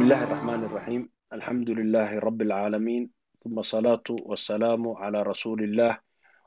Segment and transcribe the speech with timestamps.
[0.02, 1.02] الله الرحمن الرحيم
[1.32, 3.10] الحمد لله رب العالمين
[3.44, 5.98] ثم الصلاة والسلام على رسول الله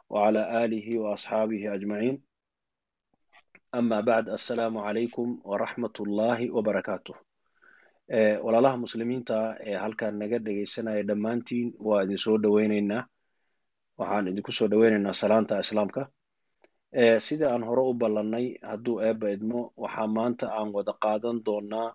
[0.10, 2.16] وعلى آله وأصحابه أجمعين
[3.76, 7.16] أما بعد السلام عليكم ورحمة الله وبركاته
[8.12, 13.04] ee walaalaha muslimiinta ee halkan naga dhegaysanaya dhammaantiin waa idin soo dhoweyneynaa
[14.00, 16.02] waxaan idinku soo dhoweyneynaa salaanta islaamka
[17.04, 21.88] ee sidii aan hore u ballannay hadduu eebba idmo waxaa maanta aan wada qaadan doonaa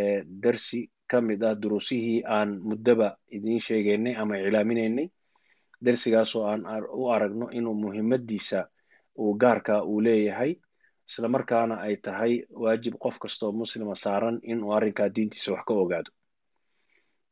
[0.00, 5.07] ee darsi ka mid ah duruusihii aan muddaba idiin sheegaynay ama iclaaminaynay
[5.85, 6.61] darsigaasoo aan
[6.99, 8.59] u aragno inuu muhiimadiisa
[9.19, 10.55] uu gaarka uu leeyahay
[11.09, 16.11] isla markaana ay tahay waajib qof kastoo muslima saaran inuu arrinkaa diintiisa wax ka ogaado.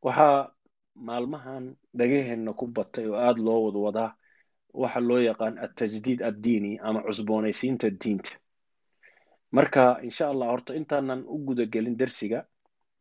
[0.05, 0.51] Waxaa
[0.95, 4.11] maalmahan dhagaheenna ku batay oo aada loo wad wadaa
[4.73, 8.31] waxa loo yaqaan atajdiid addiini ama cusboonaysiinta diinta.
[9.51, 12.45] Marka insha allah horta intaanan u gudagelin dersiga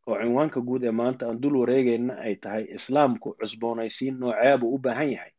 [0.08, 5.10] oo cinwaanka guud ee maanta aan dul wareegeyna ay tahay islaamku cusboonaysiin nooceebuu u baahan
[5.14, 5.32] yahay.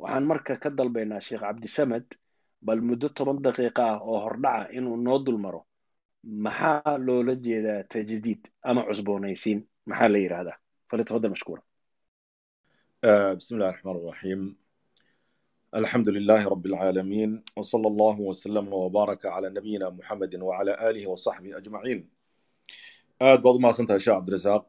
[0.00, 2.06] Waxaan marka ka dalbaynaa sheekh cabdisamed
[2.66, 5.60] bal muddo toban daqiiqa ah oo hordhaca inuu noo dul maro
[6.44, 9.58] maxaa loola jeedaa tajdiid ama cusboonaysiin?
[9.88, 10.56] Maxaa la yidhaahdaa?
[10.90, 11.62] Falitafadal mashkuura
[13.36, 14.42] bismi raxmaan raxiim
[15.78, 22.00] alxamdu lilahi rabi alcaalamiin wsala allahu wslama wbaaraka cala nabiyina muxamedi wcala aalihi wasaxbihi ajmaciin
[23.20, 24.64] aad baad u mahadsantahay sheekh cabdirasaaq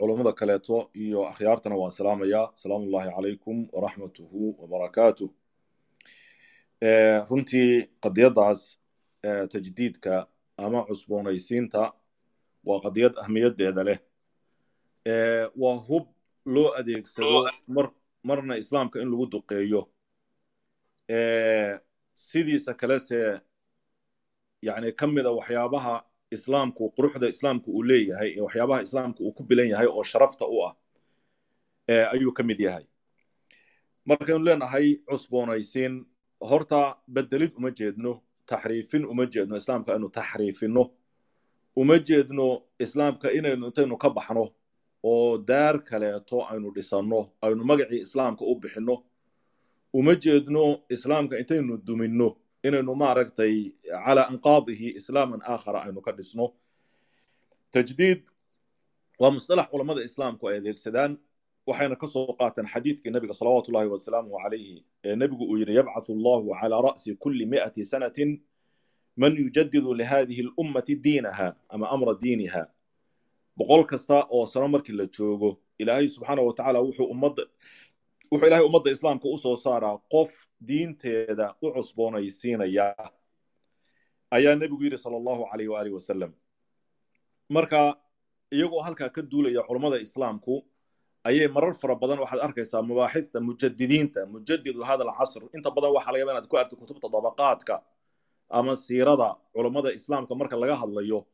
[0.00, 5.28] culummada kaleeto iyo akhyaartana waan salaamayaa salaamu ullahi calaykum waraxmatuhu wabarakaatuh.
[7.30, 8.60] Runtii qadiyaddaas
[9.52, 11.92] tajdiidka ama cusboonaysiinta
[12.64, 13.98] waa qadiyad ahmiyaddeeda leh.
[15.62, 16.06] Waa hub
[16.44, 17.86] loo adeegsado mar
[18.22, 19.82] marna islaamka in lagu duqeeyo.
[22.12, 23.40] Sidiisa kalese
[24.62, 26.04] yani ka mida waxyaabaha
[26.36, 30.58] islaamku quruxda islaamku uu leeyahay ee waxyaabaha islaamku uu ku bilan yahay oo sharafta u
[30.66, 30.72] ah
[32.14, 32.84] ayuu ka mid yahay.
[34.08, 35.94] Markaynu leenahay cusboonaysiin
[36.50, 36.80] horta
[37.14, 38.12] bedelid uma jeedno
[38.46, 40.84] taxriifin uma jeedno islaamka aynu taxriifinno
[41.76, 42.46] uma jeedno
[42.84, 44.44] islaamka inaynu intaynu ka baxno
[45.02, 48.96] oo daar kaleeto aynu dhisanno aynu magacii islaamka u bixinno.
[49.98, 50.64] Uma jeedno
[50.94, 52.28] islaamka intaynu duminno
[52.64, 53.72] inaynu maaragtay
[54.06, 56.54] calaa anqaadihi islaaman aakhara aynu ka dhisno.
[57.70, 58.22] Tajdiid
[59.18, 61.18] waa mustalax culamada islaamku ay adeegsadaan
[61.66, 66.12] waxayna ka soo qaateen xadiidkii nabiga salawaatu ullahi wasalaamuhu calayhi ee nebigu uu yidhi yabcathu
[66.12, 68.42] allahu calaa ra'si kulli mi'ati sanatin
[69.16, 72.66] man yujadidu lihadihi alummati diinaha ama amra diiniha.
[73.56, 77.42] Boqol kasta oo sano markii la joogo ilaahay subxaana wa wuxuu ummadda
[78.30, 80.30] wuxuu ilaahay ummadda islaamka u soo saaraa qof
[80.68, 82.94] diinteeda u cusboonaysiinaya.
[84.30, 86.32] Ayaa nebigu yidhi sala allahu calayh waalihi wasalam
[87.48, 87.96] marka
[88.52, 90.54] iyagoo halkaa ka duulaya culummada islaamku
[91.24, 96.20] ayay marar fara badan waxaad arkaysaa mabaaxista mujadidiinta mujadidu hada alcasr inta badan waxaa laga
[96.22, 97.82] yaba inaad ku arti kutubta dabaqaadka
[98.58, 101.26] ama siirada culummada islaamka marka laga hadlayo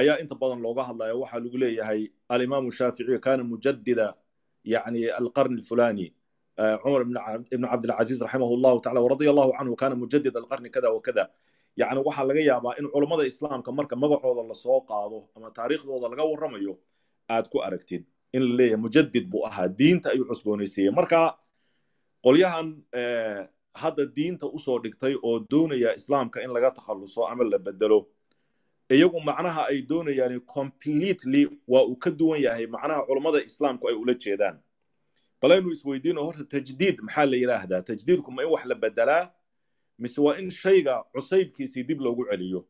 [0.00, 4.14] ayaa inta badan looga hadlaya waxaa lagu leeyahay alimaamu shaaficiy kana mujadida
[4.64, 6.06] yani alqarn alfulani
[6.59, 7.17] عمر بن
[7.53, 11.23] ابن عبد العزيز رحمه الله تعالى ورضي الله عنه كان مجدد القرن كذا وكذا
[11.77, 16.73] يعني waxaa laga yaabaa in culummada islaamka marka magacooda lasoo qaado ama taariikhdooda laga warramayo
[17.35, 18.03] aad ku aragtid
[18.37, 21.19] in la leeyahay mujadid buu ahaa diinta ayuu cusboonaysiiyey marka
[22.25, 22.67] qolyahan
[23.81, 27.99] hadda diinta usoo dhigtay oo doonaya islaamka in laga takhalluso ama la bedelo
[28.95, 34.13] iyagu macnaha ay doonayaan completely waa uu ka duwan yahay macnaha culummada islaamku ay ula
[34.23, 34.55] jeedaan
[35.42, 39.24] bal aynu isweydiino horta tajdiid maxaa la yidhaahdaa tajdiidku ma in wax la bedelaa
[39.98, 42.60] mise waa in shayga cusaybkiisii dib loogu celiyo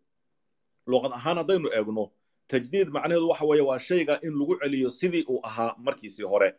[0.86, 2.04] luqad ahaan haddaynu eegno
[2.52, 6.54] tajdiid macnaheedu waxa weeye waa shayga in lagu celiyo sidii uu ahaa markiisii hore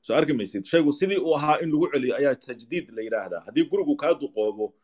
[0.00, 3.64] soo arki maysid shaygu sidii uu ahaa in lagu celiyo ayaa tajdiid la yidhaahdaa haddii
[3.64, 4.74] gurigu kaa duqoobo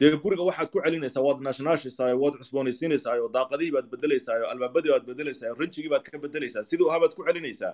[0.00, 4.90] dee guriga waxaad ku celinaysaa waad naashnaashaysaa waad cusboonaysiinaysaa oo daaqadihii baad bedelaysaa oo albaabadii
[4.94, 7.72] baad bedelaysaa rinjigii baad ka bedelaysaa sidii u ahaa baad ku celinaysaa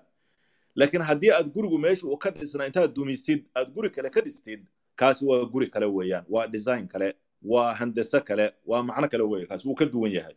[0.75, 4.61] laakiin haddii aad gurigu meesha uu ka dhisna intaad dumisid aad guri kale ka dhistid
[4.97, 6.25] kaasi waa guri kale weeyaan.
[6.29, 10.35] Waa design kale waa handase kale waa macno kale weeye kaasi wuu ka duwan yahay.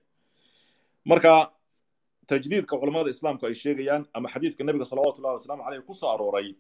[1.06, 1.52] Marka
[2.28, 6.56] tajdiidka culammada islaamku ay sheegayaan ama xadiidka nebiga salawatu ullahi wasalaamu caleyh ku soo arooray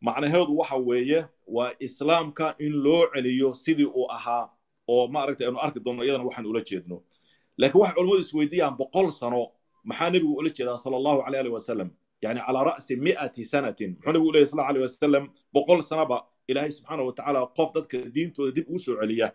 [0.00, 4.48] macnaheedu waxa weeye waa islaamka in loo celiyo sidii uu ahaa
[4.88, 7.02] oo maaragtay aynu arki doonno iyadana waxaan ula jeedno.
[7.58, 9.42] Laakiin waxay culammadu isweydiiyaan boqol sano
[9.84, 11.90] maxaa nebigu ula jeedaa sala allahu caleyh alih wasalam
[12.22, 15.24] yani calaa ra'si miati sanatin muxuu nabigu lehy sal alay wasalam
[15.54, 16.16] boqol sanaba
[16.48, 19.28] ilaahay subxaana wa tacaala qof dadka diintooda dib ugu soo celiya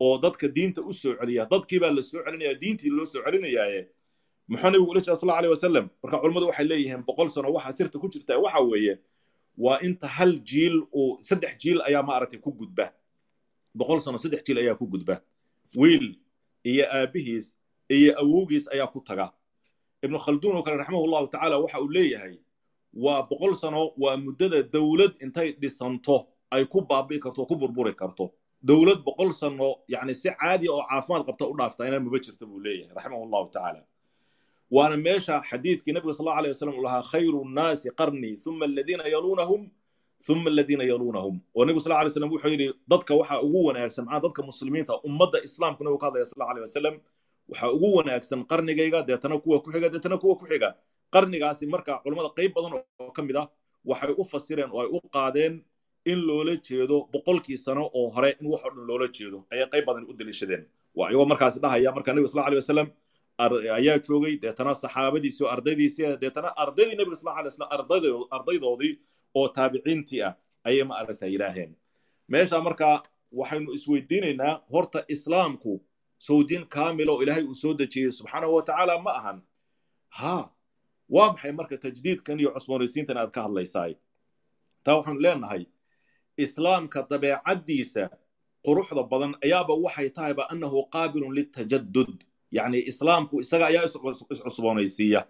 [0.00, 3.80] oo dadka diinta u soo celiya dadkiibaa la soo celinaya diintii loo soo celinayaaye
[4.48, 7.96] muxuu nabigu ula jira sal alay wasalam marka culummadu waxay leeyihiin boqol sano waxaa sirta
[8.02, 8.94] ku jirta waxa weeye
[9.64, 12.86] waa inta hal jiil oo saddex jiil ayaa maaragtay ku gudba
[13.80, 15.16] boqol sano saddex jiil ayaa ku gudba
[15.76, 16.06] wiil
[16.64, 17.46] iyo aabihiis
[17.88, 19.26] iyo awowgiis ayaa ku taga
[20.04, 22.34] ibnu khalduun oo kale raximahullahu tacaala waxa uu leeyahay
[23.04, 26.16] waa boqol sano waa muddada dowlad intay dhisanto
[26.50, 28.32] ay ku baabi'i karto ku burburi karto.
[28.62, 32.58] Dowlad boqol sano yani si caadiya oo caafimaad qabta u dhaafta inaan maba jirta buu
[32.64, 33.82] leeyahay raximahullahu tacaala
[34.70, 39.04] waana meesha xadiidkii nabiga sal allahu alayh wasalam uu lahaa khayru nnaasi qarnii thuma aladiina
[39.14, 39.62] yaluunahum
[40.26, 41.34] thuma aladiina yaluunahum.
[41.56, 45.38] Oo nabigu sal alay slam wuxuu yidhi dadka waxaa ugu wanaagsan macaa dadka muslimiinta ummadda
[45.46, 46.94] islaamku nabigu ka hadlaya sal alayh wasalam
[47.50, 50.74] waxaa ugu wanaagsan qarnigayga deetana kuwa ku xiga deetana kuwa ku xiga.
[51.14, 53.46] Qarnigaasi marka culummada qayb badan oo ka mid ah
[53.84, 55.54] waxay u fasireen oo ay u qaadeen
[56.04, 59.38] in loola jeedo boqolkii sano oo hore in wax dhan loola jeedo.
[59.50, 60.62] Ayay qayb badan u daliishadeen.
[60.94, 62.88] Waa iyagoo markaasi dhahaya marka nabiga sal alay wasalam
[63.78, 67.68] ayaa joogay deetana saxaabadiisii oo ardaydiisii deetana ardaydii nabiga sal alay wasalam
[68.36, 68.92] ardaydoodii
[69.34, 71.70] oo taabiciintii ah ayay ma aragta yidhaaheen
[72.28, 73.02] meesha marka
[73.32, 75.80] waxaynu isweydiinaynaa horta islaamku
[76.26, 79.38] sawdiin kaamila oo ilaahay uu soo dejiyey subxaanahu wa tacaala ma ahan.
[80.18, 80.34] Ha
[81.14, 83.92] waa maxay marka tajdiidkan iyo cusboonaysiintan aad ka hadlaysaay?
[84.84, 85.62] Taa waxaanu leenahay
[86.44, 88.02] islaamka dabeecaddiisa
[88.66, 92.14] quruxda badan ayaaba waxay tahayba annahu qaabilun litajadud
[92.56, 93.84] yacni islaamku isaga ayaa
[94.34, 95.20] iscusboonaysiiya.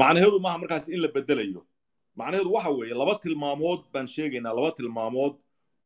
[0.00, 1.60] Macnaheedu maaha markaas in la bedelayo.
[2.18, 5.34] Macnaheedu waxa weeye laba tilmaamood baan sheegaynaa laba tilmaamood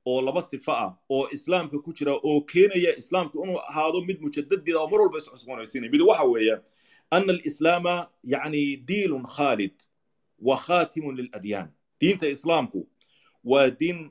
[0.07, 4.79] oo laba sifo ah oo islaamka ku jira oo keenaya islaamku inuu ahaado mid mujadadida
[4.81, 6.57] oo mar walba iscusboonaysiinaya mid waxa weeye
[7.11, 9.75] ana alislaama yacni diilun khaalid
[10.41, 11.69] wa khaatimun liladyaan
[12.01, 12.89] diinta islaamku
[13.45, 14.11] waa diin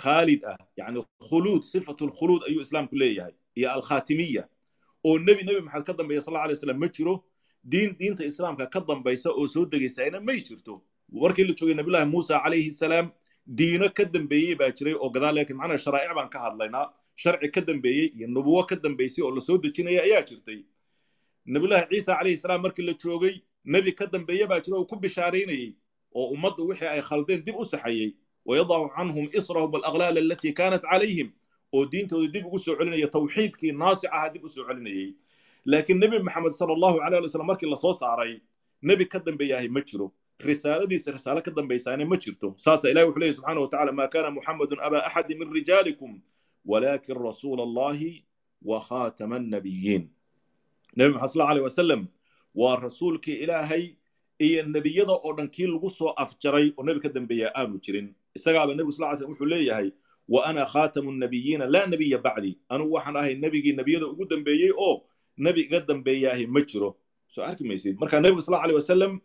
[0.00, 4.48] khaalid ah yani khuluud sifatu lkhuluud ayuu islaamku leeyahay iyo alkhaatimiya
[5.04, 7.24] oo nebi nebi maxamed ka dambeeya sal alay wasalam ma jiro
[7.64, 10.82] diin diinta islaamka ka dambaysa oo soo degaysayna may jirto.
[11.12, 13.10] Markii la joogay nabiyullahi muusa calayhi salaam
[13.48, 16.86] diino ka dambeeyey baa jiray oo gadaal laakiin sharaa'ic baan ka hadlaynaa.
[17.16, 20.60] Sharci ka dambeeyey iyo nubuwo ka dambaysay oo la soo dejinaya ayaa jirtay.
[21.46, 25.74] Nabiyullahi ciisa calayhi salaam markii la joogay nebi ka dambeeye baa jira oo ku bishaaraynayey
[26.14, 28.14] oo ummaddu wixii ay khaldeen dib u saxayey
[28.44, 31.30] wayadacu canhum israhum alaglaal alatii kaanat calayhim
[31.72, 35.14] oo diintooda dib ugu soo celinaya tawxiidkii naasic aha dib u soo celinayey
[35.64, 38.40] laakiin nebi maxamed sala allahu alay alay slam markii la soo saaray
[38.82, 42.54] nebi ka dambeeyahay ma jiro risaaladiisa risaalo ka dambaysaana ma jirto.
[42.56, 46.20] Saasa ilahi wuxuu leeyahy subxaana wa tacala maa kaana muxamedun aba axadi min rijaalikum
[46.64, 48.24] walaakin rasuula allahi
[48.62, 50.04] wa khaatama annabiyiin
[50.96, 52.06] nebi maxamed sal alay wasalam
[52.54, 53.94] waa rasuulkii ilaahay
[54.38, 58.14] iyo nebiyada oo dhan kii lagu soo afjaray oo nebi ka dambeeya aanu jirin.
[58.34, 59.90] Isagaaba nebigu sal ly slam wuxuu leeyahay
[60.28, 65.02] wa ana khaatamu nnabiyiina laa nebiya bacdi anugu waxaan ahay nebigii nebiyada ugu dambeeyey oo
[65.36, 66.96] nebi iga dambeeyaahi ma jiro.
[67.26, 67.98] Soo arki maysid?
[68.00, 69.20] Marka nebiga sal alay wasalam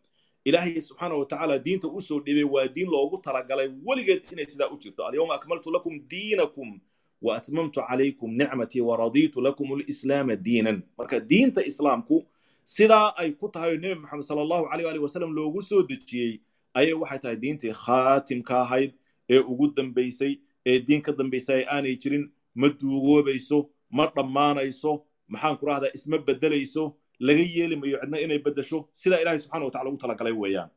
[0.46, 4.70] ilaahay subxaana wa tacaala diinta u soo dhibay waa diin loogu talagalay weligeed inay sidaa
[4.70, 5.06] u jirto.
[5.08, 6.80] Alyawma akmaltu lakum diinakum
[7.22, 10.82] wa atmamtu calaykum nicmatii wa radiitu lakum alislaama diinan.
[10.98, 12.26] Marka diinta islaamku
[12.64, 16.40] sidaa ay ku tahay nebi maxamed sala allahu aleyh ali wasalam loogu soo dejiyey
[16.74, 18.92] ayay waxay tahay diintii khaatimka ahayd
[19.30, 22.32] ee ugu dambaysay ee diin ka dambaysay aanay jirin.
[22.56, 28.88] Ma duugoobayso ma dhammaanayso maxaan ku rahdaa isma beddelayso laga yeeli mayo cidna inay beddesho
[28.92, 30.70] sidaa ilahay subxana wa tacala ugu talagalay weeyaan.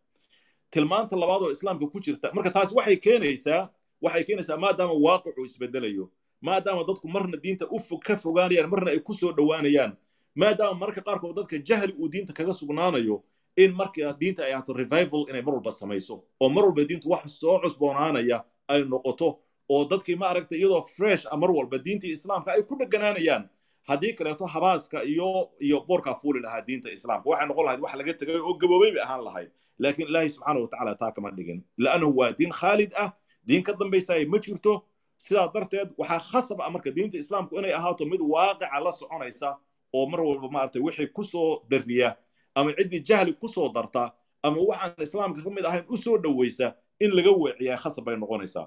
[0.70, 3.70] Tilmaanta labaad oo islaamka ku jirta marka taas waxay keenaysaa
[4.02, 9.14] waxay keenaysaa maadaama waaqicu isbeddelayo maadaama dadku marna diinta u ka fogaanayaan marna ay ku
[9.14, 9.96] soo dhowaanayaan
[10.34, 13.22] maadaama marka qaarkood dadka jahli uu diinta kaga sugnaanayo
[13.56, 17.24] in marka diinta ay ahaato revival inay mar walba samayso oo mar walba diintu wax
[17.40, 19.38] soo cusboonaanaya ay noqoto
[19.68, 23.48] oo dadkii ma aragta iyadoo fresh ah mar walba diintii islaamka ay ku dheganaanayaan
[23.88, 28.12] haddii kaleeto habaaska iyo iyo boorkaa fuuli lahaa diinta islaamka waxay noqon lahayd wax laga
[28.20, 29.50] tegay oo gaboobay bay ahaan lahayd.
[29.78, 31.60] Laakiin ilaahay subxaana wa tacaala taa kama dhigin.
[31.78, 33.10] La'annahu waa diin khaalid ah.
[33.46, 34.82] Diin ka dambaysaay ma jirto.
[35.16, 39.56] Sidaa darteed waxaa khasab ah marka diinta islaamku inay ahaato mid waaqica la soconaysa
[39.96, 42.16] oo mar walba maaragtay wixii ku soo dariya
[42.54, 44.12] ama ciddii jahli ku soo darta
[44.42, 48.66] ama waxaan islaamka ka mid ahayn u soo dhowaysa in laga weeciyaa khasab bay noqonaysaa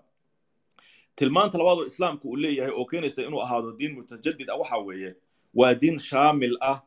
[1.20, 5.12] tilmaanta labaadoo islaamka uu leeyahay oo keenaysa inuu ahaado diin mutajadid ah waxa weeye
[5.60, 6.78] waa diin shaamil ah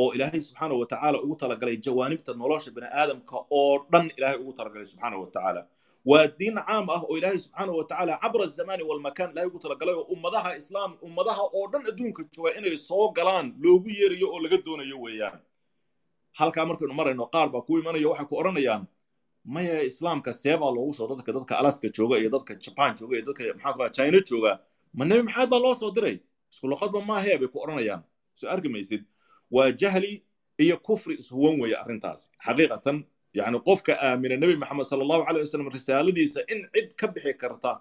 [0.00, 4.52] oo ilaahay subxaana wa tacaala ugu talagalay jawaanibta nolosha bani aadamka oo dhan ilaahay ugu
[4.58, 5.62] talagalay subxaana wa tacaala.
[6.10, 9.94] Waa diin caam ah oo ilaahay subxaana wa tacaala cabra azamaani walmakaan ilahay ugu talagalay
[10.00, 14.56] oo ummadaha islaam ummadaha oo dhan adduunka jooga inay soo galaan loogu yeerayo oo laga
[14.66, 15.38] doonayo weeyaan.
[16.38, 18.82] Halkaa markaynu marayno qaar baa ku imanaya waxay ku odhanayaan
[19.44, 23.42] maya islaamka seebaa loogu soo dadka dadka alaska jooga iyo dadka jaban jooga iyo dadka
[23.64, 24.52] maxaa china jooga
[24.94, 26.16] ma nebi maxamed baa loo soo diray
[26.52, 28.02] isku luqadba maahee bay ku odhanayaan
[28.34, 29.02] soo arki maysid
[29.50, 30.22] waa jahli
[30.58, 33.04] iyo kufri ishuwan weeye arrintaas xaqiiqatan
[33.34, 37.80] yani qofka aamina nebi maxamed sala allahu caleyh wasalam risaaladiisa in cid ka bixi karta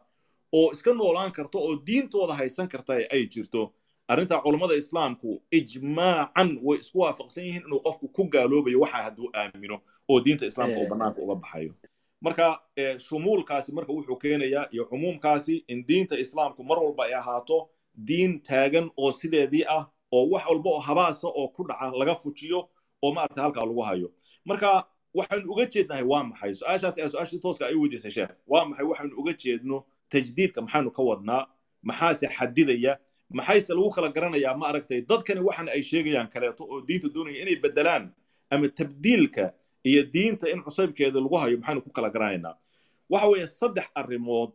[0.53, 3.73] oo iska noolaan karta oo diintooda haysan karta ay jirto
[4.11, 9.77] arrintaa culammada islaamku ijmaacan way isku waafaqsan yihiin inuu qofku ku gaaloobayo waxa hadduu aamino
[10.11, 11.73] oo diinta islaamka uu bannaanka uga baxayo.
[12.21, 12.59] Marka
[12.97, 17.69] shumuulkaasi marka wuxuu keenayaa iyo cumuumkaasi in diinta islaamku mar walba ay ahaato
[18.07, 22.69] diin taagan oo sideedii ah oo wax walba oo habaasa oo ku dhaca laga fujiyo
[23.03, 24.11] oo maaragtay halkaa lagu hayo.
[24.45, 26.53] Marka waxaynu uga jeednahay waa maxay?
[26.53, 28.31] Su'aashaas ee su'aashii tooska ay weydiisay sheekh.
[28.47, 28.85] Waa maxay?
[28.85, 31.47] Waxaynu uga jeedno tajdiidka maxaynu ka wadnaa?
[31.83, 32.97] Maxaase xadidaya
[33.37, 37.55] maxayse lagu kala garanayaa ma aragtay dadkani waxan ay sheegayaan kaleeto oo diinta doonaya inay
[37.55, 38.11] bedelaan
[38.49, 39.53] ama tabdiilka
[39.85, 42.55] iyo diinta in cusaybkeeda lagu hayo maxaynu ku kala garanaynaa.
[43.09, 44.51] Waxa weeye saddex arrimood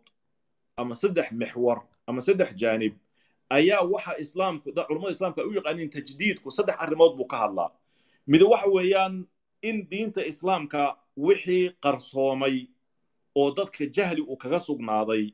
[0.76, 2.94] ama saddex mexwar ama saddex jaanib
[3.50, 7.70] ayaa waxa islaamku culamada islaamka ay u yaqaaniin tajdiidku saddex arrimood buu ka hadlaa.
[8.26, 9.26] Mid waxa weeyaan
[9.62, 12.66] in diinta islaamka wixii qarsoomay
[13.34, 15.30] oo dadka jahli uu kaga sugnaaday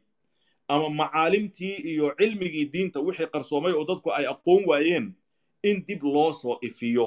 [0.70, 5.06] ama macaalimtii iyo cilmigii diinta wixii qarsoomay oo dadku ay aqoon waayeen
[5.68, 7.06] in dib loo soo ifiyo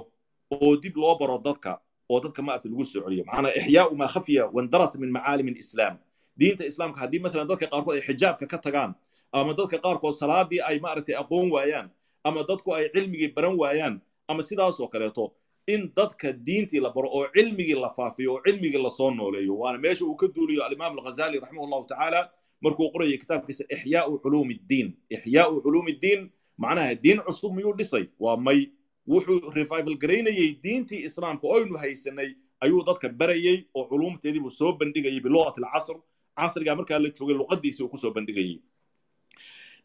[0.52, 1.80] oo dib loo baro dadka
[2.12, 3.24] oo dadka maaragta lagu soo celiyo.
[3.26, 5.96] Macnaa ixyaau maa khafiya wandarasa min macaalim alislaam
[6.40, 8.92] diinta islaamka haddii masalan dadka qaarkood ay xijaabka ka tagaan
[9.32, 11.88] ama dadka qaarkood salaadii ay maaragtay aqoon waayaan
[12.28, 13.96] ama dadku ay cilmigii baran waayaan
[14.28, 15.32] ama sidaasoo kaleeto
[15.68, 19.56] in dadka diintii la baro oo cilmigii la faafiyo oo cilmigii la soo nooleeyo.
[19.58, 22.30] Waana meesha uu ka duuliyo alimaam alghazali raximah allahu tacaala
[22.64, 24.88] markuu qorayay kitaabkiisa ixyaau culuumi ddiin.
[25.16, 26.22] Ixyaau culuumi ddiin
[26.58, 28.06] macnaha diin cusub miyuu dhisay?
[28.20, 28.72] Waa may.
[29.08, 32.30] Wuxuu revival garaynayey diintii islaamka oo aynu haysanay
[32.64, 35.98] ayuu dadka barayey oo culumteedii buu soo bandhigayay biluqati alcasr.
[36.38, 38.58] Casrigaa markaa la joogay luqadiisii uu ku soo bandhigayey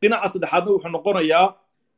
[0.01, 1.47] dhinaca saddexaadna wuxuu noqonayaa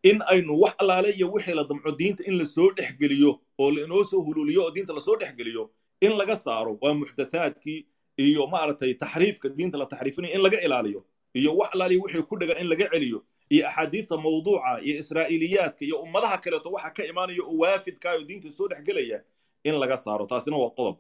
[0.03, 4.05] in aynu wax allaale iyo wixii la damco diinta in la soo dhexgeliyo oo lainoo
[4.05, 5.71] soo huluuliyo oo diinta la soo dhexgeliyo
[6.01, 7.79] in laga saaro waa muxdathaadkii
[8.25, 11.01] iyo maaragtay taxriifka diinta la taxriifinayo in laga ilaaliyo
[11.41, 13.19] iyo wax allaaliyo wixii ku dhaga in laga celiyo
[13.55, 18.69] iyo axaadiidta mawduuca iyo israa'iiliyaadka iyo ummadaha kaleeto waxa ka imaanaya oo waafidkaayo diinta soo
[18.69, 19.19] dhexgelaya
[19.65, 20.27] in laga saaro.
[20.27, 20.97] Taasina waa qodob.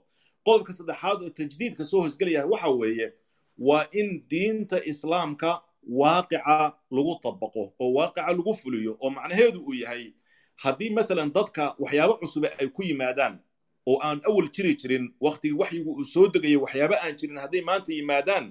[0.47, 3.07] Qodobka saddexaad oo tajdiidka soo hosgelaya waxa weeye
[3.59, 5.51] waa in diinta islaamka
[6.01, 10.13] waaqica lagu tabaqo oo waaqica lagu fuliyo oo macnaheedu uu yahay
[10.63, 13.39] haddii masalan dadka waxyaabo cusube ay ku yimaadaan
[13.91, 17.91] oo aan awal jiri jirin waktigii waxyigu uu soo degayay waxyaabo aan jirin hadday maanta
[17.99, 18.47] yimaadaan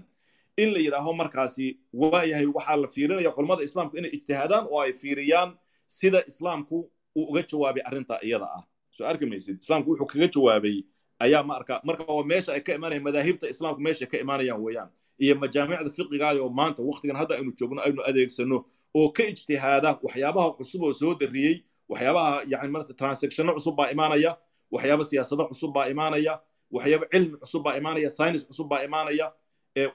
[0.64, 1.68] in la yidhaaho markaasi
[2.02, 5.50] waayahay waxaa la fiirinaya culammada islaamku inay ijtihaadaan oo ay fiiriyaan
[5.98, 6.78] sida islaamku
[7.18, 8.64] uu uga jawaabay arrinta iyada ah.
[8.96, 10.78] Soo arki maysid islaamku wuxuu kaga jawaabay
[11.26, 14.90] ayaa marka marka waa meesha ay ka imaanayaan madaahibta islaamku meesha ka imaanayaan weeyaan
[15.24, 18.58] iyo majaamicda fiqigaay oo maanta waktigan hadda aynu joogno aynu adeegsano
[19.00, 21.56] oo ka ijtihaada waxyaabaha cusub oo soo darriyey
[21.92, 24.32] waxyaabaha yani marata transactionno cusub baa imaanaya
[24.72, 26.34] waxyaaba siyaasado cusub baa imaanaya
[26.72, 29.28] waxyaaba cilmi cusub baa imaanaya science cusub baa imaanaya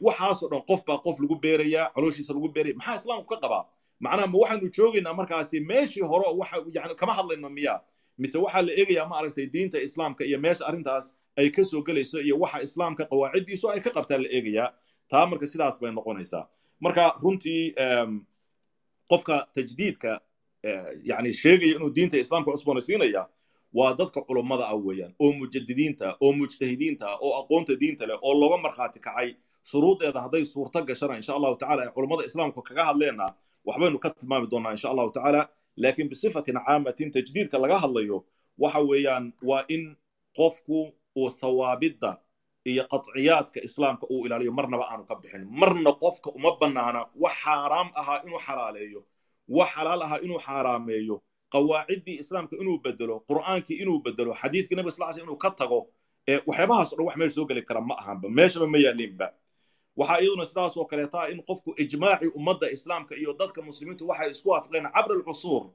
[0.07, 3.64] waxaasoo dhan qof baa qof lagu beerayaa calooshiisa lagu beeraya maxaa islaamku ka qabaa?
[4.00, 6.25] Macnaha ma waxaanu joogaynaa markaasi meeshii hore
[7.00, 7.75] kama hadlayno miya
[8.19, 12.19] mise waxaa la eegayaa ma aragtay diinta islaamka iyo meesha arrintaas ay ka soo gelayso
[12.26, 14.69] iyo waxa islaamka qawaaciddiisu ay ka qabtaa la eegayaa
[15.11, 16.45] taa marka sidaas bay noqonaysaa.
[16.81, 17.75] Marka runtii
[19.11, 20.21] qofka tajdiidka
[21.11, 23.23] yani sheegaya inuu diinta islaamka cusboonaysiinaya
[23.78, 28.57] waa dadka culummada ah weeyaan oo mujadidiinta oo mujtahidiinta oo aqoonta diinta leh oo looga
[28.64, 29.28] markhaati kacay.
[29.71, 33.26] Shuruudeeda hadday suurto gashana insha allahu tacala ay culummada islaamka kaga hadleenna
[33.66, 35.43] waxbaynu ka tilmaami doonaa insha allahu tacaala.
[35.83, 38.19] Laakiin bisifatin caamatin tajdiidka laga hadlayo
[38.62, 39.97] waxa weeyaan waa in
[40.38, 40.78] qofku
[41.21, 42.11] uu thawaabidda
[42.71, 44.52] iyo qadciyaadka islaamka uu ilaaliyo.
[44.59, 45.43] Marnaba aanu ka bixin.
[45.61, 49.00] Marna qofka uma bannaana wax xaaraam ahaa inuu xalaaleeyo.
[49.57, 51.16] Wax xalaal ahaa inuu xaaraameeyo
[51.55, 55.81] qawaaciddii islaamka inuu bedelo qur'aankii inuu bedelo xadiidkii nabi sal inuu ka tago
[56.47, 59.33] waxyaabahaas o dhan wax meesha soo geli kara ma ahanba meeshaba ma yaalinba.
[59.97, 64.49] Waxaa iyaduna sidaas oo kaleeta in qofku ijmaaci ummadda islaamka iyo dadka muslimiintu waxay isku
[64.49, 65.71] waafaqeen cabra alcusuur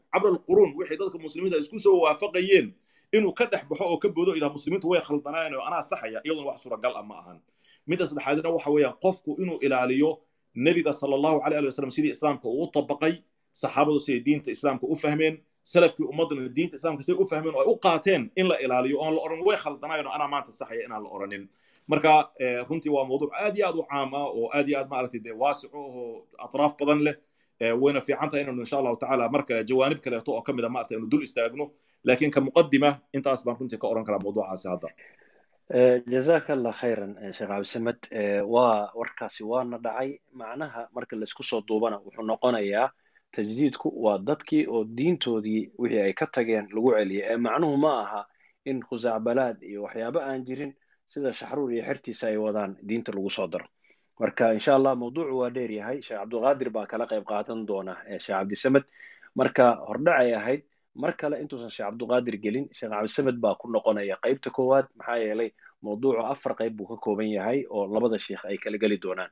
[0.75, 2.73] wixii dadka muslimiinta isku soo waafaqayeen
[3.13, 6.47] inuu ka dhex baxo oo ka boodo ilah muslimiintu way khaldanaayeen oo anaa saxaya iyaduna
[6.47, 7.39] wax suuragal ah ahan
[7.87, 10.21] midda saddexaadina waxa weeyaan qofku inuu ilaaliyo
[10.55, 14.87] nebiga sala allahu calay ali wasalam sidii islaamka uu u tabaqay saxaabadu siday diinta islaamka
[14.87, 15.39] u fahmeen
[15.73, 19.13] salafkii ummaddana diinta islaamka siday u fahmeen oo ay u qaateen in la ilaaliyo oon
[19.15, 21.43] la odhan way khaldanaayeen oo anaa maanta saxaya inaan la odhanin
[21.91, 22.11] marka
[22.69, 25.35] runtii waa mawduuc aad iyo aad u caam ah oo aad iyo aad maaragtay dee
[25.43, 27.15] waasico oo atraaf badan leh.
[27.81, 31.07] Wayna fiican tahay insha allahu tacaala mar kale jawaanib kaleeto oo ka a maaragtay aynu
[31.11, 31.65] dul istaagno.
[32.07, 34.87] Laakiin ka muqadima intaas baan runtii ka oran karaa mawduucaasi hadda.
[36.13, 37.99] Jazaaka allah khayran sheekh cabdisamed
[38.53, 40.09] waa warkaasi waana dhacay.
[40.33, 42.87] Macnaha marka la isku soo duubana wuxuu noqonayaa
[43.35, 48.21] tajdiidku waa dadkii oo diintoodii wixii ay ka tageen lagu celiyay ee macnuhu ma aha
[48.65, 50.73] in khusacbalaad iyo waxyaabo aan jirin
[51.07, 53.65] sida shaxruur iyo xertiisa ay wadaan diinta lagu soo daro.
[54.19, 56.01] Marka insha allah mawduucu waa dheer yahay.
[56.01, 58.83] Sheekh cabdulqaadir baa kala qayb qaadan doona sheekh cabdisamed
[59.35, 60.61] marka hordhacay ahayd.
[60.95, 65.49] Mar kale intuusan sheekh cabdulqaadir gelin sheekh cabdisamed baa ku noqonaya qaybta koowaad maxaa yeelay
[65.81, 69.31] mawduucu afar qayb buu ka kooban yahay oo labada sheikh ay kala geli doonaan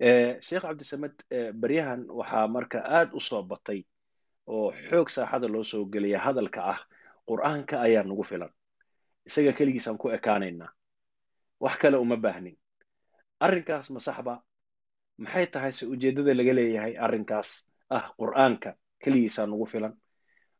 [0.00, 1.16] sheekh cabdisamed
[1.60, 3.80] baryahan waxaa marka aad u soo batay
[4.46, 6.80] oo xoog saaxada loo soo geliya hadalka ah
[7.28, 8.50] qur'aanka ayaa nagu filan.
[9.28, 10.70] Isaga keligiisaan ku ekaanaynaa
[11.60, 12.56] wax kale uma baahnin.
[13.40, 14.34] Arrinkaas ma saxba
[15.18, 18.70] maxay tahay se ujeeddada laga leeyahay arrinkaas ah qur'aanka?
[19.02, 19.92] Keligiisaa nagu filan.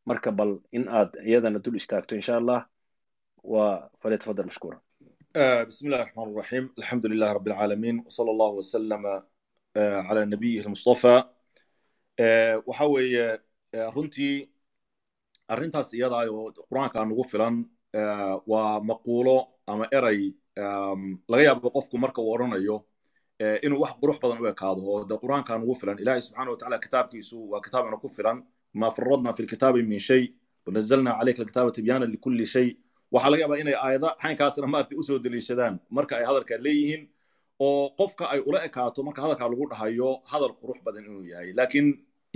[0.08, 2.66] Marka bal in aad iyadana dul istaagto insha allah
[3.42, 4.78] waa falyatafadal mashkuura
[5.67, 9.23] بسم الله الرحمن الرحيم الحمد لله رب العالمين وصلى الله وسلم
[9.77, 11.23] على نبيه المصطفى
[12.67, 13.39] waxa weeye
[13.95, 14.49] runtii
[15.53, 17.55] arrintaas iyada oo qur-aanka nagu filan
[18.51, 19.37] waa maquulo
[19.67, 20.19] ama eray
[21.31, 22.77] laga yaabo qofku marka uu odhanayo
[23.65, 27.37] inuu wax qurux badan u ekaado oo de qur-aanka nagu filan ilahi subxana wataala kitaabkiisu
[27.51, 28.37] waa kitaabina ku filan
[28.81, 30.23] ma faradna fi lkitaabi min shay
[30.65, 32.67] wanazalna calayka alkitaaba tibyaana likulli shay
[33.12, 35.74] waxaa laga yaabaa inay aayada xaynkaasna maaragtay u soo deliishadaan.
[35.96, 37.02] Marka ay hadalkaa leeyihiin
[37.66, 41.52] oo qofka ay ula ekaato marka hadalkaa lagu dhahayo hadal qurux badan inuu yahay.
[41.58, 41.86] Laakiin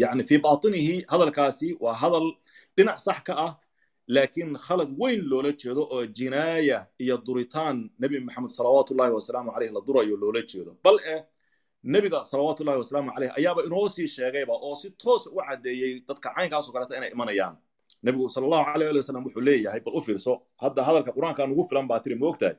[0.02, 2.26] yani fi batinihi hadalkaasi waa hadal
[2.76, 3.52] dhinac sax ka ah
[4.08, 9.80] laakiin khalad weyn loola jeedo oo jinaaya iyo duritaan nebi maxamed salawaatullahi wasalaamu caleyh la
[9.86, 10.72] durayo loola jeedo.
[10.84, 11.20] Bal eh
[11.94, 16.72] nebiga salawaatullahi wasalaamu caleyh ayaaba inoo sii sheegayba oo si toos u caddeeyey dadka caynkaasoo
[16.74, 17.54] kaleta inay imanayaan
[18.02, 20.32] nebigu sala allahu caleyh ali wasalam wuxuu leeyahay bal u fiirso
[20.62, 22.56] hadda hadalka qur'aanka nugu filan baa tiri moogtahay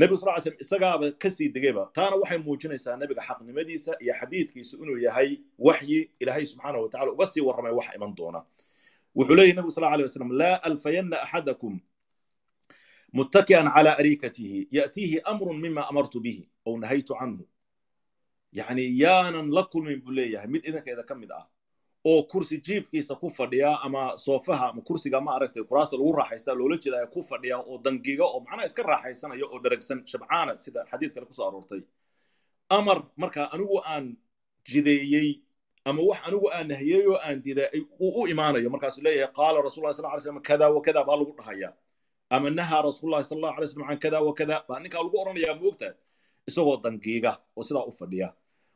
[0.00, 4.98] nebigu sal slam isagaaba ka sii degayba taana waxay muujinaysaa nebiga xaqnimadiisa iyo xadiidkiisu inuu
[5.06, 8.40] yahay waxyi ilaahay subxaanahu watacala uga sii warramay wax iman doona.
[9.16, 11.74] Wuxuu leeyahy nebigu sal alay wasalam laa alfayanna axadakum
[13.16, 17.44] muttaki'an cala arikatihi ya'tiihi amrun mima amartu bihi ow nahaytu canhu.
[18.58, 21.46] Yacni yaanan la kulmin buu leeyahay mid idinkeeda ka mid ah
[22.04, 26.76] oo kursi jiifkiisa ku fadhiya ama soofaha ama kursiga ma aragtay kuraasta lagu raaxaysta loola
[26.76, 31.26] jeeda ku fadhiya oo dangiga oo macnaha iska raaxaysanaya oo dharagsan shabcaana sida xadiid kale
[31.26, 31.80] ku soo aroortay.
[32.68, 34.16] Amar marka anigu aan
[34.68, 35.40] jideeyey
[35.84, 37.68] ama wax anigu aan nahiyey oo aan diday
[38.00, 38.70] uu u imaanayo.
[38.70, 41.72] Markaasuu leeyahay qaala rasuulullahi sal alay slam kada wa baa lagu dhahaya
[42.30, 44.34] ama nahaa rasuulullahi sal allahu alay slam can kada wa
[44.68, 45.96] baa ninkaa lagu odhanayaa moogtahay
[46.48, 48.32] isagoo dangiiga oo sidaa u fadhiya.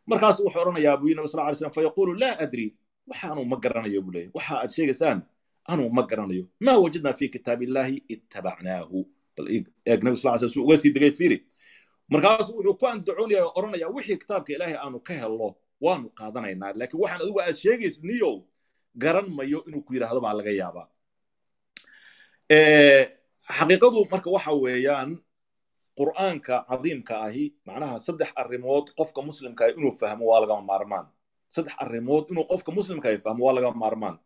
[0.07, 2.73] Markaasu wuxuu odhanayaa buu nabi sal alay slam fayaquulu laa adri
[3.11, 5.19] waxa anuu ma garanayo buu leeyahy waxa aad sheegaysaan
[5.73, 6.45] anuu ma garanayo.
[6.61, 8.99] Maa wajadna fi kitaab illahi ittabacnaahu
[9.91, 11.39] eeg nabi sal slam suu uga sii degay fiiri.
[12.13, 15.49] Markaasu wuxuu ku andacoonaya oo odhanaya wixii kitaabka ilaahay aanu ka helno
[15.85, 16.73] waanu qaadanaynaa.
[16.79, 18.35] Laakiin waxaan adigu aad sheegaysid niyow
[19.03, 20.87] garan mayo inuu ku yidhaahdo baa laga yaabaa.
[23.59, 25.11] Xaqiiqadu marka waxa weeyaan
[26.01, 31.07] qur'aanka cadiimka ahi macnaha saddex arrimood qofka muslimka ahi inuu fahmo waa lagama maarmaan
[31.49, 34.17] saddex arrimood inuu qofka muslimka ahi fahmo waa lagama maarmaan.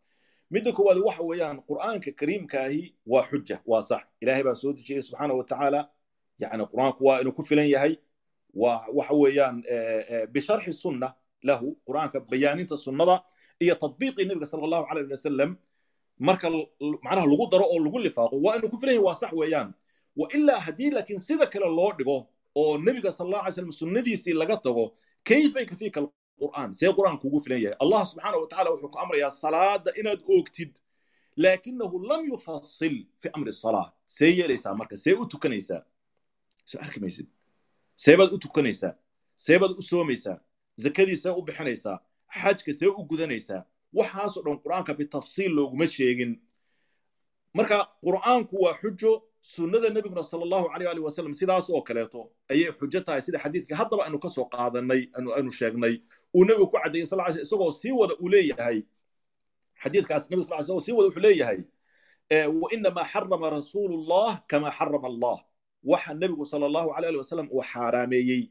[0.51, 4.03] Midda koowaad waxa weeyaan qur'aanka kariimka ahi waa xuja waa sax.
[4.21, 5.89] Ilaahay baa soo dejiyey subxaana wa tacaala
[6.39, 7.97] yani qur'aanku waa inuu ku filan yahay.
[8.53, 9.63] Waxa weeyaan
[10.33, 13.23] bisharxi sunna lahu qur'aanka bayaaninta sunnada
[13.59, 15.57] iyo tadbiiqii nebiga sala allahu alayh wasalam
[16.19, 16.49] marka
[17.03, 19.73] macnaha lagu daro oo lagu lifaaqo waa inuu ku filan yahay waa sax weeyaan.
[20.15, 24.33] Wa ilaa haddii laakiin sida kale loo dhigo oo nebiga sala allahu alay slam sunnadiisii
[24.33, 25.99] laga tago kayfa yakfiika
[26.41, 27.77] alqur'aan see qur'aan kugu filan yahay.
[27.79, 30.73] Allah subxaana wa tacala wuxuu ku amrayaa salaada inaad oogtid
[31.37, 35.83] laakinahu lam yufasil fi amri salaa see yeelaysaa marka see u tukanaysaa.
[36.65, 37.27] Soo arki maysid
[37.95, 38.93] seebaad u tukanaysaa.
[39.35, 40.39] Seebaad u soomaysaa.
[40.79, 41.99] Zakadii see u bixinaysaa.
[42.41, 43.65] Xajka see u gudanaysaa.
[43.93, 46.41] Waxaasoo dhan qur'aanka bitafsiil looguma sheegin.
[47.53, 49.11] Marka qur'aanku waa xujo
[49.43, 53.75] sunnada nebiguna sala allahu alayh ali wasalam sidaas oo kaleeto ayay xujo tahay sida xadiidka.
[53.79, 55.01] Haddaba aynu ka soo qaadanay
[55.37, 55.95] aynu sheegnay
[56.35, 58.77] uu nebigu ku caddeeyey sal sl isagoo sii wada uu leeyahay.
[59.83, 61.59] Xadiidkaas nebiga sal isagoo sii wada wuxuu leeyahay
[62.61, 65.37] wa inamaa xarama rasuulu llah kama xarama allah.
[65.83, 68.43] Waxa nebigu sala allahu alayh ali wasalam uu xaaraameeyey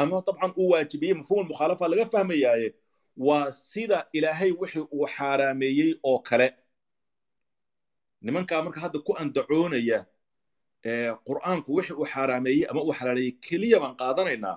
[0.00, 2.68] ama dabcan uu waajibiyey mafhuum mukhaalafa laga fahmayaaye
[3.26, 6.48] waa sida ilaahay wixii uu xaaraameeyey oo kale.
[8.22, 10.06] Nimankaa marka hadda ku andacoonaya
[11.28, 14.56] qur'aanku wixii uu xaaraameeyey ama uu xalaaleeyey keliya baan qaadanaynaa.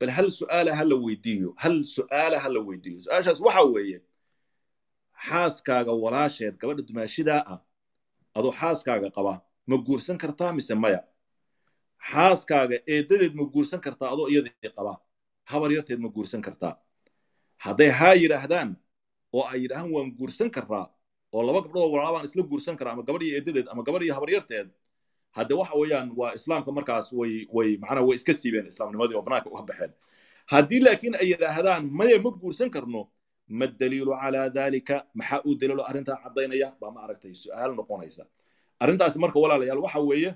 [0.00, 2.98] Bal hal su'aala ha la weydiiyo hal su'aala ha la weydiiyo.
[3.00, 3.98] Su'aashaas waxa weeye
[5.28, 7.58] xaaskaaga walaasheed gabadha dumaashidaa ah
[8.38, 9.32] adoo xaaskaaga qaba
[9.70, 11.00] ma guursan kartaa mise maya?
[12.10, 14.92] Xaaskaaga eedadeed ma guursan kartaa adoo iyadii qaba
[15.50, 16.74] habar yarteed ma guursan kartaa.
[17.64, 18.76] Hadday haa yidhaahdaan
[19.32, 20.86] oo ay yidhaahaan waan guursan karraa
[21.32, 24.68] oo laba gabdhood walaabaan isla guursan karaa ama gabadh iyo eedadeed ama gabadh iyo habaryarteed
[25.36, 29.48] hadde waxa weeyaan waa islaamka markaas way way macnaha way iska siibeen islaamnimadii oo banaanka
[29.52, 29.92] uga baxeen.
[30.52, 33.02] Haddii laakiin ay yidhaahdaan maya ma guursan karno.
[33.58, 36.68] Ma daliilu calaa dalika maxaa uu daliilo arrintaa caddaynaya?
[36.80, 38.22] Baa ma aragtay su'aal noqonaysa.
[38.82, 40.30] Arrintaasi marka walaalayaal waxa weeye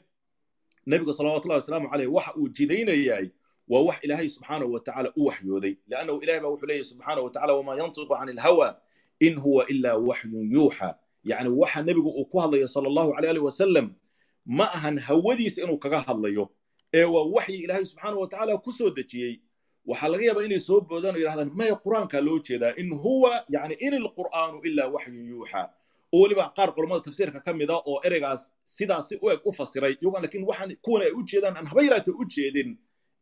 [0.91, 3.27] nebiga salawatullahi wasalaamu caleyh waxa uu jidaynayahay
[3.73, 5.75] waa wax ilaahay subxaanahu watacaala u waxyooday.
[5.91, 8.69] Liannahu ilahay baa wuxuu leeyahy subxaanahu watacaala wamaa yantiqu can ilhawa
[9.27, 10.89] in huwa ilaa waxyun yuuxa.
[11.25, 13.87] Yacni waxa nebigu uu ku hadlayo sala allahu alay alih wasalam
[14.47, 16.45] ma ahan hawadiisa inuu kaga hadlayo
[16.95, 19.41] ee waa waxyi ilaahay subxaanahu watacaala ku soo dejiyey.
[19.87, 23.75] Waxaa laga yaabaa inay soo boodaan oo yidhahdaan maya qur'aankaa loo jeedaa in huwa yani
[23.87, 25.63] in ilqur'aanu ilaa waxyun yuuxa.
[26.13, 29.53] Oo weliba qaar culammada tafsiirka ka mid a oo ereygaas sidaas si u eg u
[29.53, 32.71] fasiray iyagoon laakiin waxaan kuwan ay u jeedaan aan haba yaraatee u jeedin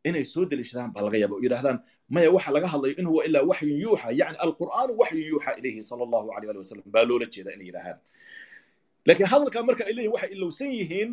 [0.09, 1.77] inay soo deliishadaan baa laga yaaba oo yidhahdaan
[2.09, 6.03] maya waxa laga hadlayo in huwa ilaa waxyun yuuxa yani alqur'aanu waxyun yuuxa ilayhi sala
[6.07, 7.99] allahu aleyh ali wasalam baa loola jeedaa inay yidhahdaan
[9.09, 11.09] laakiin hadalkaa marka ay leeyihiin waxay ilowsan yihiin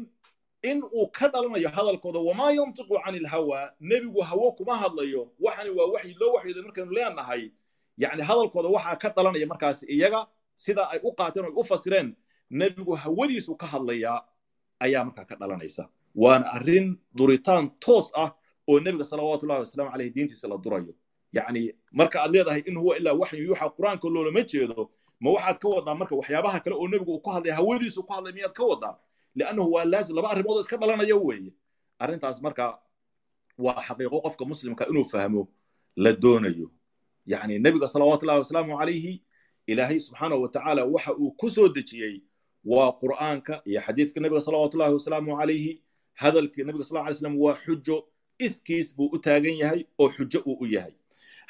[0.63, 5.23] in uu ka dhalanayo hadalkooda wamaa yantiqu can ilhawa nebigu hawo kuma hadlayo.
[5.41, 7.43] Waxani waa waxyi loo waxyooday markaynu leenahay.
[8.03, 12.09] Yani hadalkooda waxaa ka dhalanaya markaas iyaga sida ay u qaateen o ay u fasireen
[12.51, 14.19] nebigu hawadiisu ka hadlayaa
[14.81, 15.89] ayaa markaa ka dhalanaysa.
[16.15, 18.31] Waana arrin duritaan toos ah
[18.69, 20.93] oo nebiga salawaatullahi wasalaamu caleyh diintiisa la durayo.
[21.33, 25.69] Yacni marka aad leedahay in huwa ilaa waxyu yuuxa qur'aanka loolama jeedo ma waxaad ka
[25.69, 28.95] wadaa marka waxyaabaha kale oo nebigu uu ku hadlaya hawadiisu ku hadlay miyaad ka wadaa
[29.35, 31.53] liannahu waa laazim laba arrimood oo iska dhalanaya weeye.
[31.99, 32.79] Arrintaas marka
[33.59, 35.49] waa xaqiiqo qofka muslimka inuu fahmo
[35.97, 36.71] la doonayo.
[37.27, 39.23] Yacni nebiga salawaatullahi wasalaamu calayhi
[39.67, 42.23] ilaahay subxaanahu watacaala waxa uu ku soo dejiyey
[42.65, 45.83] waa qur'aanka iyo xadiidka nebiga salawaatullahi wasalaamu calayhi.
[46.15, 47.97] Hadalkii nebiga sal ly slam waa xujo
[48.39, 50.93] iskiis buu u taagan yahay oo xujo uu u yahay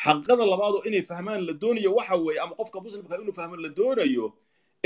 [0.05, 4.27] xaqiiqada labaadoo inay fahmaan la doonayo waxa weeye ama qofka muslimka inuu fahmo la doonayo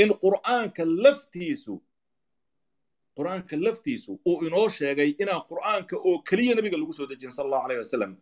[0.02, 1.74] in qur'aanka laftiisu
[3.18, 7.64] qur'aanka laftiisu uu inoo sheegay inaan qur'aanka oo keliya nebiga lagu soo dejin sala allahu
[7.66, 8.12] aleyh wasalam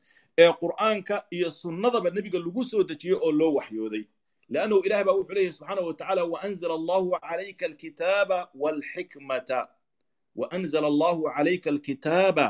[0.42, 4.04] ee qur'aanka iyo sunnadaba nebiga lagu soo dejiyey oo loo waxyooday
[4.52, 9.60] leannahu ilaah baa wuxuu leeyahy subxaanahu watacaala waanzala allahu calayka alkitaaba walxikmata
[10.40, 12.46] waanzala allahu calayka alkitaaba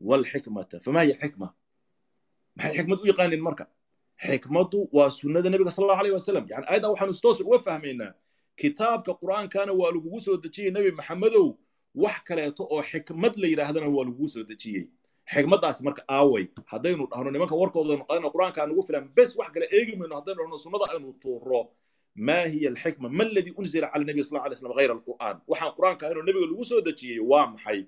[0.00, 1.48] walxikmata fama hiya xikma
[2.56, 3.66] maxay xikmad u yaqaaneen marka.
[4.26, 8.12] Xikmaddu waa sunnada nebiga sal allahu aleyh wasalam yani ayadda waxaanu istoosan uga fahmaynaa
[8.56, 11.56] kitaabka qur'aankana waa lagugu soo dejiyey nebi maxamedow.
[11.94, 14.84] Wax kaleeto oo xikmad la yidhaahdana waa lagugu soo dejiyey.
[15.34, 19.66] Xikmaddaas marka aaway haddaynu dhahno nimanka warkoodanu qaadano qur'aanka aan ugu filan bes wax kale
[19.76, 21.62] eegi mayno haddaynu dhahno sunnada aynu tuuro
[22.14, 25.36] maa hiya alxikma ma aladii unzila cala nabi sal alay slam hayra alqur'aan?
[25.50, 27.80] Waxaan qur'aanka ahaynoo nebiga lagu soo dejiyey waa maxay?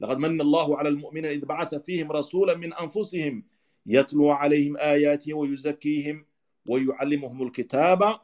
[0.00, 3.42] Laqad manna allahu cala almu'miniina id bacatha fiihim rasuula min anfusihim
[3.86, 6.24] yatluu calayhim aayaatihi wayuzakiihim
[6.66, 8.20] wayucallimuhum alkitaaba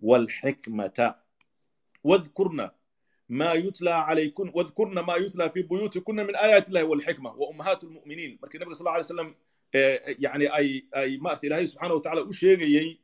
[0.00, 1.14] walxikmata
[2.04, 2.70] wadkurna
[3.28, 8.38] ma yutla calaykum wadkurna ma yutla fi buyutikuna min aayaat illahi walxikma wa ummahaat almu'miniin
[8.42, 9.34] markii nabiga sal alay slam
[10.18, 12.98] yani ay ay maarta ilaahay subxaana wa tacala u sheegayey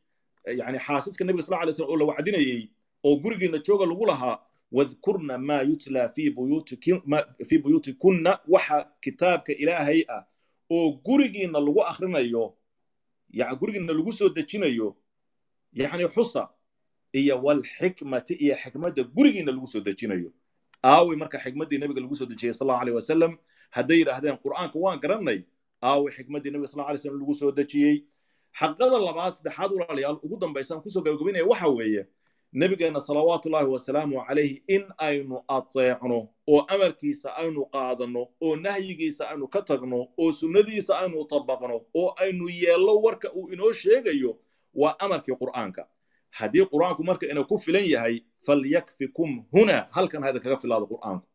[0.60, 2.68] yani xaasidka nabiga sal alay slam oo la wacdinayey
[3.04, 4.38] oo gurigiina jooga lagu lahaa
[4.72, 6.08] wadkurna ma yutla
[7.48, 10.22] fi buyutikuna waxa kitaabka ilaahay ah
[10.70, 12.54] oo gurigiinna lagu akhrinayo
[13.60, 14.96] gurigiinna lagu soo dejinayo
[15.72, 16.48] yacni xusa
[17.12, 20.32] iyo walxikmati iyo xikmadda gurigiinna lagu soo dejinayo.
[20.84, 23.38] Aawi marka xikmaddii nebiga lagu soo dejiyey sal allahu wasalam
[23.70, 25.44] hadday yidhaahdeen qur'aanka waan garannay
[25.82, 28.04] aawi xikmaddii nebiga sal lay slm lagu soo dejiyey
[28.60, 32.06] xaqada labaad saddexaad walaalayaal ugu dambaysaan ku soo gabagabaynaya waxa weeye
[32.52, 39.62] nebigeenna salawaatullaahi wasalaamu calayhi in aynu ateecno oo amarkiisa aynu qaadanno oo nahyigiisa aynu ka
[39.62, 44.38] tagno oo sunnadiisa aynu tabaqno oo aynu yeello warka uu inoo sheegayo
[44.74, 45.86] waa amarkii qur'aanka.
[46.30, 51.26] Haddii qur'aanku marka inuu ku filan yahay falyakfikum huna halkan ha idinkaga filaado qur'aanku.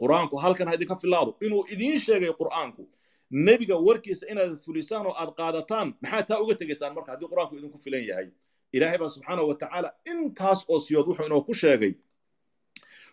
[0.00, 2.88] Qur'aanku halkan ha idinka filaado inuu idiin sheegay qur'aanku.
[3.30, 7.78] Nebiga warkiisa inaad fulisaan oo aad qaadataan maxaa taa uga tegaysaan marka haddii qur'aanku idinku
[7.78, 8.28] filan yahay
[8.76, 11.92] ilaahay baa subxaanahu wa tacaala intaas oo siyood wuxuu inoo ku sheegay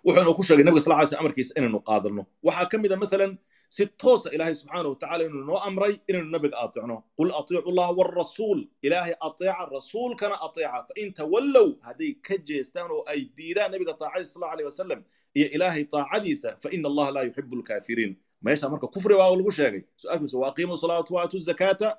[0.06, 3.32] wuxuu inoo ku sheegay nabiga sal ly amarkiisa inaynu qaadano waxaa ka mid a masalan
[3.76, 8.60] si toosa ilaahay subxaanahu watacala inuu noo amray inaynu nabiga ateecno qul atiicu llaha warasuul
[8.88, 10.80] ilaahay ateeca rasuulkana ateeca.
[10.96, 15.02] Fain tawallow hadday ka jeestaan oo ay diidaan nabiga taacadiisa sal aleyh wasalam
[15.38, 18.14] iyo ilaahay taacadiisa faina allaha laa yuxibu lkaafiriin
[18.46, 19.82] meesha marka kufri baa lagu sheegay.
[20.02, 21.90] Su'aalkiisa waaqiimu salaata waatu zakaata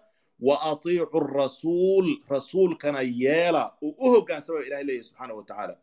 [0.40, 2.06] wa atiicu rasuul.
[2.28, 5.76] Rasuulkana yeela uu u hogaansama ilahay leeyahy subxaanahu wa tacaala.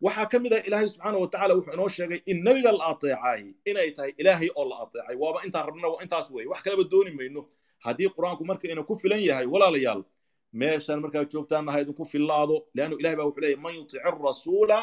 [0.00, 3.54] Waxaa ka mid ah ilaahay subxaana wa tacala wuxuu inoo sheegay in nebiga la ateecaahi
[3.64, 5.16] inay tahay ilaahay oo la ateecay.
[5.16, 6.48] Waaba intaan rabnana waa intaas weeye.
[6.48, 7.46] Wax kaleba dooni mayno.
[7.84, 10.04] Haddii qur'aanku marka ina ku filan yahay walaalayaal
[10.52, 14.78] meeshan markaad joogtaanna ha idinku fillaado leannu ilahay baa wuxuu leeyahy man yutici rasuula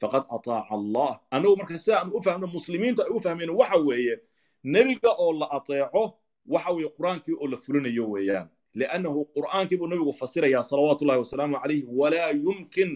[0.00, 1.20] faqad ataaca allah.
[1.30, 4.20] Annagu marka sida aan u fahmno muslimiintu ay u fahmeen waxa weeye
[4.64, 10.12] nebiga oo la ateeco waxa weeye qur'aankii oo la fulinayo weeyaan liannahu qur'aankii buu nebigu
[10.12, 12.90] fasirayaa salawaatu ullahi wasalaamu calayhi walaa yumkin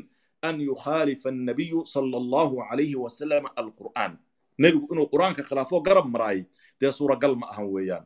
[0.48, 4.12] an yukhaalifa annabiyu sala allahu calayhi wasalam alqur'aan
[4.58, 6.40] nebigu inuu qur'aanka khilaafo garab maraay
[6.80, 8.04] dee suuragal ma ahan weeyaan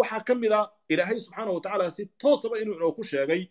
[0.00, 3.42] waxaa ka mid a ilaahay subxaana wa tacaala si toosaba inuu inooku sheegay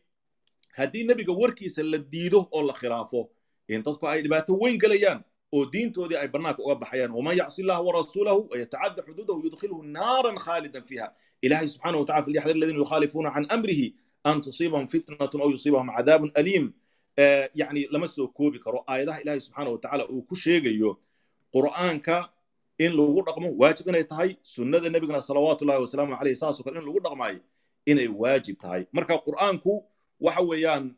[0.77, 3.21] haddii nebiga warkiisa la diido oo la khilaafo
[3.67, 5.19] in dadku ay dhibaato weyn gelayaan
[5.53, 10.83] oo diintoodii ay bannaanka uga baxayaan waman yacsi illaha warasuulahu wayatacadda xuduudahu yudkhilhu naaran khaalidan
[10.89, 11.07] fiiha.
[11.41, 13.87] Ilahay subxaana wa tacala falyaxdar aladiina yukhaalifuuna can amrihi
[14.23, 16.73] an tusiibahum fitnatun aw yusiibahum cadaabun aliim.
[17.53, 20.97] Yani lama soo koobi karo aayadaha ilahay subxaana wa tacaala uu ku sheegayo
[21.53, 22.29] qur'aanka
[22.79, 26.99] in lagu dhaqmo waajib inay tahay sunnada nebigana salawaatu wasalaamu caleyh saasoo kale in lagu
[26.99, 27.39] dhaqmaayo
[27.85, 28.87] inay waajib tahay.
[28.91, 29.85] Marka qur'aanku
[30.19, 30.95] waxa weeyaan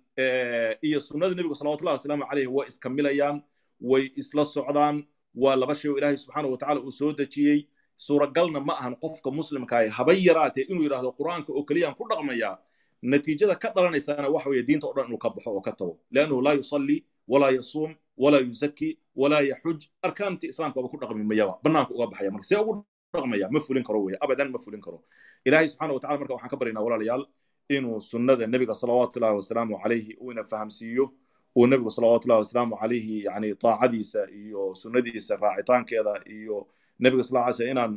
[0.82, 3.44] iyo sunnada nebiga salawatullahi wasalaamu caleyh way iskamilayaan
[3.82, 5.06] way isla socdaan.
[5.36, 7.68] Waa laba shay oo ilaahay subxaana wa uu soo dejiyey.
[7.98, 12.58] Suuragalna ma ahan qofka muslimkaah haba yaraatee inuu yidhaahdo qur'aanka oo keliyaan ku dhaqmaya.
[13.02, 16.00] Natiijada ka dhalanaysaana waxa weeye diinta o dhan inuu ka baxo oo ka tago.
[16.12, 19.88] Liannahu laa yusalli walaa yasuum walaa yuzaki walaa yaxuj.
[20.02, 22.48] Arkaantii islaamka aba ku dhaqmi mayaba bannaanka uga baxaya marka.
[22.48, 25.04] See ugu dhaqmaya ma fulin karo weye abadan ma fulin karo.
[25.46, 27.26] Ilaahay subxana wa tacala marka waxaan ka baryaynaa walaalayaal
[27.70, 31.14] inuu sunnada nebiga salawaatu ullahi wasalaamu calayhi uuna fahamsiiyo
[31.58, 36.58] uu nebigu salawaatu ullahi wasalaamu calayhi yani taacadiisa iyo sunnadiisa raacitaankeeda iyo
[37.04, 37.94] nebiga sal ly slam inaan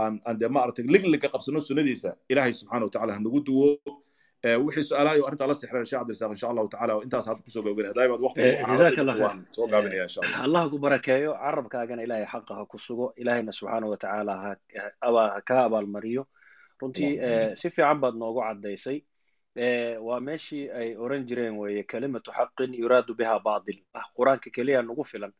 [0.00, 3.68] aan dee maaragtay ligliga qabsano sunnadiisa ilaahay subxana wa tacala hanagu duwo
[4.64, 7.86] wixii su'aalahayo arrintaa la sixran sheekh cabdirasaaq insha allahu tacala intaas hadda ku soo gabagabay
[7.92, 13.06] hadaabaad waqtigaan soo gaabinaya insha allah allah ku barakeeyo carabkaagana ilaahay xaqa ha ku sugo
[13.22, 14.50] ilaahayna subxaana wa tacaala ha
[15.48, 16.22] ka abaalmariyo
[16.80, 17.10] runtii
[17.60, 18.98] si fiican baad noogu caddaysay
[19.56, 25.04] waa meeshii ay oran jireen weeye kalimatu xaqin yuraadu biha baatil ah qur'aanka keliya nagu
[25.04, 25.32] filan.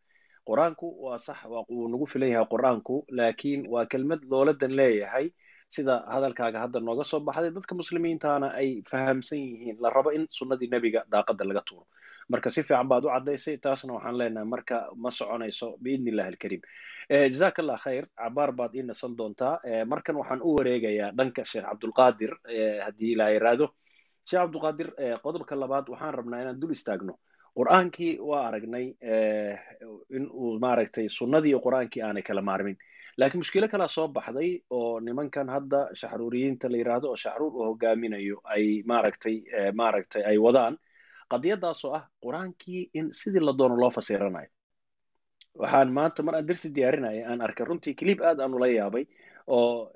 [0.47, 5.31] Qur'aanku waa sax wuu nagu filan yahay qur'aanku laakiin waa kelmad looladan leeyahay
[5.71, 7.51] sida hadalkaaga hadda nooga soo baxday.
[7.51, 11.87] Dadka muslimiintana ay fahamsan yihiin la rabo in sunnadii nebiga daaqada laga tuuro.
[12.31, 16.63] Marka si fiican baad u caddaysay taasna waxaan leenahay marka ma soconayso biidni illahi alkariim.
[17.11, 19.59] Jazak allah khayr cabaar baad ii nasan doontaa.
[19.87, 22.33] Markan waxaan u wareegayaa dhanka sheekh cabdulqaadir
[22.87, 23.67] haddii ilaa iraado
[24.29, 24.89] sheekh cabdulqaadir
[25.25, 27.15] qodobka labaad waxaan rabnaa inaan dul istaagno.
[27.59, 28.87] Qur'aankii waa aragnay
[30.17, 32.77] in uu maaragtay sunnadii iyo qur'aankii aanay kala maarmin.
[33.19, 38.41] Laakiin mushkilo kalaa soo baxday oo nimankan hadda shaxruuriyiinta la yidhaahdo oo shaxruur uu hogaaminayo
[38.55, 39.37] ay maaragtay
[39.81, 40.75] maaragtay ay wadaan.
[41.31, 44.51] Qadiyadaasoo ah qur'aankii in sidii la doono loo fasiranayo.
[45.63, 49.05] Waxaan maanta mar aan dersi diyaarinaya aan arkay runtii clip aad aan ula yaabay
[49.47, 49.91] oo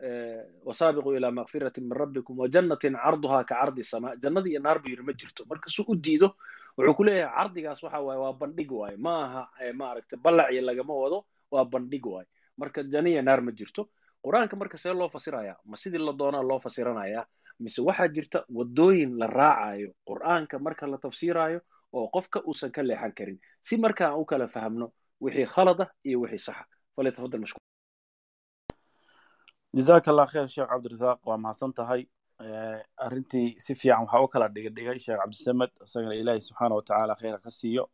[0.69, 5.03] wasaabiquu ilaa makfiratin min rabbikum wajannatin carduhaa ka cardi samaa jannadii iyo naar buu yidhi
[5.09, 6.29] ma jirto marka su u diido
[6.77, 9.43] wuxuu ku leeyahay cardigaas waxa waaye waa bandhig waaye ma aha
[9.81, 11.19] maaragtay ballaciyo lagama wado
[11.51, 12.29] waa bandhig waaye
[12.61, 13.89] marka janiya naar ma jirto
[14.25, 17.25] qur'aanka marka see loo fasiraya ma sidii la doonaa loo fasiranayaa
[17.61, 21.61] mise waxaa jirta wadooyin la raacayo qur'aanka marka la tafsiirayo
[21.93, 24.87] oo qofka uusan ka leexan karin si marka aan u kala fahamno
[25.25, 26.65] wixii khalada iyo wixii saxa
[26.97, 27.65] falyatafadal mashkuur
[29.77, 32.03] jazaaka allah kheer sheekh cabdirasaaq waa mahadsan tahay
[33.07, 37.39] arrintii si fiican waxaa u kala dhigidhigay sheekh cabdisamed isagana ilaahi subxaana wa tacaala kheyra
[37.45, 37.85] ka siiyo.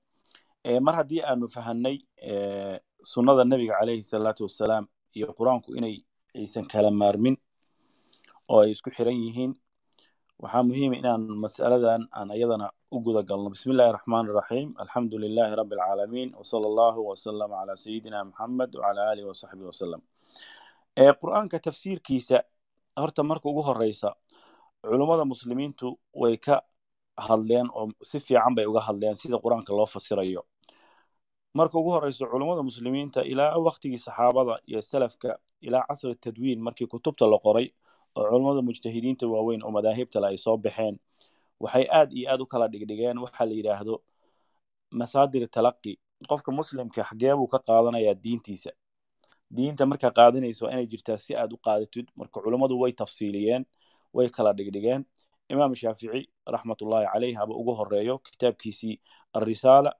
[0.86, 1.96] Mar haddii aanu fahanay
[3.12, 4.84] sunnada nebiga caleyhi salaatu wassalaam
[5.16, 5.96] iyo qur'aanku inay
[6.38, 7.36] aysan kala maarmin
[8.52, 9.52] oo ay isku xiran yihiin
[10.42, 15.52] waxaa muhiima inaan mas'aladan aan ayadana u guda galno bismi illahi raxmaan iraxiim alxamdu lilahi
[15.60, 20.00] rabbi alcaalamiin wsala allahu wasalam calaa sayidina maxamed wcala aalihi wasaxbihi wasalam
[20.96, 22.42] qur'aanka tafsiirkiisa
[22.96, 24.14] horta marka ugu horeysa
[24.82, 26.62] culummada muslimiintu way ka
[27.16, 30.42] hadleen oo si fiican bay uga hadleen sida qur'aanka loo fasirayo.
[31.54, 37.26] Marka ugu horeyso culummada muslimiinta ilaa waktigii saxaabada iyo salafka ilaa casri tadwiin markii kutubta
[37.26, 37.70] la qoray
[38.16, 40.98] oo culummada mujtahidiinta waaweyn oo madaahibtale ay soo baxeen
[41.60, 43.18] waxay aad iyo aad u kala dhigdhigeen.
[43.18, 44.02] Waxa la yidhaahdo
[44.90, 45.98] masaadir talaqi.
[46.28, 48.70] Qofka muslimka xagee buu ka qaadanayaa diintiisa
[49.56, 53.62] diinta markaa qaadanaysa waa inay jirtaa si aad u qaadatid marka culummadu way tafsiiliyeen
[54.16, 55.02] way kala dhigdhigeen.
[55.52, 56.20] Imaam shaafici
[56.54, 59.00] raxmatullahi caleyh haba ugu horeeyo kitaabkiisii
[59.32, 59.90] alrisaala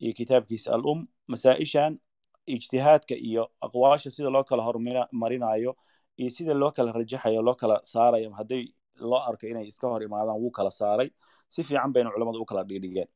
[0.00, 1.98] iyo kitaabkiisi alum masaa-ishan
[2.46, 5.76] ijtihaadka iyo aqwaasha sida loo kala hormarinayo
[6.20, 8.64] iyo sida loo kala rajaxayo loo kala saarayo hadday
[9.10, 11.10] loo arko inay iska hor imaadaan wuu kala saaray.
[11.48, 13.08] Si fiican bayna culammadu u kala dhigdhigeen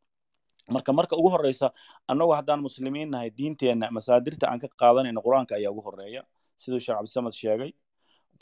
[0.74, 1.70] marka marka ugu horeysa
[2.08, 6.22] annagu haddaan muslimiin nahay diinteenna masaadirta aan ka qaadanayno qur'aanka ayaa ugu horreeya
[6.56, 7.70] siduu sheekh cabdisamed sheegay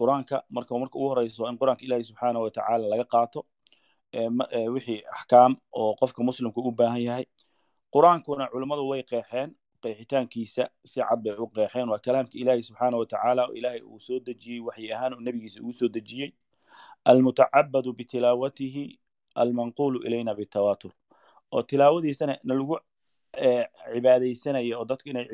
[0.00, 3.40] qur'aanka marka marka ugu horeysa in qur'aanka ilaahi subxaana wa laga qaato
[4.74, 7.26] wixii axkaam oo qofka muslimka u baahan yahay.
[7.94, 11.88] Qur'aankuna culummadu way qeexeen qeexitaankiisa si cad bay u qeexeen.
[11.88, 13.06] Waa kalaamka ilaahi subxaana wa
[13.46, 16.30] oo ilaahay uu soo dejiyey waxyi ahaan oo nebigiisa ugu soo dejiyey.
[17.04, 18.98] Almutacabadu bitilaawatihi
[19.34, 20.92] almanquulu ilayna bitawatur
[21.52, 22.76] oo tilaawadiisana nalagu
[23.94, 25.24] cibaadaysanaya oo dadku inay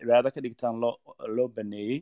[0.00, 0.76] cibaado ka dhigtaan
[1.36, 1.98] loo baneeyey.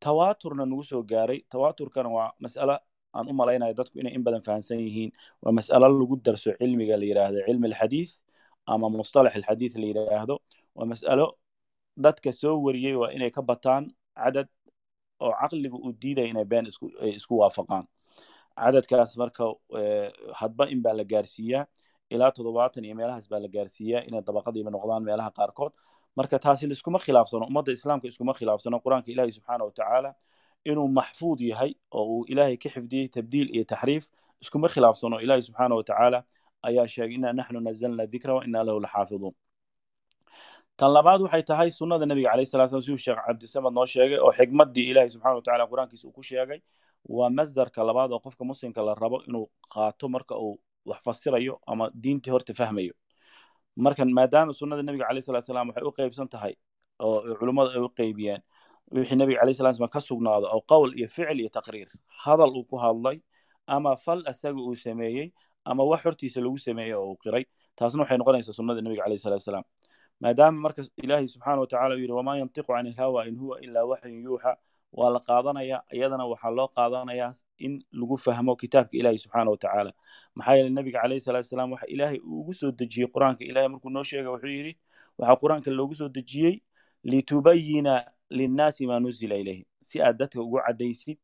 [0.00, 1.40] Tawaturna nagu soo gaaray.
[1.52, 2.76] Tawaturkana waa mas'alo
[3.14, 5.10] aan u malaynayo dadku inay in badan fahamsan yihiin.
[5.42, 8.10] Waa mas'alo lagu darso cilmiga la yidhaahdo cilmi alxadiid
[8.66, 10.34] ama mustalax alxadiid la yidhaahdo
[10.74, 11.26] waa mas'alo
[11.96, 13.84] dadka soo wariyey waa inay ka bataan
[14.16, 14.48] cadad
[15.20, 16.66] oo caqliga uu diidaya inay been
[17.16, 17.84] isku waafaqaan.
[18.58, 19.44] Cadadkaas marka
[20.40, 21.64] hadba in baa la gaarsiiyaa
[22.14, 25.72] ilaa toddobaatan iyo meelahaas baa la gaarsiiyaa inay dabaqadiiba noqdaan meelaha qaarkood
[26.18, 30.10] marka taasi liskuma khilaafsano ummadda islaamka iskuma khilaafsano qur'aanka ilaahi subxaana watacaala
[30.70, 34.04] inuu maxfuud yahay oo uu ilaahay ka xifdiyey tabdiil iyo taxriif
[34.42, 36.18] iskuma khilaafsano ilaahi subxaana watacaala
[36.68, 39.34] ayaa sheegay inaa naxnu nazalna dikra wa lahu laxaafiduun
[40.76, 44.32] tan labaad waxay tahay sunnada nebiga calayhi salatu slam siduu sheekh cabdisamad noo sheegay oo
[44.38, 46.60] xigmaddii ilaahi subxana watacaala qur'aankiisa uu ku sheegay
[47.16, 50.54] waa masdarka labaad oo qofka muslimka la rabo inuu qaato marka uu
[50.90, 52.94] wax fasirayo ama diintii horta fahmayo
[53.84, 56.54] marka maadaama sunnada nebiga calayhi salatu salam waxay u qeybsan tahay
[57.06, 58.40] oo culummadu ay u qeybiyeen
[58.96, 61.88] wixii nebiga calayhi salatu salam ka sugnaado oo qowl iyo ficil iyo taqriir
[62.24, 63.16] hadal uu ku hadlay
[63.66, 65.32] ama fal asaga uu sameeyey
[65.64, 67.44] ama wax hortiisa lagu sameeyey oo uu qiray
[67.78, 69.64] taasna waxay noqonaysaa sunnada nebiga calayhi salatu salam
[70.22, 74.20] maadaama marka ilaahi subxaana watacaala uu yidhi wamaa yantiqu can ilhawa in huwa ilaa waxyun
[74.26, 74.52] yuuxa
[74.98, 77.30] waa la qaadanaya iyadana waxaa loo qaadanayaa
[77.66, 79.92] in lagu fahmo kitaabka ilaahi subxaana watacaala
[80.36, 83.42] maxaa yeele nebiga calayhi salatu salam waxa ilaahay uu soo dejiyey qur'aanka.
[83.50, 84.72] Ilahay markuu noo sheegay wuxuu yidhi
[85.18, 86.54] waxaa qur'aanka loogu soo dejiyey
[87.10, 87.94] litubayina
[88.38, 91.18] linnaasi maa nuzila ilayhim si aad dadka ugu caddaysid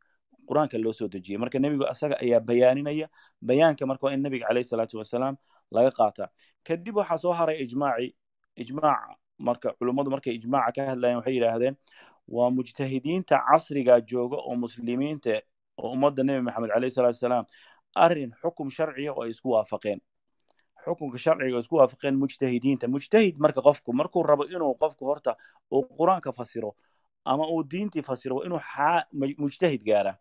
[0.48, 1.38] qur'aanka loo soo dejiyey.
[1.42, 3.06] Marka nebigu asaga ayaa bayaaninaya
[3.48, 5.36] bayaanka marka waa in nebiga calayhi salaatu wasalaam
[5.76, 6.28] laga qaataa
[6.66, 8.08] kadib waxaa soo haray ijmaaci
[8.62, 9.14] ijmaaca
[9.48, 11.74] marka culummadu markay ijmaaca ka hadlayeen waxay yidhaahdeen
[12.28, 15.40] waa mujtahidiinta casriga jooga oo muslimiinta
[15.82, 17.44] oo ummadda nebi maxamed calayhi salatu wasalaam
[18.04, 20.00] arrin xukum sharciya oo isku waafaqeen.
[20.84, 22.88] Xukunka sharciga isku waafaqeen mujtahidiinta.
[22.88, 25.36] Mujtahid marka qofku markuu rabo inuu qofku horta
[25.72, 26.70] uu qur'aanka fasiro
[27.24, 28.60] ama uu diintii fasiro waa inuu
[29.38, 30.14] mujtahid gaara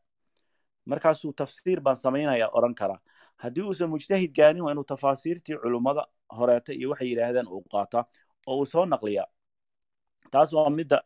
[0.85, 2.99] markaasuu tafsiir baan samaynaya odhan karaa
[3.43, 6.03] haddii uusan mujtahid gaarin waa inuu tafaasiirtii culummada
[6.37, 8.03] horeeta iyo waxay yidhaahdeen uu qaataa
[8.47, 9.27] oo uu soo naqliyaa
[10.31, 11.01] taas waa midda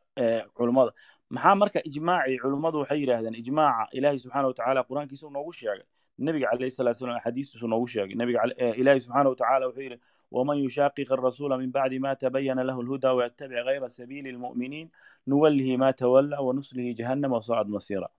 [0.58, 0.92] culummada
[1.30, 5.86] maxaa marka ijmaacii culummadu waxay yidhaahdeen ijmaaca ilaahi subxaana watacaala qur'aankiisa noogu sheegay?
[6.18, 8.16] Nebiga calayhi salatu salam axaadiistiisu noogu sheegay.
[8.16, 8.40] Nebiga
[8.82, 9.98] ilaahi subxaana watacaala wuxuu yidhi
[10.32, 14.88] waman yushaqiq arasuula min bacdi ma tabayana lahu lhuda wayattabic gayra sabiili lmu'miniin
[15.28, 18.10] nuwallihi ma tawalla wanuslihi jahannama wasacad masiira.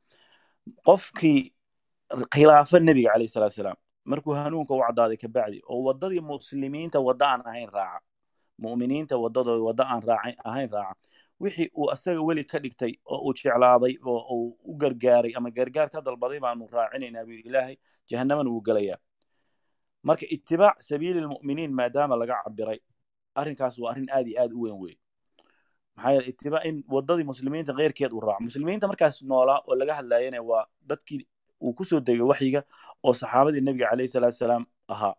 [0.86, 1.52] Qofkii
[2.34, 7.42] khilaafa nebiga calayhi salatu salam markuu hanuunka u caddaaday kabacdi oo waddadii muslimiinta wadda aan
[7.46, 8.00] ahayn raaca
[8.64, 10.94] mu'miniinta waddadooda wadda aan raaca ahayn raaca.
[11.42, 15.88] Wixii uu asaga weli ka dhigtay oo uu jeclaaday oo uu u gargaaray ama gargaar
[15.90, 17.76] ka dalbaday baanu raacinaynaa buu ilaahay
[18.10, 18.98] jahannamana wuu gelayaa
[20.08, 22.78] marka itibaac sabiili lmu'miniin maadaama laga cabiray
[23.40, 24.94] arrinkaas waa arrin aad iyo aad u weyn wey
[25.96, 30.38] maxaa yeele itibaac in waddadii muslimiinta keyrkeed uu raaco muslimiinta markaas noolaa oo laga hadlayana
[30.50, 31.20] waa dadkii
[31.64, 32.60] uu ku soo degay waxyiga
[33.06, 35.14] oo saxaabadii nebiga calayhi salatu salaam ahaa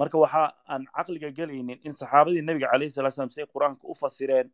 [0.00, 4.50] marka waxa aan caqliga gelaynin in saxaabadii nebiga calayhi salatu salam say qur'aanka u fasireen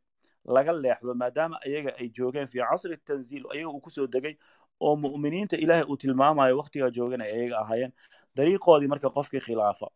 [0.57, 4.35] laga leexdo maadaama ayaga ay joogeen fi casri tanziil ayaga uu ku soo degay
[4.81, 7.93] oo mu'miniinta ilaahay uu tilmaamayo waktigaa joogan ay ayaga ahaayeen.
[8.37, 9.87] Dariiqoodii marka qofkii khilaafa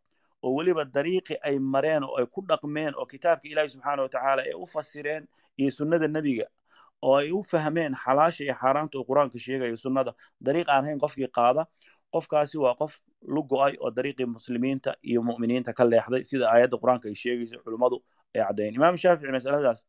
[0.43, 4.55] oo weliba dariiqii ay mareen oo ay ku dhaqmeen oo kitaabka ilaahi subxaana watacaala ay
[4.55, 5.23] u fasireen
[5.61, 6.47] iyo sunnada nebiga
[7.03, 10.13] oo ay u fahmeen xalaasha iyo xaaraanta uu qur'aanka sheegayo sunnada.
[10.41, 11.67] Dariiq aan hayn qofkii qaada
[12.13, 13.01] qofkaasi waa qof
[13.35, 16.25] lu go'ay oo dariiqii muslimiinta iyo mu'miniinta ka leexday.
[16.25, 18.03] Sida aayadda qur'aanka ay sheegaysa culummadu
[18.35, 19.87] ay caddayen imaam shaafici masaladaas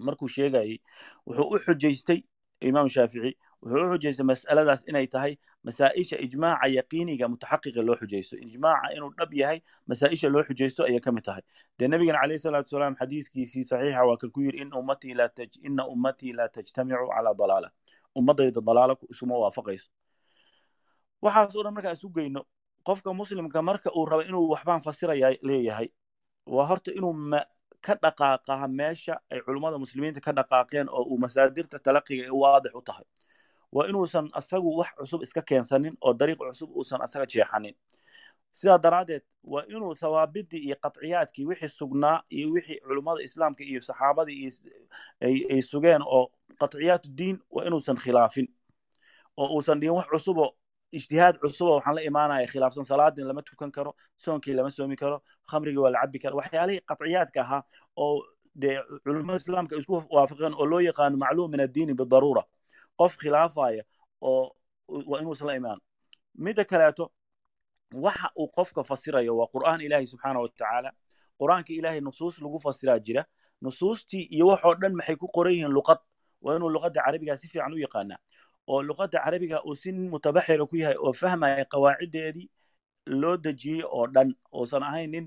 [0.00, 0.78] markuu sheegayey
[1.26, 2.22] wuxuu u xujaystay
[2.60, 8.36] imaam shaafici wuxuu u xujaystay mas'aladaas inay tahay masaa-isha ijmaaca yaqiiniga mutaxaqiqa loo xujaysto.
[8.36, 11.42] Ijmaaca inuu dhab yahay masaa-isha loo xujaysto ayay ka mid tahay.
[11.78, 15.14] Dee nebigana calayhi salaatu wasalaam xadiiskiisii saxiixa waa kan ku in ummatii
[15.62, 17.70] ina ummatii laa tajtamicu calaa dalaala.
[18.18, 19.90] Ummadayda dalaala isuma waafaqayso
[21.22, 22.42] waxaas oo dhan markaan isu geyno
[22.86, 25.88] qofka muslimka marka uu rabo inuu waxbaan fasiraya leeyahay
[26.46, 27.14] waa horta inuu
[27.80, 32.82] ka dhaqaaqaa meesha ay culummada muslimiinta ka dhaqaaqeen oo uu masaadirta talaqiga ay waadix u
[32.82, 33.04] tahay.
[33.72, 37.74] Waa inuusan asagu wax cusub iska keensanin oo dariiq cusub uusan asaga jeexanin.
[38.50, 44.50] Sidaa daraaddeed waa inuu thawaabidii iyo qatciyaadkii wixii sugnaa iyo wixii culummada islaamka iyo saxaabadii
[45.22, 48.48] ay sugeen oo qatciyaatu diin waa inuusan khilaafin
[49.36, 50.56] oo uusan dhihin wax cusubo
[50.92, 55.78] ijtihaad cusuba waxaan la imaanaya khilaafsan salaadin lama tukan karo soonkii lama soomi karo khamrigii
[55.84, 57.62] waa la cabi kara waxyaalihii qatciyaadka ahaa
[57.96, 58.24] oo
[58.54, 62.42] dee culimmada islaamka isku waafaqeen oo loo yaqaano macluum min addiini bidaruura
[63.00, 63.82] qof khilaafaya
[64.20, 64.54] oo
[65.10, 65.78] waa inuusan la imaan
[66.34, 67.12] midda kaleeto
[67.92, 70.90] waxa uu qofka fasirayo waa qur'aan ilaahi subxaana watacaala
[71.40, 73.24] qur'aanka ilaahay nusuus lagu fasiraa jira
[73.62, 75.98] nusuustii iyo waxoo dhan maxay ku qoran yihiin luqad
[76.40, 78.18] waa inuu luqadda carabiga si fiican u yaqaanaa
[78.70, 82.46] oo luqadda carabiga uu si mutabaxira ku yahay oo fahmaya qawaaciddeedii
[83.20, 84.28] loo dejiyey oo dhan.
[84.54, 85.26] Uusan ahayn nin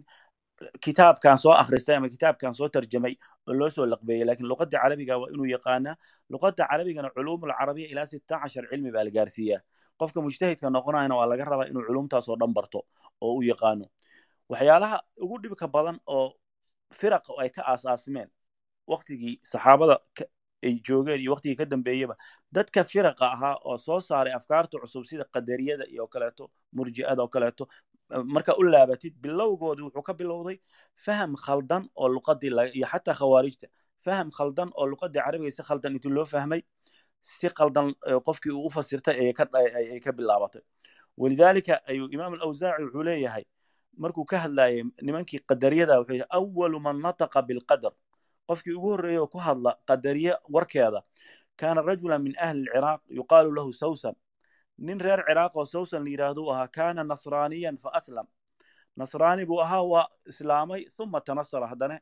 [0.86, 3.14] kitaabkan soo akhristay ama kitaabkan soo tarjamay
[3.48, 5.96] oo loo soo laqbeeyey laakiin luqadda carabiga waa inuu yaqaanaa
[6.30, 9.62] luqadda carabigana culuumul carabiya ilaa sita cashar cilmi baa la gaarsiiyaa.
[10.00, 12.80] Qofka mujtahidka noqonayana waa laga rabaa inuu culumtaas oo dhan barto
[13.22, 13.86] oo u yaqaano.
[14.52, 16.28] Waxyaalaha ugu dhibka badan oo
[17.00, 18.30] firaqa ay ka aasaasmeen
[18.92, 19.96] waktigii saxaabada
[20.64, 22.16] ay joogeen iyo waktigii ka dambeeyeba
[22.52, 27.68] dadka firaqa ahaa oo soo saaray afkaarta cusub sida qadariyada iyo kaleeto murji'ada oo kaleeto
[28.26, 30.58] marka u laabatid bilowgoodii wuxuu ka bilowday
[31.06, 33.68] faham khaldan oo luqadii iyo xataa khawaarijta
[34.06, 36.62] faham khaldan oo luqadii carabiga si khaldan intii loo fahmay
[37.22, 37.94] si khaldan
[38.26, 40.62] qofkii uu u fasirtay ayay ka bilaabatay.
[41.18, 43.44] Walidaalika ayuu imaam alawsaaci wuxuu leeyahay
[43.98, 47.92] markuu ka hadlayay nimankii qadariyada wuxuu yidhi awalu man nataqa bilqadar
[48.48, 51.02] qofkii ugu horreeyey oo ku hadla qadariye warkeeda
[51.56, 54.16] kaana rajula min ahli lciraaq yuqaalu lahu sawsan.
[54.78, 58.28] Nin reer ciraaq oo sawsan la yidhaahdo u ahaa kaana nasraaniyan fa aslam.
[58.98, 61.68] Nasraani buu ahaa waa islaamay uma tanasara.
[61.68, 62.00] Haddana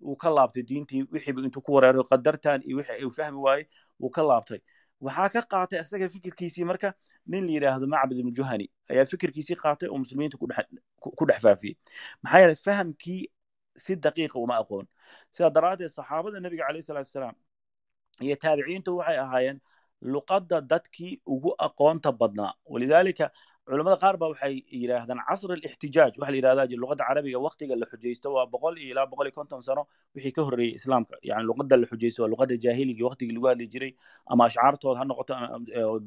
[0.00, 3.66] wuu ka laabtay diintii wixiibu intuu ku wareeray qadartan iyo wixii uu fahmi waayey
[4.00, 4.60] wuu ka laabtay.
[5.00, 6.94] Waxaa ka qaatay isaga fikirkiisii marka
[7.26, 11.76] nin la yidhaahdo macbad ibnu juhani ayaa fikirkiisii qaatay oo muslimiinta ku dhex faafiyey.
[12.22, 13.28] Maxaa yeelay fahamkii
[13.76, 14.86] si daqiiqa uma aqoon.
[15.30, 17.36] Sidaa daraaddeed saxaabada nebiga calayh salatu wasalaam
[18.20, 19.60] iyo taabiciintu waxay ahaayeen
[20.02, 22.52] luqadda dadkii ugu aqoonta badnaa.
[22.64, 23.30] Walidaalika
[23.66, 28.28] culamada qaar ba waxay yidhaahdaan casr alixtijaaj waxa la yidhahdaa luqadda carabiga waqtiga la xujaysto
[28.36, 29.82] waa boqol iyo ilaa boqol iyo konton sano
[30.14, 31.14] wixii ka horreeyey islaamka.
[31.22, 33.92] Yani luqadda la xujaysto waa luqadda jaahiliga waqtigii lagu hadli jiray
[34.26, 35.32] ama ashcaartooda ha noqoto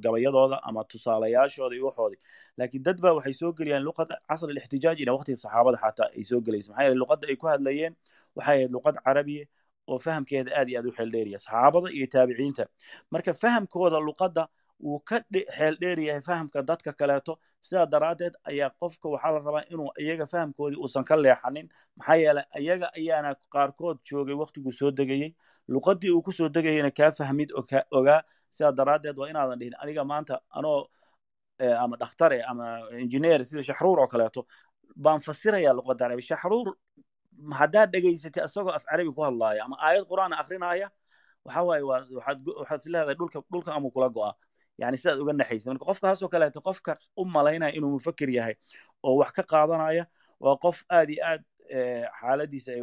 [0.04, 2.20] gabayadooda ama tusaalayaashooda iyo waxoodii.
[2.58, 6.42] Laakiin dad ba waxay soo geliyaan luqadda casr alixtijaaj ina waqtiga saxaabada xataa ay soo
[6.46, 7.94] gelaysa maxaa yeele luqadda ay ku hadlayeen
[8.36, 9.46] waxay ahayd luqad carabiya
[9.88, 12.64] oo fahamkeeda aad iyo aad u xeeldheeriya saxaabada iyo taabiciinta.
[13.12, 14.44] Marka fahamkooda luqadda
[14.80, 15.22] wuu ka
[15.58, 20.26] xeel dheer yahay fahamka dadka kaleeto sidaa daraaddeed ayaa qofka waxaa la rabaa inuu iyaga
[20.26, 21.70] fahamkoodii uusan ka leexanin.
[21.98, 25.32] Maxaa yeeley iyaga ayaana qaarkood joogay waktiguu soo degayey
[25.68, 27.50] luqaddii uu ku soo degayena kaa fahmid
[27.92, 28.22] ogaa.
[28.50, 30.88] Sidaa daraaddeed waa inaadan dhihin aniga maanta anoo
[31.80, 34.46] ama dhakhtare ama engineer sida shaxruur oo kaleeto
[34.96, 36.68] baan fasiraya luqadda carabi shaxruur
[37.60, 40.88] haddaad dhegaysatay isagoo af carabi ku hadlaaya ama aayad qur'aan akrinaya
[41.46, 44.32] waxa waaye waa waxaad waxaad is leedahay dhulka dhulka amuu kula go'a
[44.78, 48.56] yani sidaad uga naxaysa marka qofkaasoo kaleeto qofka u malaynaya inuu mufakir yahay
[49.04, 50.06] oo wax ka qaadanaya
[50.40, 51.44] waa qof aad iyo aad
[52.20, 52.82] xaaladiisa ay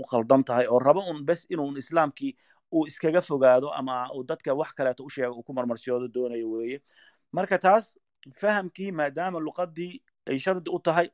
[0.00, 2.36] u qaldan tahay oo raba un bes inuun islaamkii
[2.72, 6.82] uu iskaga fogaado ama uu dadka wax kaleeto u sheega uu ku marmarsiyoodo doonayo weeye.
[7.32, 7.98] Marka taas
[8.40, 11.08] fahamkii maadaama luqaddii ay shardi u tahay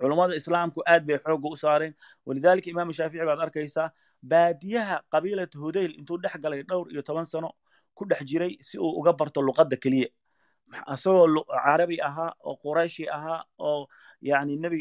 [0.00, 1.94] culummada islaamku aad bay xoogga u saareen.
[2.26, 3.88] Walidaalika imaam shaafici baad arkaysaa
[4.22, 7.50] baadiyaha qabiilata hudayl intuu dhex galay dhowr iyo toban sano
[7.96, 10.08] ku dhex jiray si uu uga barto luqadda keliya.
[10.94, 13.86] Isagoo carabi ahaa oo qurayshi ahaa oo
[14.20, 14.78] yani nebi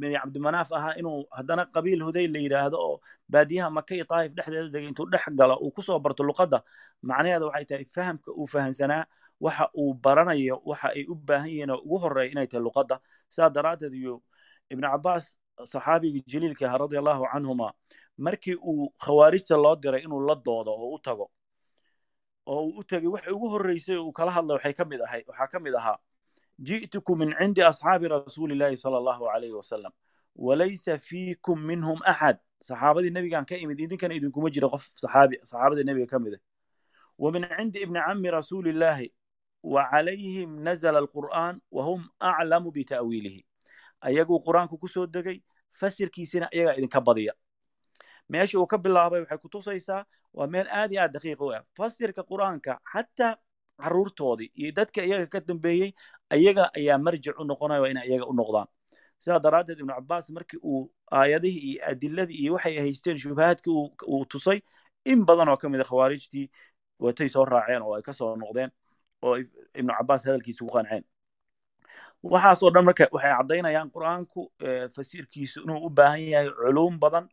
[0.00, 2.96] bini cabdimanaaf ahaa inuu haddana qabiil hudayl la yidhaahdo oo
[3.32, 6.58] baadiyaha maka iyo taayif dhexdeeda degay intuu dhex galo uu ku soo barto luqadda
[7.02, 9.04] macnaheeda waxay tahay fahamka uu fahamsanaa
[9.40, 12.96] waxa uu baranayo waxa ay u baahan yihiin oo ugu horreeya inay tahay luqadda.
[13.34, 14.14] Sidaa daraaddeed iyo
[14.72, 15.24] ibnu cabbaas
[15.72, 17.72] saxaabigii jaliilka ahaa radia allahu canhuma
[18.26, 21.30] markii uu khawaarijta loo diray inuu la doodo oo u tago
[22.46, 25.46] oo uu u tegey waxa ugu horreysay uu kala hadlay waxay ka mid ahay waxaa
[25.46, 25.98] ka mid ahaa
[26.58, 29.92] ji'tukum min cindi asxaabi rasuulillahi sala allahu alayhi wasalam
[30.34, 36.06] walaysa fiikum minhum axad saxaabadii nebigan ka imid idinkana idinkuma jira qof saxaabi saxaabadii nebiga
[36.06, 36.42] ka mid ah.
[37.18, 39.12] Wa min cindi ibni cammi rasuulillahi
[39.62, 43.44] wa calayhim nazala alqur'aan wa hum aclamu bita'wiilihi
[44.00, 45.40] ayaguu qur'aanku ku soo degay
[45.80, 47.32] fasirkiisina iyagaa idinka badiya
[48.28, 50.04] meesha uu ka bilaabay waxay ku tusaysaa
[50.34, 53.36] waa meel aad iyo aad daqiiqa u ah fasirka qur'aanka xataa
[53.82, 55.92] carruurtoodii iyo dadka iyaga ka dambeeyey
[56.30, 58.68] ayaga ayaa marjic u noqonaya waa inay iyaga u noqdaan
[59.20, 63.72] sidaa daraaddeed ibnu cabbaas markii uu aayadihii iyo adiladii iyo waxay haysteen shubahaadkii
[64.12, 64.60] uu tusay
[65.04, 66.50] in badan oo ka mid a khawaarijtii
[66.98, 68.70] watay soo raaceen oo ay ka soo noqdeen
[69.22, 69.36] oo
[69.74, 71.04] ibnu cabbaas hadalkiisa ku qanceen
[72.22, 74.40] waxaasoo dhan marka waxay caddaynayaan qur'aanku
[74.94, 77.28] fasirkiisu inuu u baahan yahay culuum badan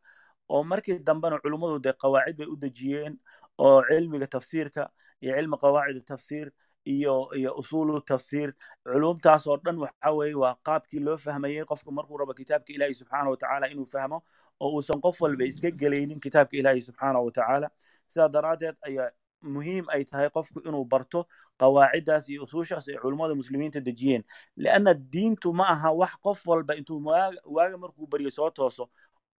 [0.53, 3.13] oo markii dambena culummadu dee qawaacid bay u dejiyeen
[3.57, 4.89] oo cilmiga tafsiirka
[5.21, 6.47] iyo cilmi qawaacid tafsiir
[6.93, 8.49] iyo iyo usulu tafsiir.
[8.91, 13.29] Culumtaas oo dhan waxa weeye waa qaabkii loo fahmayey qofka markuu rabo kitaabka ilaahi subxaana
[13.29, 14.17] wa tacaala inuu fahmo
[14.59, 17.69] oo uusan qof walba iska gelaynin kitaabka ilaahi subxaana wa tacaala.
[18.07, 19.09] Sidaa daraaddeed ayaa
[19.41, 21.27] muhiim ay tahay qofku inuu barto
[21.61, 24.23] qawaaciddaas iyo usuushaas ay culummada muslimiinta dejiyeen.
[24.57, 26.97] Lianna diintu ma aha wax qof walba intuu
[27.45, 28.89] waaga markuu baryo soo tooso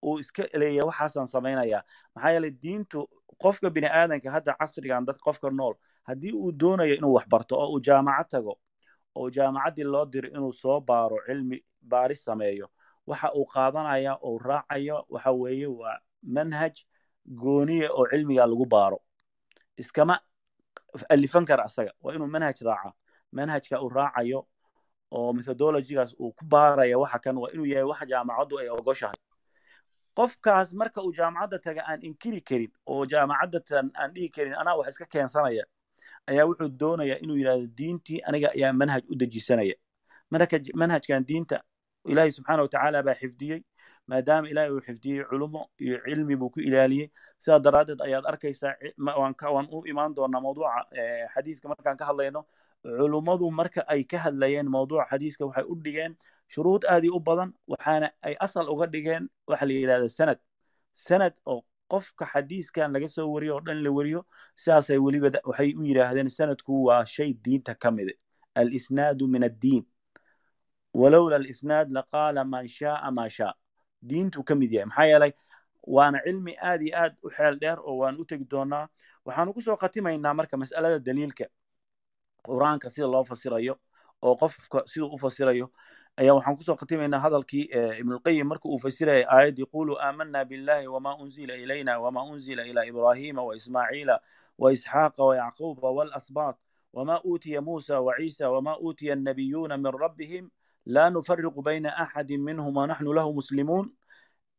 [0.03, 1.83] uu iska leeyahay waxaasaan samaynayaa
[2.15, 3.09] maxaa yeelay diintu
[3.43, 5.75] qofka bini aadanka hadda casrigan dad qofka nool
[6.09, 8.55] haddii uu doonayo inuu wax barto oo uu jaamacad tago
[9.15, 12.71] oo jaamacaddii loo diro inuu soo baaro cilmi baaris sameeyo
[13.07, 16.75] waxa uu qaadanaya oo raacayo waxa weeye waa manhaj
[17.43, 18.99] gooniya oo cilmiga lagu baaro.
[19.77, 20.19] Iskama
[21.09, 22.93] alifan kara asaga waa inuu manhaj raaca.
[23.33, 24.47] Manhajka uu raacayo
[25.11, 29.15] oo methodologygaas uu ku baaraya waxa kan waa inuu yahay waxa jaamacaddu ay ogoshahay
[30.19, 34.77] qofkaas marka uu jaamacadda taga aan inkiri karin oo jaamacadda tan aan dhihi karin anaa
[34.79, 35.65] wax iska keensanaya
[36.31, 39.75] ayaa wuxuu doonaya inuu yidhahdo diintii aniga ayaa manhaj u dejisanaya.
[40.75, 41.61] Manhajkan diinta
[42.07, 43.61] ilaahay subxaana watacaala baa xifdiyey
[44.07, 47.09] maadaama ilaahay uu xifdiyey culumo iyo cilmi buu ku ilaaliyey.
[47.39, 48.75] Sidaa daraaddeed ayaad arkaysaa
[49.55, 50.87] waan u imaan doonaa mawduuca
[51.35, 52.45] xadiiska markaan ka hadlayno.
[52.83, 56.17] Culummadu marka ay ka hadlayeen mawduuca xadiiska waxay u dhigeen
[56.55, 60.39] shuruud aadii u badan waxaana ay asal uga dhigeen waxa la yidhahda sanad.
[60.93, 61.61] Sanad oo
[61.93, 64.21] qofka xadiiskan laga soo wariyo oo dhan la wariyo
[64.57, 68.15] sidaasay weliba waxay u yidhaahdeen sanadku waa shay diinta ka mide
[68.55, 69.85] alisnaadu min addiin.
[70.95, 73.55] Walowla alisnaad laqaala man shaaa ma shaa
[74.11, 74.87] diintu ka mid yahay.
[74.87, 75.33] Maxaa yeelay
[75.95, 78.89] waana cilmi aad iyo aad u xeel dheer oo waan u tegi doonaa.
[79.25, 81.47] Waxaanu ku soo khatimaynaa marka mas'alada daliilka.
[82.47, 83.75] Qur'aanka sida loo fasirayo
[84.23, 85.71] oo qofka siduu u fasirayo
[86.18, 87.64] ayaa waxaan kusoo khatimaynaa hadalkii
[88.00, 93.44] ibnulqayim marka uu fasiraya aayaddii quluu aamana billahi wama unzila ilayna wama unzila ila ibrahima
[93.44, 94.20] waismaaciila
[94.58, 96.56] waisxaaqa wayacquuba walasbaat
[96.94, 100.50] wama uutiya muusa waciisa wama uutiya annabiyuuna min rabbihim
[100.86, 103.92] laa nufariqu bayna axadi minhum wanaxnu lahu muslimuun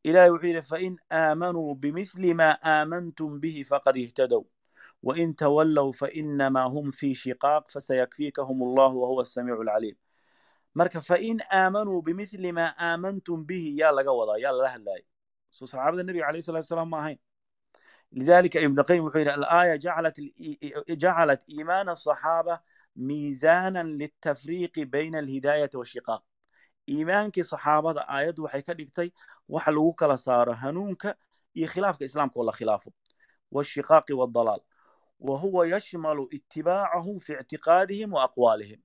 [0.04, 4.44] ilahi wuxuu yidhi fain aamanuu bimithli ma aamantum bihi faqad ihtadow
[5.02, 9.96] وإن تولوا فإنما هم في شقاق فسيكفيكهم الله وهو السميع العليم
[10.73, 15.05] marka fain aamanuu bimili maa aamantum bihi yaa laga wadaa yaa lala hadlaayay
[15.49, 17.19] soo saxaabada nebiga alayh salatu salaam ma ahayn.
[18.11, 19.77] Lidalika ibnuqayim wuxuu yidhi alaaya
[20.97, 22.61] jacalat iimaan asaxaaba
[22.95, 26.21] miizaana litafriiqi bayna alhidaayati washiqaaq
[26.93, 29.09] iimaankii saxaabada aayaddu waxay ka dhigtay
[29.47, 31.15] wax lagu kala saaro hanuunka
[31.57, 32.89] iyo khilaafka islaamka oo la khilaafo.
[33.51, 34.61] Washiqaaqi wadalaal
[35.19, 38.81] wa huwa yashmalu itibaacahum fi ictiqaadihim wa aqwaalihim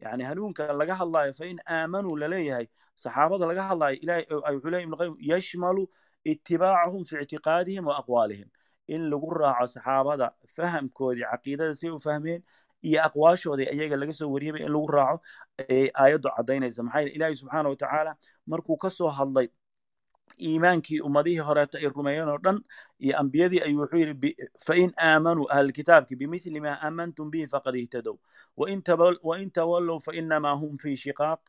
[0.00, 5.84] yani hanuunka laga hadlaayo fain aamanuu la leeyahay saxaabada laga hadlaayo ilawuxuuleya ibnuqayim yashmalu
[6.24, 8.48] itibaacahum fi ictiqaadihim wa aqwaalihim.
[8.88, 12.42] In lagu raaco saxaabada fahamkoodii caqiidada say u fahmeen
[12.82, 15.22] iyo aqwaashoodii ayaga laga soo wariyaba in lagu raaco
[16.04, 16.82] ayaddu caddaynaysa.
[16.82, 19.48] Maxaa yeele ilaahay subxaana wa tacaala markuu ka soo hadlay
[20.48, 22.58] iimaankii ummadihii horeeto ay rumeeyeen oo dhan
[22.98, 24.34] iyo ambiyadii ayuu wuxuu yidhi
[24.66, 28.16] fain aamanuu ahlkitaabki bimithli ma aamantum bihi faqad ihtadow
[29.22, 31.40] wain tawallow fainamaa hum fii shiqaaq.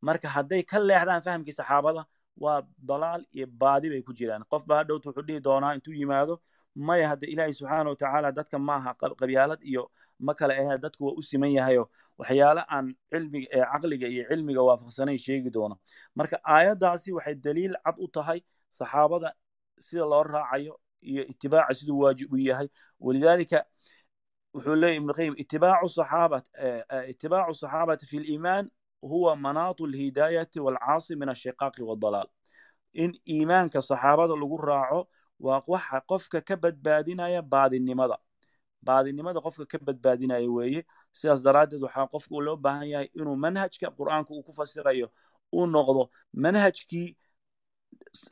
[0.00, 2.04] Marka hadday ka leexdaan fahamkii saxaabada
[2.36, 4.44] waa dalaal iyo baadi bay ku jiraan.
[4.50, 6.40] Qof baa hadhowta wuxuu dhihi doonaa intuu yimaado
[6.86, 9.90] maya hadda ilaahay subxaana watacaala dadka maaha qabyaalad iyo
[10.26, 11.84] ma kale ahe dadku waa u siman yahayo.
[12.18, 15.76] Waxyaale aan cilmiga caqliga iyo cilmiga waafaqsanayn sheegi doono.
[16.18, 19.32] Marka aayaddaasi waxay daliil cad u tahay saxaabada
[19.78, 22.68] sida loo raacayo iyo itibaaca siduu waajib u yahay.
[23.00, 23.64] Walidalika
[24.54, 26.44] wuxuu leeyahy ibnu qayim itibaacu saxaabat
[27.12, 28.70] itibaacu saxaabati fi liimaan
[29.02, 32.26] huwa manaatu alhidaayati walcaasi min ashiqaaqi waddalaal
[32.92, 35.00] in iimaanka saxaabada lagu raaco
[35.40, 38.16] waa waxa qofka ka badbaadinaya baadinimada.
[38.82, 44.30] Baadinimada qofka ka badbaadinaya weeye sidaas daraaddeed waxaa qofka loo baahan yahay inuu manhajka qur'aanka
[44.34, 45.08] uu ku fasirayo
[45.52, 47.16] uu noqdo manhajkii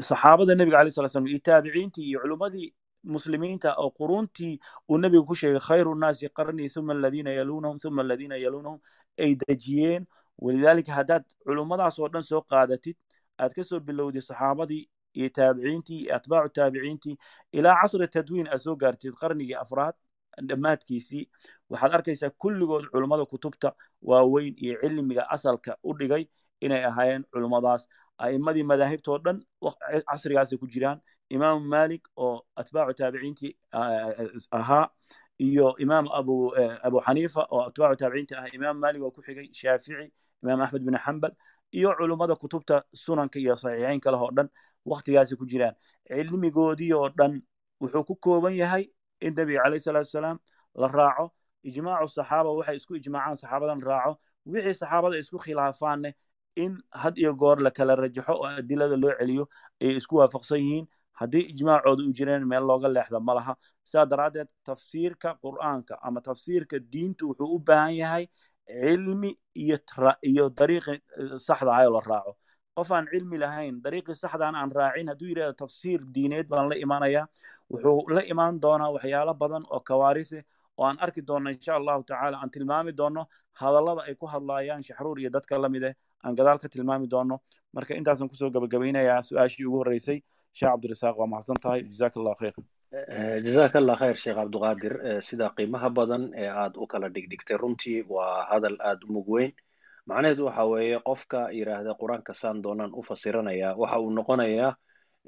[0.08, 4.58] saxaabada nebiga alay sala slam iyo taabiciintii iyo culummadii muslimiinta oo quruntii
[4.90, 8.80] uu nebigu ku sheegay khayru nnaasi qarnii uma aladiina yalunahum uma aladiina yalunahum
[9.18, 10.06] ay dejiyeen.
[10.38, 12.96] Walidaalika haddaad culummadaas oo dhan soo qaadatid
[13.38, 14.88] aad ka soo saxaabadii
[15.18, 17.16] iyo taabiciintii iyo atbaacu taabiciintii
[17.58, 19.94] ilaa casri tadwiin aad soo gaartid qarnigii afraad
[20.48, 21.24] dhammaadkiisii
[21.70, 23.68] waxaad arkaysaa kulligood culummada kutubta
[24.10, 26.24] waaweyn iyo cilmiga asalka u dhigay
[26.60, 27.88] inay ahaayeen culummadaas
[28.24, 29.38] a'immadii madaahibtoo dhan
[30.10, 31.00] casrigaasay ku jiraan
[31.36, 33.52] imaamu malik oo atbaacu taabiciintii
[34.58, 34.84] ahaa
[35.48, 36.36] iyo imaam abu
[36.86, 40.12] abu xaniifa oo atbaacu taabiciintii ahaa imaam malik oo ku xigay shaafici
[40.42, 41.32] imaam axmed bin xambal
[41.72, 44.48] iyo culummada kutubta sunanka iyo saxiixeynka leh oo dhan
[44.84, 45.74] waktigaasay ku jiraan.
[46.08, 47.42] Cilmigoodii oo dhan
[47.80, 48.84] wuxuu ku kooban yahay
[49.20, 50.38] in nebiga calayh salatu wasalaam
[50.74, 51.32] la raaco
[51.64, 54.12] ijmaacu saxaaba waxay isku ijmaacaan saxaabadan raaco
[54.46, 56.14] wixii saxaabada isku khilaafaanne
[56.56, 59.44] in had iyo goor la kala rajaxo oo adilada loo celiyo
[59.82, 60.86] ayay isku waafaqsan yihiin.
[61.20, 63.54] Haddii ijmaacooda u jireen meel looga leexda ma laha.
[63.84, 68.24] Sidaa daraaddeed tafsiirka qur'aanka ama tafsiirka diintu wuxuu u baahan yahay
[68.66, 69.78] cilmi iyo
[70.22, 70.94] iyo dariiqi
[71.38, 72.32] saxda ah oo la raaco.
[72.76, 77.26] Qof aan cilmi lahayn dariiqii saxdaan aan raacin hadduu yidhahdo tafsiir diineed baan la imaanayaa
[77.72, 80.44] wuxuu la imaan doonaa waxyaalo badan oo kawaarise
[80.78, 83.22] oo aan arki doonno insha allahu tacaala aan tilmaami doonno
[83.60, 85.94] hadallada ay ku hadlaayaan shaxruur iyo dadka la eh
[86.24, 87.36] aan gadaal ka tilmaami doonno
[87.72, 90.18] marka intaasaan ku soo gabagabaynayaa su'aashii ugu horreysay
[90.52, 91.80] sheekh cabdirasaaq waa mahadsan tahay.
[91.92, 92.54] Jazaaka allah khayr
[93.44, 94.94] jazaaka allah khayr sheekh cabdiqaadir
[95.28, 99.52] sida qiimaha badan ee aad u kala dhigdhigtay runtii waa hadal aad u mug weyn.
[100.06, 104.72] Macnaheedu waxa weeye qofka yidhaahda qur'aanka saan doonaan u fasiranaya waxa uu noqonayaa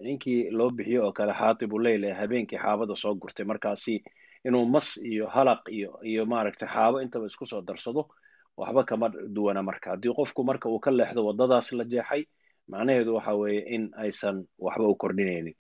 [0.01, 3.45] ninkii loo bixiyo oo kale xaatibu leyl ee habeenkii xaabada soo gurtay.
[3.47, 4.03] Markaasi
[4.47, 8.09] inuu mas iyo halaq iyo iyo maaragtay xaabo intaba isku soo darsado
[8.57, 9.91] waxba kama duwana marka.
[9.91, 12.25] Haddii qofku marka uu ka leexdo waddadaas la jeexay
[12.69, 15.55] macnaheedu waxa weeye in aysan waxba u kordhinaynin.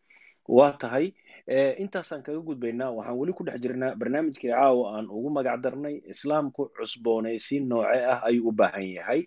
[0.49, 1.13] Waa tahay
[1.49, 6.69] intaasaan kaga gudbaynaa waxaan weli ku dhex jirnaa barnaamijkii caawa aan ugu magac darnay islaamku
[6.77, 9.25] cusboonaysiin nooce ah ayuu u baahan yahay.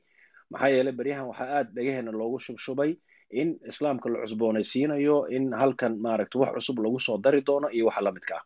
[0.52, 2.94] Maxaa yeelay beryahan waxaa aad dhagaheena loogu shubshubay
[3.32, 8.02] in islaamka la cusboonaysiinayo in halkan maaragta wax cusub lagu soo dari doono iyo waxa
[8.02, 8.44] lamidka ah.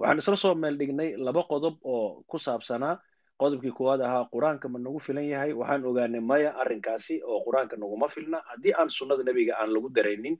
[0.00, 2.96] Waxaan isla soo meel dhignay laba qodob oo ku saabsanaa.
[3.40, 5.52] Qodobkii koowaad ahaa qur'aanka ma nagu filan yahay.
[5.52, 8.40] Waxaan ogaanay maya arrinkaasi oo qur'aanka naguma filna.
[8.50, 10.36] Haddii aan sunnada nebiga aan lagu daraynin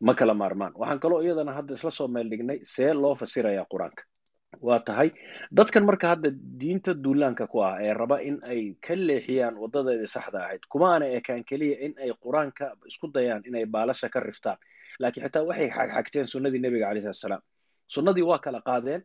[0.00, 0.72] ma kala maarmaan.
[0.80, 4.02] Waxaan kaloo iyadana hadda isla soo meel dhignay see loo fasirayaa qur'aanka.
[4.66, 5.08] Waa tahay
[5.58, 6.30] dadkan marka hadda
[6.60, 11.10] diinta duulaanka ku ah ee raba in ay ka leexiyaan wadadeedii saxda ahayd kuma aanay
[11.18, 14.56] ekaan keliya in ay qur'aanka isku dayaan inay baalasha ka riftaan.
[15.02, 17.42] Laakiin xitaa waxay xagxagteen sunnadii nebiga calayhi salaam.
[17.94, 19.02] Sunnadii waa kala qaadeen.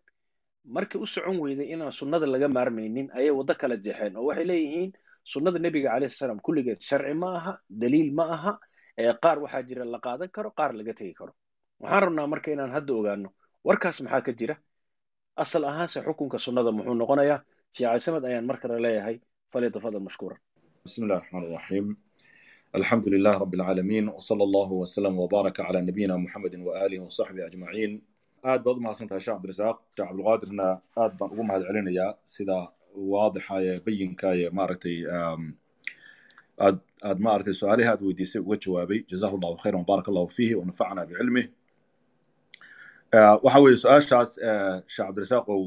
[0.75, 4.91] Markii u socon weyday inaan sunnada laga maarmaynin ayay waddo kala jeexeen oo waxay leeyihiin
[5.33, 8.51] sunnada nebiga calayhi salaam kulligeed sharci ma aha daliil ma aha
[9.23, 11.33] qaar waxaa jira la qaadan karo qaar laga tegi karo.
[11.81, 13.29] Waxaan rabnaa marka inaan hadda ogaano
[13.67, 14.55] warkaas maxaa ka jira?
[15.43, 17.39] Asal ahaanse xukunka sunnada muxuu noqonayaa
[17.75, 19.15] sheekh caysamed ayaan mar kale leeyahay
[19.51, 20.39] falyatafadal mashkuuran.
[20.83, 21.87] Bismi illahi raxmaan raxiim
[22.77, 27.91] alxamdu lilah rabi alcaalamiin wsala allahu wslam wbaaraka calaa nabiyina muxamedin waaalihi wasaxbihi ajmaciin.
[28.49, 30.67] Aad baad u mahadsantahay sheekh cabdirasaaq sheekh cabdilqaadirna
[31.01, 32.57] aad baan ugu mahad celinayaa sida
[33.13, 35.41] waadixa ee bayinka ee maaragtay um,
[36.65, 36.77] aad
[37.07, 38.99] aad maaragtay su'aalihi aad weydiisay uga jawaabay.
[39.11, 41.45] Jazahu llahu khayran wabaarak allahu fiihi wanafacna bicilmih
[43.43, 44.29] waxa weeye su'aashaas
[44.93, 45.61] sheekh cabdirasaaqow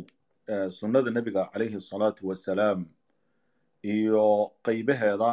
[0.78, 2.80] sunnada nebiga calayhi asalaatu wassalaam
[3.82, 4.26] iyo
[4.66, 5.30] qaybaheeda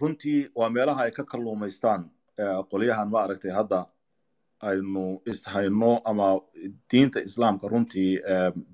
[0.00, 2.02] runtii waa meelaha ay ka kalluumaystaan.
[2.70, 3.80] Qolyahan maaragtay hadda
[4.68, 6.40] aynu ishayno ama
[6.90, 8.10] diinta islaamka runtii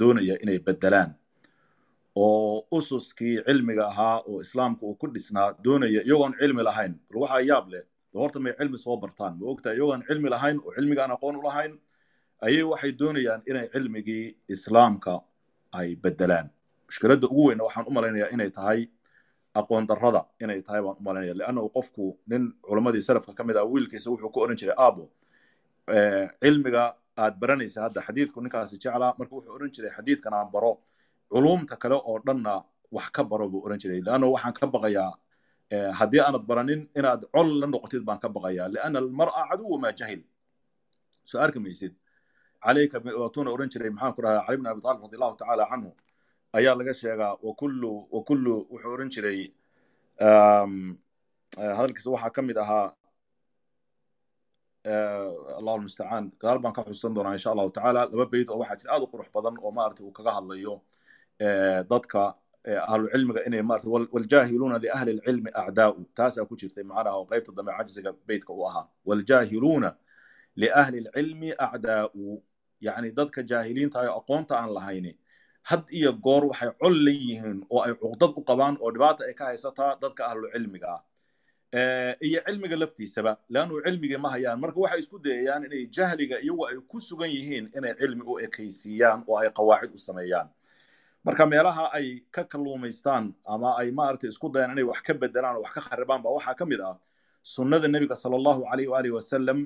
[0.00, 1.10] doonaya inay beddelaan
[2.24, 6.92] oo ususkii cilmiga ahaa oo islaamka uu ku dhisnaa doonaya iyagoon cilmi lahayn.
[7.10, 7.84] Bal waxaa yaab leh
[8.22, 9.32] horta may cilmi soo bartaan.
[9.40, 11.72] Ma ogtahay iyagoon cilmi lahayn oo cilmigaan aqoon u lahayn?
[12.46, 15.14] Ayay waxay doonayaan inay cilmigii islaamka
[15.78, 16.46] ay beddelaan.
[16.88, 18.80] Mushkiladda ugu weyna waxaan u malaynayaa inay tahay
[19.60, 20.22] aqoon darrada.
[20.44, 24.30] Inay tahay baan u malaynaya leannahu qofku nin culammadii salafka ka mid ah wiilkiisa wuxuu
[24.34, 25.04] ku odhan jiray aabo
[26.42, 26.84] cilmiga
[27.22, 29.12] aad baranaysa hadda xadiidku ninkaasi jeclaa?
[29.18, 30.72] Marka wuxuu odhan jiray xadiidkan aan baro
[31.32, 32.54] culumta kale oo dhanna
[32.96, 34.00] wax ka baro buu odhan jiray.
[34.06, 35.12] Leanna waxaan ka baqayaa
[35.98, 38.68] haddii aanad baranin inaad col la noqotid baan ka baqayaa.
[38.74, 40.22] Lianna almar'a caduwa maa jahil.
[41.30, 41.94] Soo arki maysid.
[42.64, 45.90] Calayka waatuuna odhan jiray maxaan ku dhahaa cali bn abi talib radi allahu tacaala canhu
[46.58, 49.40] ayaa laga sheegaa wakullu wakullu wuxuu odhan jiray
[51.78, 52.86] hadalkiisa waxaa ka mid ahaa
[55.60, 58.90] allahu mustacaan gadaal baan ka xusuusan doonaa insha allahu tacaala laba beyd oo waxaa jira
[58.94, 60.74] aad u qurux badan oo maarata uu kaga hadlayo
[61.40, 62.34] dadka
[62.88, 67.26] ahlucilmiga inay maarata waljaahiluuna liahli lcilmi acdaa'u taasaa ku jirtay macnaha oo
[67.56, 69.94] dambe cajziga beydka u ahaa waljaahiluuna
[70.56, 72.42] liahli lcilmi acdaa'u
[72.80, 75.12] yacni dadka jaahiliinta oo aqoonta aan lahayni
[75.62, 79.44] had iyo goor waxay col leeyihiin oo ay cuqdad u qabaan oo dhibaata ay ka
[79.44, 81.02] haysataa dadka ahlucilmiga ah
[82.20, 86.76] iyo cilmiga laftiisaba leannu cilmigii ma hayaan marka waxay isku dayayaan inay jahliga iyagu ay
[86.90, 90.48] ku sugan yihiin inay cilmi u ekaysiiyaan oo ay qawaacid u sameeyaan
[91.24, 95.62] marka meelaha ay ka kalluumaystaan ama ay maaragtay isku dayaan inay wax ka bedelaan oo
[95.66, 96.96] wax ka kharibaan ba waxaa ka mid ah
[97.42, 99.58] sunnada nebiga sala allahu calayh waalihi wasalam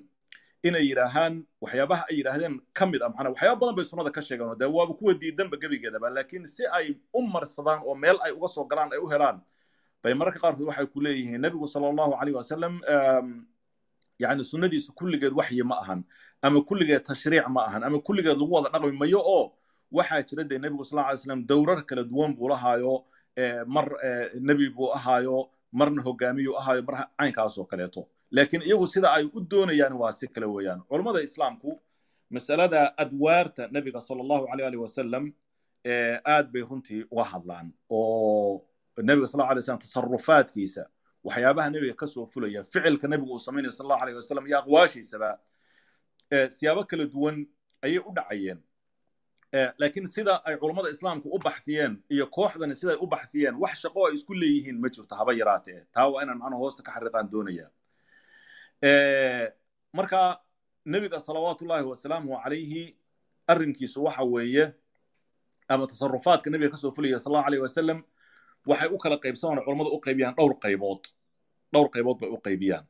[0.62, 4.48] inay yidhaahaan waxyaabaha ay yidhaahdeen ka mid ah macnaa waxyaaba badan bay sunnada ka sheegeen
[4.48, 8.48] oo dee waaba kuwa diidanba gebigeedaba laakiin si ay u marsadaan oo meel ay uga
[8.48, 9.38] soo galaan ay u helaan
[10.02, 11.38] bay mararka qaarkood waxay ku leeyihiin.
[11.40, 12.74] Nebigu sala allahu calayh wasalam
[14.18, 16.00] yani sunnadiisu kulligeed waxyi ma ahan
[16.42, 19.54] ama kulligeed tashriic ma ahan ama kulligeed lagu wada dhaqmi mayo oo
[19.92, 22.94] waxaa jira dee nebigu sal alay slam dowrar kala duwan buu lahaayo
[23.66, 23.86] mar
[24.48, 28.08] nebi buu ahaayo marna hogaamiyuu ahaayo mar caynkaasoo kaleeto.
[28.30, 30.80] Laakiin iyagu sida ay u doonayaan waa si kale weeyaan.
[30.88, 31.80] Culummada islaamku
[32.30, 35.24] masalada adwaarta nebiga sala allahu aleyh alih wasalam
[36.34, 38.64] aad bay runtii uga hadlaan oo
[39.08, 40.82] nebiga sal alay slam tasarufaadkiisa
[41.24, 45.30] waxyaabaha nebiga ka soo fulaya ficilka nebigu uu samaynaya sal allahu aleyh wasalam iyo aqwaashiisaba
[46.56, 47.36] siyaabo kala duwan
[47.82, 48.58] ayay u dhacayeen
[49.78, 54.14] laakiin sida ay culummada islaamku u baxthiyeen iyo kooxdani siday u baxthiyeen wax shaqo ay
[54.14, 55.80] isku leeyihiin ma jirto haba yaraatee.
[55.92, 57.66] Taa waa inaan macnaha hoosta ka xariiqaan doonaya
[59.92, 60.40] marka
[60.84, 62.96] nebiga salawaatullahi wasalaamuhu calayhi
[63.46, 64.72] arrinkiisu waxa weeye
[65.68, 68.02] ama tasarufaadka nebiga ka soo fulaya sal allahu aleyh wasalam
[68.66, 71.02] waxay u kala qaybsamaan culummadu u qaybiyaan dhowr qaybood.
[71.72, 72.84] Dhowr qaybood bay u qaybiyaan.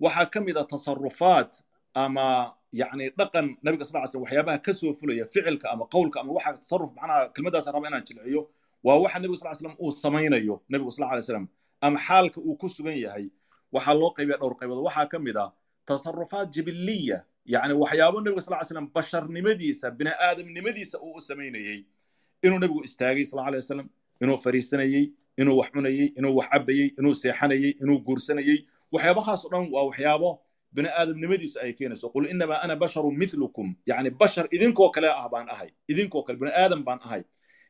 [0.00, 1.50] Waxaa ka mid a tasarufaad
[1.94, 6.90] ama yani dhaqan nabiga sal sl waxyaabaha ka fulaya ficilka ama qowlka ama waxa tasaruf
[6.94, 8.50] macnaha kelmaddaasa raba inaan jilciyo
[8.84, 11.48] waa waxa nebiga sal slam uu samaynayo nebigu sal alay slam
[11.80, 13.30] ama xaalka uu ku sugan yahay
[13.72, 15.52] waxaa loo qaybiya dhowr qaybood waxaa ka mid ah
[15.86, 21.86] tasarufaat jibiliya yani waxyaabo nebiga sal slam basharnimadiisa bini aadamnimadiisa uu u samaynayey
[22.42, 23.88] inuu nebigu istaagay sal alay wasalam
[24.20, 29.84] inuu fariisanayey inuu wax cunayey inuu wax cabayey inuu seexanayey inuu guursanayey waxyaabahaaso dhan waa
[29.88, 30.30] waxyaabo
[30.74, 35.48] bini aadamnimadiisu ay keenayso qul inamaa ana basharu milukum yani bashar idinkoo kale ah baan
[35.50, 37.22] ahay idinkoo kale bini aadam baan ahay.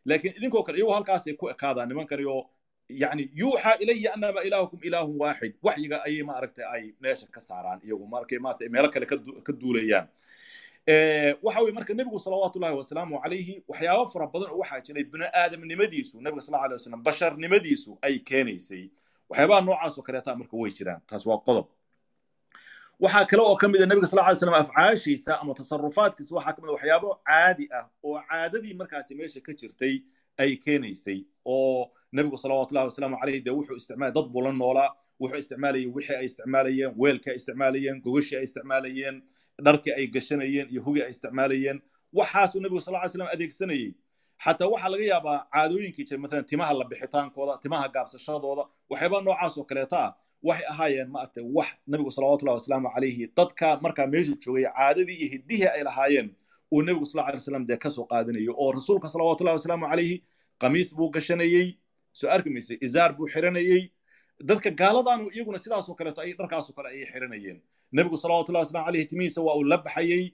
[0.06, 2.50] Laakiin idinkoo kale iyagoo halkaasay ku ekaadaan nimankani oo
[2.88, 8.06] yani yuuxa ilaya anama ilaahukum ilaahun waaxid waxyiga ayay maaragtay ay meesha ka saaraan iyagu
[8.06, 9.06] markay maaragtay meelo kale
[9.46, 10.08] ka duulayaan.
[11.42, 16.20] Waxa weye marka nebigu salawaatullahi wasalaamu calayhi waxyaabo fara badan oo waxaa jiray bini aadamnimadiisu
[16.20, 18.90] nebiga sal alay wasalam basharnimadiisu ay keenaysay.
[19.28, 21.00] Waxyaabaha noocaas oo kaleeta marka way jiraan.
[21.08, 21.66] Taas waa qodob
[23.00, 26.60] waxaa kale oo ka mid a nebiga sal ly slam afcaashiisa ama tasarufaadkiisa waxaa ka
[26.62, 30.02] mid a waxyaabo caadi ah oo caadadii markaasi meesha ka jirtay
[30.38, 34.90] ay keenaysay oo nebigu salawatullahi wasalaamu calayhi dee wuxuu isticmaalay dad buu la noolaa
[35.20, 39.22] wuxuu isticmaalayay wixii ay isticmaalayeen weelkii ay isticmaalayeen gogashii ay isticmaalayeen
[39.64, 41.82] dharkii ay gashanayeen iyo hugii ay isticmaalayeen.
[42.18, 43.90] Waxaasuu nebigu sal ly slam adeegsanayey
[44.44, 49.64] xataa waxaa laga yaabaa caadooyinkii jira maalan timaha la bixitaankooda timaha gaabsashadooda waxyaabaa noocaas oo
[49.70, 50.10] kaleeta ah
[50.48, 55.68] waxay ahaayeen maaragtay wax nebigu salawatullahi wasalaamu calayhi dadka markaa meesha joogay caadadii iyo hiddihii
[55.76, 56.28] ay lahaayeen
[56.74, 60.16] uu nebigu sal alay slam dee ka soo qaadanayo oo rasuulka salawatullahi wasalaamu calayhi
[60.62, 61.66] qamiis buu gashanayey
[62.18, 63.82] soo arki mayse izaar buu xiranayey.
[64.48, 67.58] Dadka gaaladaanu iyaguna sidaasoo kaleeto ay dharkaasoo kale ayay xiranayeen.
[67.96, 70.24] Nebigu salawatullahi wasalaamu calayhi timihiisa waa uu la baxayey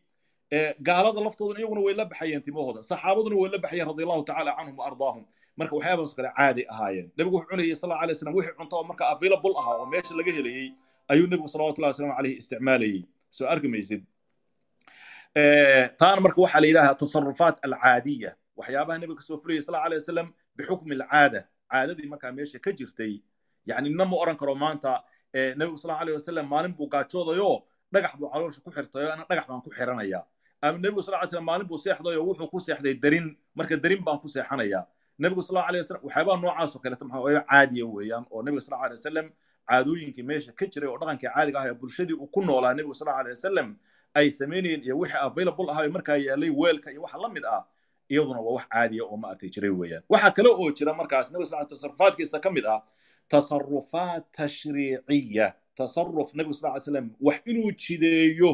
[0.88, 4.76] gaalada laftooduna iyaguna way la baxayeen timahooda saxaabaduna way la baxayeen radi allahu tacala canhum
[4.80, 5.24] wa ardaahum
[5.60, 7.06] marka waxyaabaas kale caadi ahaayeen.
[7.16, 10.32] Nebigu wuxuu cunayay sal alay slam wixii cunto oo marka available ahaa oo meesha laga
[10.38, 10.68] helayey
[11.12, 13.00] ayuu nebigu salawatullahi waslamu calayhi isticmaalayey
[13.36, 14.02] soo arki maysid
[16.00, 20.28] taana marka waxaa la yidhaha tasarufaat alcaadiya waxyaabaha nebiga ka soo fulayay sal alay wasalam
[20.56, 21.40] bixukmi alcaada.
[21.72, 23.22] Caadadii markaa meesha ka jirtay
[23.66, 24.92] yani nina ma oran karo maanta
[25.60, 27.50] nebigu sal alay wasalam maalin buu gaajoodayo
[27.92, 30.20] dhagax buu caloosha ku xirtayo ana dhagax baan ku xiranaya.
[30.62, 33.36] Ama nebigu sal slam maalin buu seexdayo wuxuu ku seexday darin.
[33.54, 34.86] Marka darin baan ku seexanaya
[35.22, 38.96] nebigu sal alay wasalam waxyaabaha noocaas oo kaleeta maxaa caadiya weeyaan oo nebiga sal alay
[38.98, 39.26] wasalam
[39.70, 43.08] caadooyinkii meesha ka jiray oo dhaqankii caadiga ah ee bulshadii uu ku noolaa nebigu sal
[43.08, 43.68] alay wasalam
[44.18, 47.62] ay samaynayeen iyo wixii available ahaa markaa yaalay weelka iyo waxa la mid ah
[48.12, 50.02] iyaduna waa wax caadiya oo maaragtay jiray weeyaan.
[50.12, 52.80] Waxaa kale oo jira markaas nebiga sal tasarufaadkiisa ka mid ah
[53.28, 58.50] tasarufaat tashriiciya tasaruf nebigu sal ly slam wax inuu jideeyo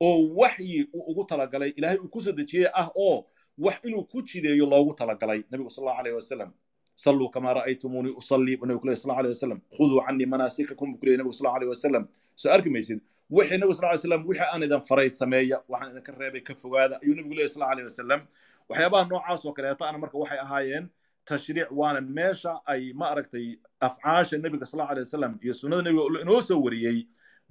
[0.00, 3.26] oo waxyi uu ugu talagalay ilaahay uu ku soo dejiyey ah oo
[3.58, 6.50] wax inuu ku jideeyo loogu talagalay nabigu sal allahu alayh wasalam
[6.96, 11.06] saluu kamaa ra'aytumuunii usallii buu nabigu ku sal alay wasalam khuduu canii manaasikakum buu ku
[11.06, 12.04] nabigu sal allahu wasalam
[12.36, 13.00] soo arki maysid
[13.30, 16.94] wixii nabigu sal ly slam wixii aan idan faray sameeya waxaan idinka reebay ka fogaada
[17.02, 18.20] ayuu nabigu leeyahy sal allahu wasalam
[18.68, 20.84] waxyaabaha noocaasoo oo kaleeto ana marka waxay ahaayeen
[21.28, 23.46] tashriic waana meesha ay ma aragtay
[23.80, 26.98] afcaasha nebiga sal allahu wasalam iyo sunnada nebiga inoo soo wariyey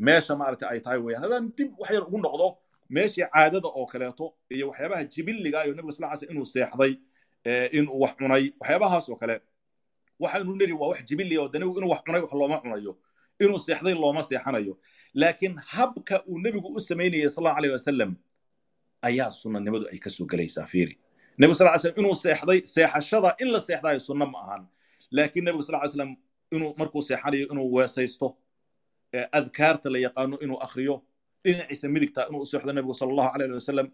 [0.07, 1.23] meesha maaragtay ay tahay weeyaan.
[1.25, 2.47] Haddaan dib wax yar ugu noqdo
[2.89, 6.93] meeshii caadada oo kaleeto iyo waxyaabaha jibilliga ah iyo nabiga sal sl inuu seexday
[7.77, 9.41] inuu wax cunay waxyaabahaas oo kale.
[10.19, 12.97] Waxaanu niri waa wax jibilliga oo de nebigu inuu wax cunay wax looma cunayo.
[13.39, 14.77] Inuu seexday looma seexanayo.
[15.13, 18.11] Laakiin habka uu nebigu u samaynayay sal allahu aleyh wasalam
[19.01, 20.95] ayaa sunnanimadu ay ka soo gelaysaa fiiri.
[21.37, 24.63] Nebigu sal ly inuu seexday seexashada in la seexdaayo sunna ma ahan.
[25.11, 26.15] Laakiin nebigu sal ly slam
[26.51, 28.37] inuu markuu seexanayo inuu weesaysto
[29.31, 30.95] adkaarta la yaqaano inuu akhriyo
[31.45, 33.87] dhinaciisa midigta inuu u seexdo nebigu sal allahu alayh wasalam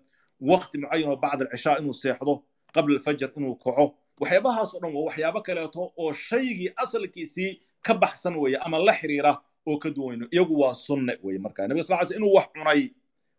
[0.51, 2.33] waqti mucayan oo bacd alcishaa inuu seexdo
[2.75, 3.85] qabla alfajr inuu kaco
[4.21, 7.51] waxyaabahaas oo dhan waa waxyaabo kaleeto oo shaygii asalkiisii
[7.85, 9.31] ka baxsan weeye ama la xiriira
[9.69, 12.81] oo ka duwayno iyagu waa sunne weye markaa nabiga sal sl inuu wax cunay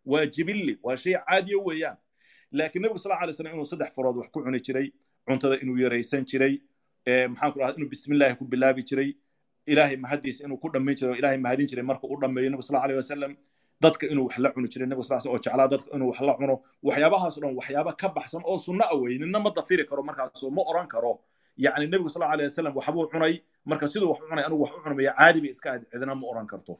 [0.05, 1.97] waa jibilli waa shay caadiya weeyaan
[2.51, 4.87] laakiin nebigu sal alay slam inuu saddex farood wax ku cuni jiray
[5.27, 6.53] cuntada inuu yaraysan jiray
[7.29, 9.09] maxaan ku dhahda inuu bismillahi ku bilaabi jiray
[9.65, 12.75] ilaahay mahadiisa inuu ku dhammayn jiray oo ilaahay mahadin jiray marka u dhammeeyo nebigu sal
[12.83, 13.35] alay wasalam
[13.83, 16.55] dadka inuu wax la cuni jiray nebigu sal oo jeclaa dadka inuu wax la cuno
[16.87, 20.49] waxyaabahaas o dhan waxyaaba ka baxsan oo sunno a wey ninna ma dafiri karo markaasoo
[20.57, 21.13] ma oran karo.
[21.57, 23.33] Yacni nebigu sal alay wasalam waxbuu cunay
[23.65, 26.73] marka siduu wax u cunay anigu wax u cunmaya caadi iska ahayd ma oran karto.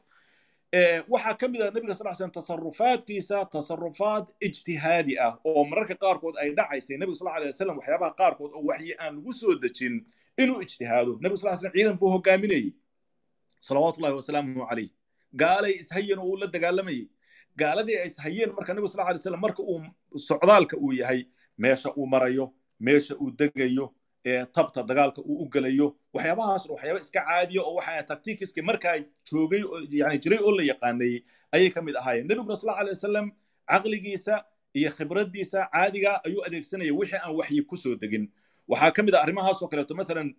[1.12, 6.54] Waxaa ka mid ah nebiga sal slam tasarufaadkiisa tasarufaad ijtihaadi ah oo mararka qaarkood ay
[6.58, 9.94] dhacaysay nebiga sal alay wasalam waxyaabaha qaarkood oo waxyi aan lagu soo dejin
[10.42, 11.12] inuu ijtihaado.
[11.22, 12.72] Nebigu sal slam ciidan buu hogaaminayey
[13.60, 14.88] salawaatullahi wasalaamuhu calayh
[15.34, 17.04] gaalay ishayeen oo uu la dagaalamayey
[17.56, 19.80] gaaladii ay ishayeen marka nebigu sal alay slam marka uu
[20.28, 21.20] socdaalka uu yahay
[21.58, 22.46] meesha uu marayo
[22.80, 23.86] meesha uu degayo
[24.56, 28.96] tabta dagaalka uu u gelayo waxyaabahaas waxyaaba iska caadiya oo waxa tactikiska markaa
[29.30, 29.62] joogay
[30.00, 31.18] yani jiray oo la yaqaanayey
[31.54, 32.26] ayay ka mid ahaayeen.
[32.28, 33.26] Nebiguna sal alay wasalam
[33.72, 34.34] caqligiisa
[34.78, 38.24] iyo khibraddiisa caadiga ayuu adeegsanaya wixii aan waxyi ku soo degin.
[38.68, 40.34] Waxaa ka mid ah arrimahaasoo kaleeto mathalan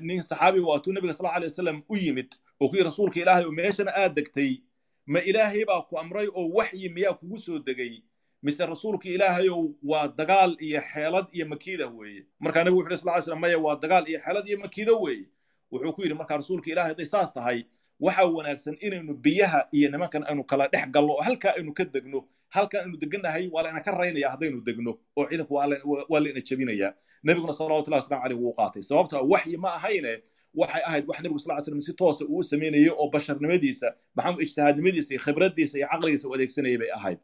[0.00, 3.52] nin saxaabi waatuu nebiga sal alay wasalam u yimid oo ku yidhi rasuulka ilaahay oo
[3.52, 4.60] meeshana aad degtay.
[5.06, 8.02] Ma ilaahay baa ku amray oo waxyi miyaa kugu soo degay.
[8.42, 12.24] Mise rasuulka ilaahayow waa dagaal iyo xeelad iyo makiida weeye.
[12.40, 15.26] Markaa nebigu wuxu sal slam maya waa dagaal iyo xeelad iyo makiido weeye.
[15.72, 17.64] Wuxuu ku yidhi markaa rasuulka ilahay hadday saas tahay
[18.00, 22.24] waxaa wanaagsan inaynu biyaha iyo nimankan aynu kala dhex gallo oo halkaa aynu ka degno
[22.54, 26.94] halkan aynu degannahay waa layna ka raynaya haddaynu degno oo ciidanku waa layna jebinaya.
[27.24, 28.82] Nebiguna salawatullahi waslamu aleyh wuu qaatay.
[28.82, 30.22] Sababta waxyi ma ahayne
[30.54, 35.20] waxay ahayd wax nebigu sal slam si toosa uu sameynayay oo basharnimadiisa maxamed ijtihaadnimadiisa iyo
[35.24, 37.18] khibraddiisa iyo caqligiisa u adeegsanayay bay ahayd.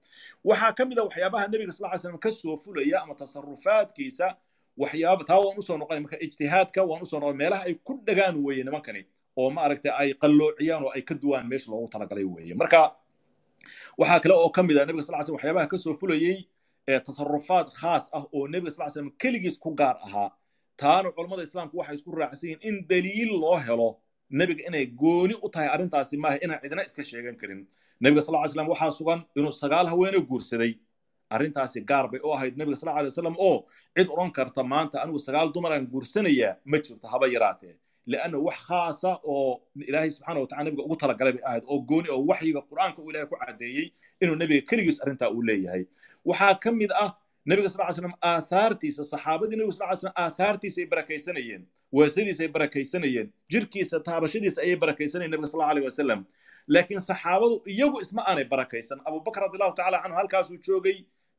[0.44, 4.36] Waxaa ka mid a waxyaabaha nebiga sal ly slam ka soo fulaya ama tasarufaadkiisa
[4.78, 7.92] waxyaaba taa waan u soo noqonay marka ijtihaadka waan u soo noqonay meelaha ay ku
[8.06, 9.02] dhagaan weeye nimankani
[9.36, 12.92] oo maaragtay ay qalloociyaan oo ay ka duwaan meesha loogu talagalay weeye marka
[14.00, 16.36] waxaa kale oo ka mid a nebiga sal slam waxyaabaha ka soo fulayey
[17.06, 20.30] tasarufaad khaas ah oo nebiga sal slam keligiis ku gaar ahaa.
[20.80, 23.88] Taana culammada islaamku waxay isku raacsan yihiin in daliil loo helo
[24.30, 27.60] nebiga inay gooni u tahay arrintaasi maaha inaan cidina iska sheegan karin.
[28.02, 30.72] Nebiga sal ly slam waxaa sugan inuu sagaal haweene guursaday.
[31.34, 33.56] Arrintaasi gaar bay u ahayd nebiga sal alay wasalam oo
[33.96, 37.74] cid odhan karta maanta anigu sagaal dumaraan guursanayaa ma jirto haba yaraatee
[38.12, 42.22] lianna wax khaasa oo ilaahay subxaana watacala nebiga ugu talagalay bay ahayd oo gooni oo
[42.30, 43.86] waxyiga qur'aanka uu ilahay ku caddeeyey
[44.22, 45.82] inuu nebiga keligiis arrintaa uu leeyahay
[46.30, 47.10] waxaa ka mid ah
[47.50, 51.62] nebiga sal ly slam aathaartiisa saxaabadii nebiga sal ly slam aathaartiisa ay barakaysanayeen
[51.98, 56.20] weesadiisa ay barakaysanayeen jirkiisa taabashadiisa ayay barakaysanayeen nebiga sal allahu wasalam
[56.74, 60.96] laakiin saxaabadu iyagu isma aanay barakaysan abubakr radiallahu tacala canhu halkaasuu joogay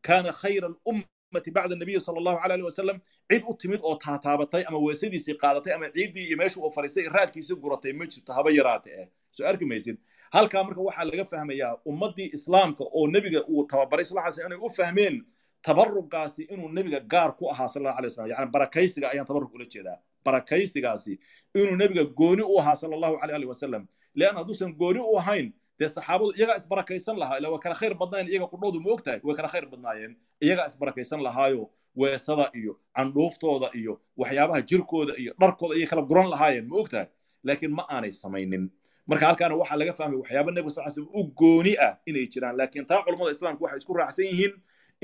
[0.07, 2.99] kaana khayra alummati bacda nabiyi sala allahu alay alih wasalam
[3.29, 7.55] cid u timid oo taataabatay ama weesadiisii qaadatay ama ciiddii iyo meeshu uu fadhiistay raadkiisii
[7.55, 9.97] guratay ma jirto haba yaraate eh soo arki maysid.
[10.31, 14.59] Halkaa marka waxaa laga fahmayaa ummaddii islaamka oo nebiga uu tababaray sal ly slam inay
[14.61, 15.25] u fahmeen
[15.61, 19.65] tabarugaasi inuu nebiga gaar ku ahaa sal allahu alay wasalam yani barakaysiga ayaan tabarug ula
[19.65, 19.97] jeedaa.
[20.25, 21.19] Barakaysigaasi
[21.55, 25.53] inuu nebiga gooni u ahaa sala allahu alay alih wasalam leanna hadduusan gooni u ahayn
[25.79, 29.35] dee saxaabadu iyagaa isbarakaysan lahaa ila way kala khayr badnaayeen iyaga qudhoodu ma ogtahay way
[29.39, 30.13] kala khayr badnaayeen
[30.45, 31.63] iyagaa isbarakaysan lahaayo
[32.01, 37.07] weesada iyo candhuuftooda iyo waxyaabaha jirkooda iyo dharkooda ayay kala guran lahaayeen ma ogtahay.
[37.47, 38.63] Laakiin ma aanay samaynin.
[39.09, 42.85] Marka halkaana waxaa laga fahmay waxyaaba nebiga sal slam u gooni ah inay jiraan laakiin
[42.89, 44.53] taa culummada islaamku waxay isku raacsan yihiin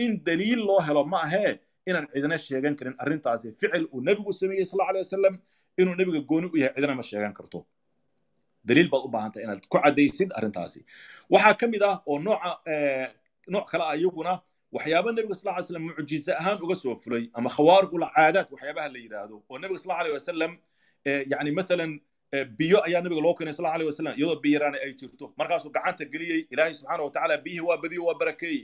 [0.03, 1.51] in daliil loo helo ma ahee
[1.89, 2.95] inaan cidina sheegan karin.
[3.03, 5.36] Arrintaasi ficil uu nebigu sameeyey sal alay wasalam
[5.82, 7.59] inuu nebiga gooni u yahay cidina ma sheegan karto
[8.68, 10.80] daliil baad u baahantay inaad ku caddaysid arrintaasi.
[11.30, 12.51] Waxaa ka mid ah oo nooca
[13.47, 14.34] nooc kale ah iyaguna
[14.72, 18.99] waxyaaba nebiga sal alay slam mucjize ahaan uga soo fulay ama khawaarigul caadaat waxyaabaha la
[19.05, 20.51] yidhaahdo oo nebiga sal alay wasalam
[21.05, 21.91] yani mathalan
[22.57, 25.26] biyo ayaa nabiga loo keenay sal alay wasalam iyadoo biyaraana ay jirto.
[25.38, 28.61] Markaasuu gacanta geliyey ilaahay subxaana watacaala biyihii waa badiyo waa barakeeyey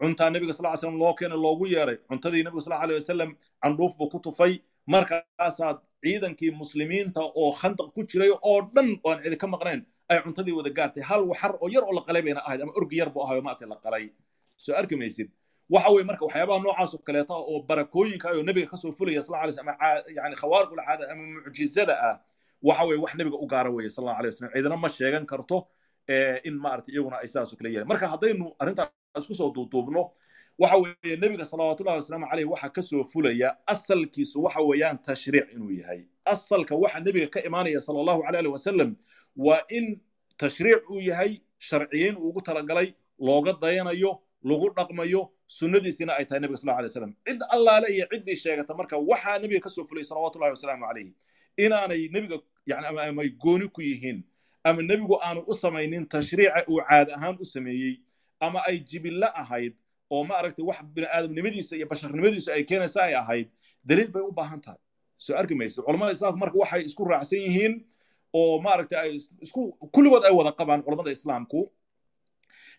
[0.00, 1.98] cuntaa nebiga sal slam loo keenay loogu yeeray.
[2.08, 3.30] Cuntadii nebiga sal alay wasalam
[3.62, 4.52] candhuuf buu ku tufay
[4.94, 9.80] markaasaad ciidankii muslimiinta oo khandaq ku jiray oo dhan oo aan cidi ka maqnayn
[10.10, 11.02] ay cuntadii wada gaartay.
[11.10, 13.68] Hal waxar oo yar oo la qalay bayna ahayd ama orgi yar buu ahayo maartay
[13.68, 14.10] la qalay.
[14.56, 15.28] Soo arki maysid.
[15.70, 19.34] Waxa weye marka waxyaabaha noocaas oo kaleeta oo barakooyinka ayoo nebiga ka soo fulaya sal
[19.38, 19.72] alay ama
[20.18, 22.16] yani khawaarigul caada ama mucjizada ah
[22.62, 25.56] waxa weye wax nebiga u gaara weye sal allahu alay wasalam cidina ma sheegan karto
[26.48, 27.86] in maaragtay iyaguna ay sidaas oo kale yeelan.
[27.92, 30.02] Marka haddaynu arrintaas ku soo duuduubno
[30.60, 35.70] waxa weeye nebiga salawaatullahi wasalaamu caleyh waxa ka soo fulaya asalkiisu waxa weeyaan tashriic inuu
[35.80, 36.00] yahay.
[36.32, 38.90] Asalka waxa nebiga ka imaanaya sala allahu alay alih wasalam
[39.36, 39.86] waa in
[40.42, 41.32] tashriic uu yahay
[41.68, 42.88] sharciyeyn uu ugu talagalay
[43.28, 44.12] looga dayanayo
[44.44, 45.22] lagu dhaqmayo
[45.56, 49.60] sunnadiisina ay tahay nebiga sal alay wasalam cid allaale iyo ciddii sheegata marka waxaa nebiga
[49.66, 51.08] ka soo fulay salawatullahi wasalaamu caleyh
[51.64, 52.36] inaanay nebiga
[52.70, 54.18] yani ama amay gooni ku yihiin
[54.64, 57.94] ama nebigu aanu u samaynin tashriica uu caad ahaan u sameeyey
[58.40, 59.74] ama ay jibillo ahayd
[60.10, 63.48] oo ma aragtay wax bini'aadamnimadiisa iyo basharnimadiisu ay keenaysa ay ahayd
[63.84, 64.78] daliil bay u baahan tahay.
[65.24, 67.74] Soo arki maysa culamada islaamka marka waxay isku raacsan yihiin
[68.40, 69.12] oo maaragtay ay
[69.44, 69.60] isku
[69.94, 71.60] kulligood ay wada qabaan culamada islaamku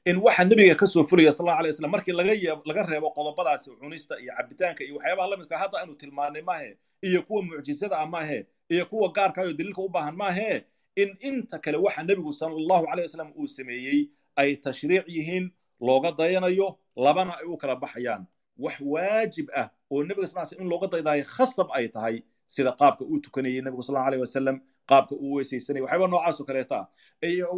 [0.09, 3.69] in waxa nebiga ka soo fulaya sal alay wasalam markii laga yeeb laga reebo qodobadaasi
[3.81, 6.77] cunista iyo cabitaanka iyo waxyaabaha la midka hadda aynu tilmaanay maahe
[7.07, 8.39] iyo kuwa mucjisada ah maahe
[8.73, 10.65] iyo kuwa gaarka oo daliilka u baahan maahe
[10.95, 13.99] in inta kale waxa nebigu sal allahu alay wasalam uu sameeyey
[14.35, 15.51] ay tashriic yihiin
[15.81, 18.25] looga dayanayo labana ay u kala baxayaan.
[18.57, 23.03] Wax waajib ah oo nebiga sal sl in looga daydaayo khasab ay tahay sida qaabka
[23.05, 26.87] uu tukanayay nebigu sal allahu wasalam qaabka uu weysaysanayay waxyaaba noocaas oo kaleeta ah.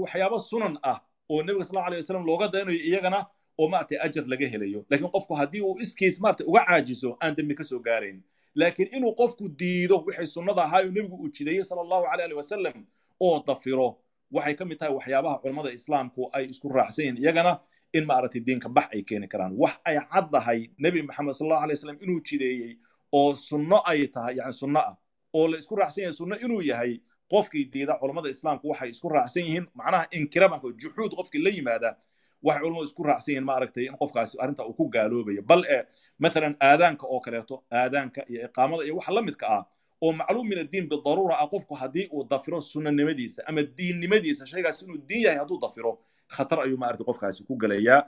[0.04, 0.98] Waxyaaba sunan ah
[1.30, 3.26] oo nebiga sal alay wasalam looga dayanayo iyagana
[3.60, 4.86] oo maaragtay ajar laga helayo.
[4.90, 8.24] Laakiin qofku haddii uu iskiis maaragtay uga caajiso aan dembi ka gaarayn
[8.56, 12.34] laakiin inuu qofku diido wixii sunnada ahaa oo nebigu uu jideeyey sala allahu alay ali
[12.34, 12.86] wasalam
[13.20, 13.98] oo dafiro
[14.32, 17.60] waxay ka mid tahay waxyaabaha culammada islaamku ay isku raacsan iyagana
[17.94, 19.54] in maaragtay diinka bax ay keeni karaan.
[19.58, 22.78] Wax ay caddahay nebi maxamed sal allahu alay wasalam inuu jideeyey
[23.12, 24.96] oo sunno ay tahay yani sunno ah
[25.34, 29.44] oo la isku raacsan yahay sunno inuu yahay qofkii diida culammada islaamku waxay isku raacsan
[29.46, 29.66] yihiin.
[29.76, 31.98] Macnaha inkirabanka juxuud qofkii la yimaada
[32.44, 35.42] waxay culammadu isku raacsan yihiin maaragtay in qofkaasi arrinta uu ku gaaloobayo.
[35.42, 35.86] Bal e
[36.20, 39.64] mathalan aadaanka oo kaleeto aadaanka iyo iqaamada iyo waxa la midka ah
[40.02, 44.98] oo macluum min addiin bidaruura ah qofku haddii uu dafiro sunnanimadiisa ama diinnimadiisa shaygaas inuu
[45.08, 46.00] diin yahay hadduu dafiro
[46.36, 48.00] khatar ayuu maaragtay qofkaasi ku gelayaa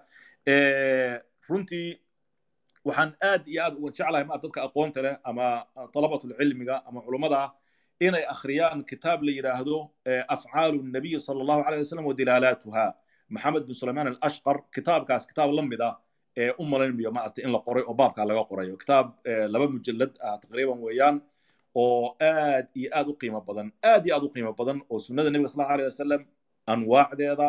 [1.50, 1.88] runtii
[2.88, 5.48] waxaan aad iyo aad uga jeclahay ma dadka aqoonta leh ama
[5.94, 7.42] talabatulcilmiga ama culummada
[8.08, 9.78] inay akhriyaan kitaab la yidhaahdo
[10.36, 12.86] afcaalu nabiy sala allahu alay wasalam wadilaalaatuha
[13.36, 15.94] maxamed bin sulaymaan alashqar kitaabkaas kitaab la mid ah
[16.44, 18.76] ee u malaynayo maaragtay in la qoray oo baabkaa laga qorayo.
[18.84, 19.08] Kitaab
[19.54, 21.16] laba mujallad ah taqriiban weeyaan
[21.82, 25.30] oo aad iyo aad u qiimo badan aad iyo aad u qiimo badan oo sunnada
[25.34, 26.22] nebiga sal allahu alay wasalam
[26.74, 27.48] anwaacdeeda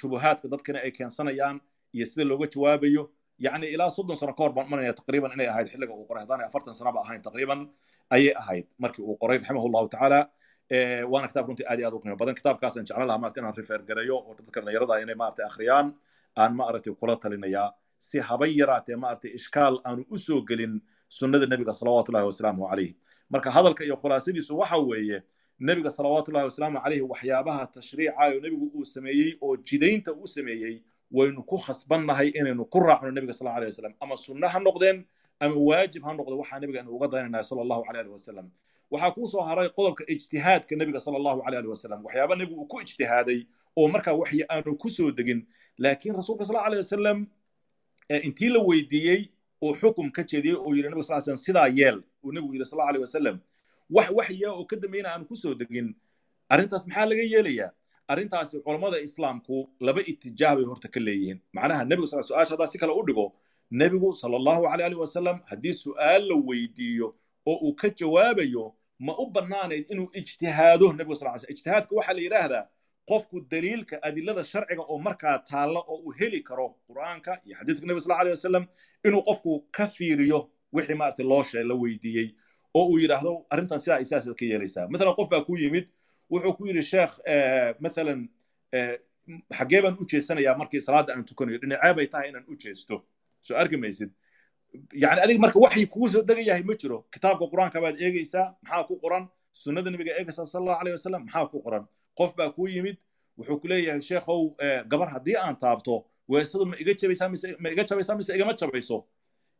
[0.00, 1.60] shubuhaadka dadkana ay keensanayaan
[1.94, 5.66] iyo sida looga jawaabayo yani ilaa soddon sano ka hor baan umanaya taqriiban inay ahayd.
[5.72, 7.60] Xilliga uu qoray haddaanay afartan sanaba ahayn taqriiban
[8.10, 10.20] ayay ahayd markii uu qoray raximah allahu tacaala
[11.12, 12.34] waana kitaab runtii aad iyo aad u qiimo badan.
[12.38, 15.86] Kitaabkaasaan jeclan lahaa maarata inaan rifeer gareeyo oo dadka dhalinyarada inay maarata akhriyaan
[16.36, 17.74] aan maaragtay kula talinayaa.
[17.98, 22.90] Si haba yaraatee maaragtay ishkaal aanu u soo gelin sunnada nebiga salawaatu llahi wasalaamuhu calayh
[23.30, 25.18] marka hadalka iyo khulaasadiisu waxa weeye
[25.60, 31.58] nebiga salawaatullahi wasalaamu calayhi waxyaabaha tashriicayo nebigu uu sameeyey oo jidaynta uu sameeyey waynu ku
[31.58, 35.04] khasbannahay inaynu ku raacno nebiga sal alay wasalam ama sunno ha noqdeen
[35.40, 38.50] ama waajib ha noqdo waxaa nebiga inu uga daynanahay sala allahu alay ali wasalam
[38.90, 42.66] waxaa kuu soo haray qodobka ijtihaadka nebiga sala allahu alay ali wasalam waxyaaba nebigu uu
[42.66, 43.46] ku ijtihaaday
[43.76, 45.46] oo markaa waxyi aanu ku soo degin.
[45.78, 47.26] Laakiin rasuulka sal alay wasalam
[48.08, 49.28] intii la weydiiyey
[49.62, 52.80] oo xukum ka jeediyey oo yidhi nebiga sal slam sidaa yeel uu nebigu yidhi sal
[52.80, 53.38] alay wasalam
[53.96, 55.88] wax waxya oo ka dambayna aanu ku soo degin.
[56.52, 57.70] Arrintaas maxaa laga yeelayaa?
[58.12, 61.38] Arrintaasi culammada islaamku laba itijaah bay horta ka leeyihiin.
[61.56, 63.26] Macnaha nebigu sal su'aasha haddaa si kale u dhigo
[63.70, 67.08] nebigu sala allahu alay ali wasalam haddii su'aal la weydiiyo
[67.50, 68.64] oo uu ka jawaabayo
[69.06, 72.64] ma u bannaanayd inuu ijtihaado nebigu sal sl ijtihaadka waxaa la yidhaahdaa
[73.10, 78.04] qofku daliilka adilada sharciga oo markaa taalla oo uu heli karo qur'aanka iyo xadiidka nebiga
[78.06, 78.64] sal alay wasalam
[79.06, 80.38] inuu qofku ka fiiriyo
[80.74, 82.28] wixii maaragtay loo shee la weydiiyey
[82.74, 84.86] oo uu yidhaahdo arrintan sidaa saasaad ka yeelaysaa.
[84.88, 85.88] Mathalan qof baa ku yimid
[86.30, 87.14] wuxuu ku yidhi sheekh
[87.80, 88.28] mathalan
[89.58, 91.58] xaggee baan u jeesanayaa markii salaadda aan tukanayo.
[91.62, 93.04] Dhinacee bay tahay inaan u jeesto.
[93.40, 94.10] Soo arki maysid.
[94.92, 97.04] Yani adiga marka waxay kugu soo degan yahay ma jiro.
[97.12, 99.28] Kitaabka qur'aanka baad eegaysaa maxaa ku qoran?
[99.52, 101.84] Sunnada nabiga eegaysaa sal allahu aleyh wasalam maxaa ku qoran?
[102.18, 102.96] Qof baa kuu yimid
[103.38, 104.56] wuxuu ku leeyahay sheekhow
[104.88, 109.04] gabar haddii aan taabto weesadu ma iga jabaysaa mise ma iga jabaysaa mise igama jabayso?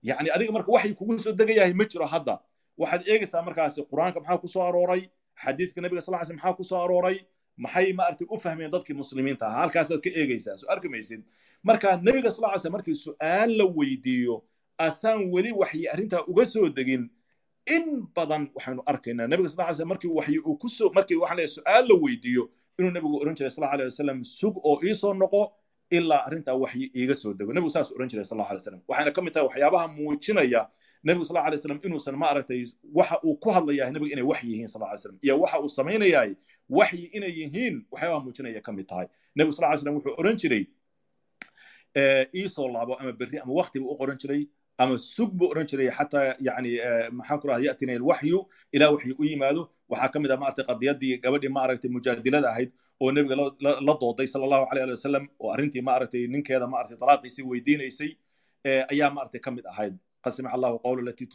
[0.02, 2.40] Yani adiga marka waxay kugu soo degan yahay ma jiro hadda
[2.78, 5.02] waxaad eegaysaa markaasi qur'aanka maxaa ku soo arooray?
[5.44, 7.16] Xadiidka nabiga sal slam maxaa ku arooray?
[7.56, 9.46] Maxay maaragtay u fahmeen dadkii muslimiinta?
[9.46, 10.56] Ahaa halkaasaad ka eegaysaa.
[10.56, 10.88] Soo arki
[11.62, 14.42] marka nebiga sal ly markii su'aal la weydiiyo
[14.78, 17.10] asaan weli waxyi arrintaa uga soo degin
[17.66, 19.26] in badan waxaynu arkaynaa.
[19.26, 22.50] Nebiga sal ly slam markii waxyi uu ku soo markii waxaan leeyahay su'aal la weydiiyo
[22.78, 25.52] inuu nebigu oran jiray sal alay wasalam sug oo iisoo noqo
[25.90, 27.52] ilaa arrintaa waxyi iiga soo dego.
[27.52, 30.66] Nebigu saas oran jiray sal alay wasalam waxayna ka mid tahay waxyaabaha muujinaya
[31.06, 32.60] nebigu sal alay slam inuusan ma aragtay
[32.98, 36.32] waxa uu ku hadlayahay nebiga inay waxyi yihiin sal alay slam iyo waxa uu samaynayahay
[36.78, 39.06] waxyi inay yihiin waxyaabaha muujinaya ka mid tahay.
[39.36, 40.64] Nebigu sal alay slam wuxuu oran jiray
[42.34, 44.42] iisoo laabo ama berri ama wakti buu u qoran jiray
[44.78, 46.70] ama sug buu oran jiray xataa yani
[47.18, 48.38] maxaan ku rahda yatina alwaxyu
[48.72, 49.62] ilaa waxyi u yimaado.
[49.92, 52.70] Waxaa ka mid ah maaragtay qadiyadii gabadhii maaragtay mujaadilada ahayd
[53.02, 57.44] oo nebiga la dooday sala allahu aleyh ali wasalam oo arrintii maaragtay ninkeeda maaragtay talaaqiisii
[57.50, 58.10] weydiinaysay
[58.92, 59.94] ayaa maaragtay ka mid ahayd
[60.24, 61.26] qad samica allahu qawla alati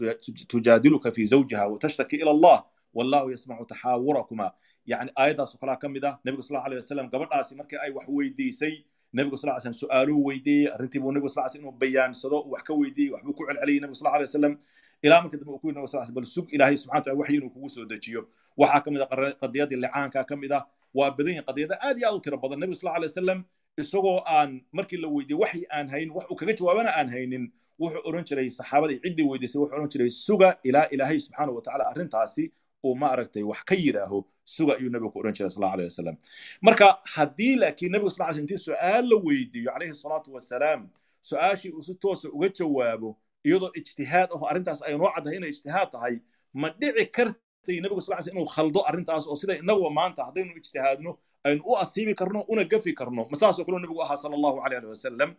[0.47, 2.57] tujaadiluka fi zawjiha watashtaki ila allah
[2.93, 4.51] wallahu yasmacu taxaawurakuma
[4.85, 8.73] yani aayaddaasoo kalaa ka mid ah nebiga sal aleyh wasalam gabadhaasi markii ay wax weydiisay
[9.13, 13.11] nebigu sal slam su'aaluu weydiiyey arrintii buu nebigu sal slam inuu bayaansado wax ka weydiiyey
[13.13, 14.53] waxbuu ku celceliyey nebigu sal alay wasalam
[15.01, 17.37] ilaa marka dambe uu ku yidhi nebigu sal slam bal sug ilaahay subxana taala waxyi
[17.37, 18.21] inuu kugu soo dejiyo
[18.57, 19.07] waxaa ka mid a
[19.43, 20.63] qadiyadii licaanka ka mid ah
[20.99, 23.39] waa badan yihiin qadiyada aad iyo aad u tiro badan nebigu sal alay wasalam
[23.83, 27.43] isagoo aan markii la weydiiyey waxyi aan haynin wax uu kaga jawaabana aan haynin
[27.81, 31.85] wuxuu odhan jiray saxaabadii ciddii weydiisay wuxuu odhan jiray suga ilaa ilaahay subxaana wa tacaala
[31.91, 32.51] arrintaasi
[32.85, 34.19] uu ma aragtay wax ka yidhaaho.
[34.55, 36.15] Suga ayuu nebigu ku odhan jiray sal alay wasalam
[36.61, 40.81] marka haddii laakiin nebigu sal slam intii su'aal la weydiiyo calayhi salaatu wasalaam
[41.29, 43.09] su'aashii uu si toosa uga jawaabo
[43.47, 46.15] iyadoo ijtihaad aho arrintaas ay noo caddahay inay ijtihaad tahay
[46.61, 51.11] ma dhici kartay nebigu sal slam inuu khaldo arrintaas oo sida inaguba maanta haddaynu ijtihaadno
[51.47, 53.21] aynu u asiibi karno una gafi karno.
[53.31, 55.31] Ma saasoo kaleo nebigu ahaa sala allahu caleyh ali wasalam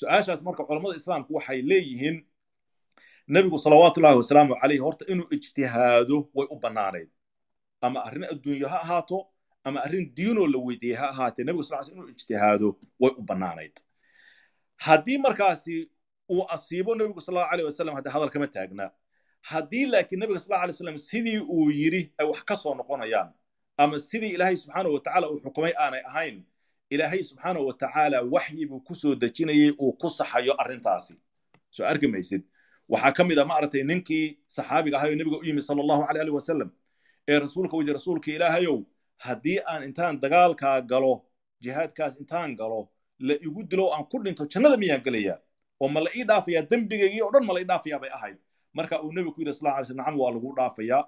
[0.00, 2.16] su'aashaas marka culammada islaamku waxay leeyihiin
[3.34, 7.08] nebigu salawaatullahi wasalaamu caleyh horta inuu ijtihaado way u bannaanayd.
[7.80, 9.18] Ama arrin adduunyo ha ahaato
[9.64, 12.68] ama arrin diinoo la weydiiyey ha ahaatee nebigu sal inuu ijtihaado
[13.02, 13.76] way u bannaanayd.
[14.76, 15.90] Haddii markaasi
[16.32, 18.90] uu asiibo nebigu sal allahu aleyh wasalam haddii hadal kama taagna.
[19.50, 23.30] Haddii laakiin nebiga sal alay wasalam sidii uu yidhi ay wax ka soo noqonayaan
[23.76, 26.36] ama sidii ilaahay subxaana wa tacaala uu xukumay aanay ahayn
[26.94, 31.14] ilaahay subxaana wa tacaala waxyi buu ku soo dejinayay uu ku saxayo arrintaasi.
[31.74, 32.42] Soo arki maysid
[32.92, 34.26] waxaa ka mid a maaragtay ninkii
[34.56, 36.70] saxaabiga ahayo nebiga u yimid sala allahu aleyh alih wasalam
[37.30, 38.76] ee rasuulka weydi rasuulka ilaahayow
[39.26, 41.12] haddii aan intaan dagaalkaa galo
[41.64, 42.80] jihaadkaas intaan galo
[43.28, 45.38] la igu dilo aan ku dhinto jannada miyaan gelayaa?
[45.82, 48.38] Oo ma la ii dhaafayaa dembigaygii oo dhan ma la ii dhaafayaa bay ahayd.
[48.78, 51.02] Marka uu nebigu ku yidhi sal alay slam nacam waa lagu dhaafayaa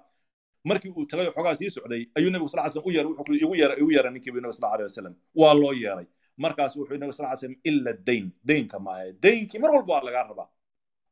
[0.69, 3.55] markii uu tagay xoogaa sii socday ayuu nebigu sal slam u yeeray igu
[3.95, 6.07] yeeray igu nabi sal alay wasalam waa loo yeeray.
[6.43, 10.23] Markaas wuxuu nabi sal slam ila dayn daynka ma ahe daynkii mar walba waa lagaa
[10.31, 10.49] rabaa.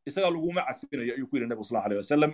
[0.10, 2.32] Isagaa laguma cafinayo ayuu ku yidhi nebigu sal alay wasalam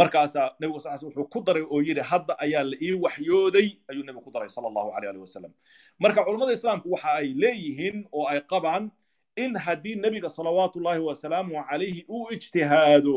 [0.00, 4.04] markaasaa nebigu sal slam wuxuu ku daray oo yidhi hadda ayaa la ii waxyooday ayuu
[4.08, 5.52] nebigu ku daray sala allahu aleyh alih wasalam
[6.02, 8.84] marka culummada islaamku waxa ay leeyihiin oo ay qabaan
[9.36, 13.16] in haddii nebiga salawaatullahi wasalaamu calayhi uu ijtihaado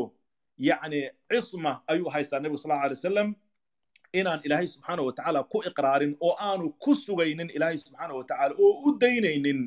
[0.68, 1.00] yacni
[1.30, 3.28] cisma ayuu haystaa nebigu sal alay wasalam
[4.12, 8.24] inaan ilaahay subxaana wa tacaala ku iqraarin oo aanu ku sugaynin ilaahay subxaana wa
[8.64, 9.60] oo u daynaynin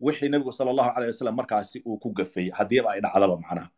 [0.00, 3.68] wixii nebigu sala allahu aleyh wasalam markaasi uu ku gafay haddiiba ay dhacdaba macnaha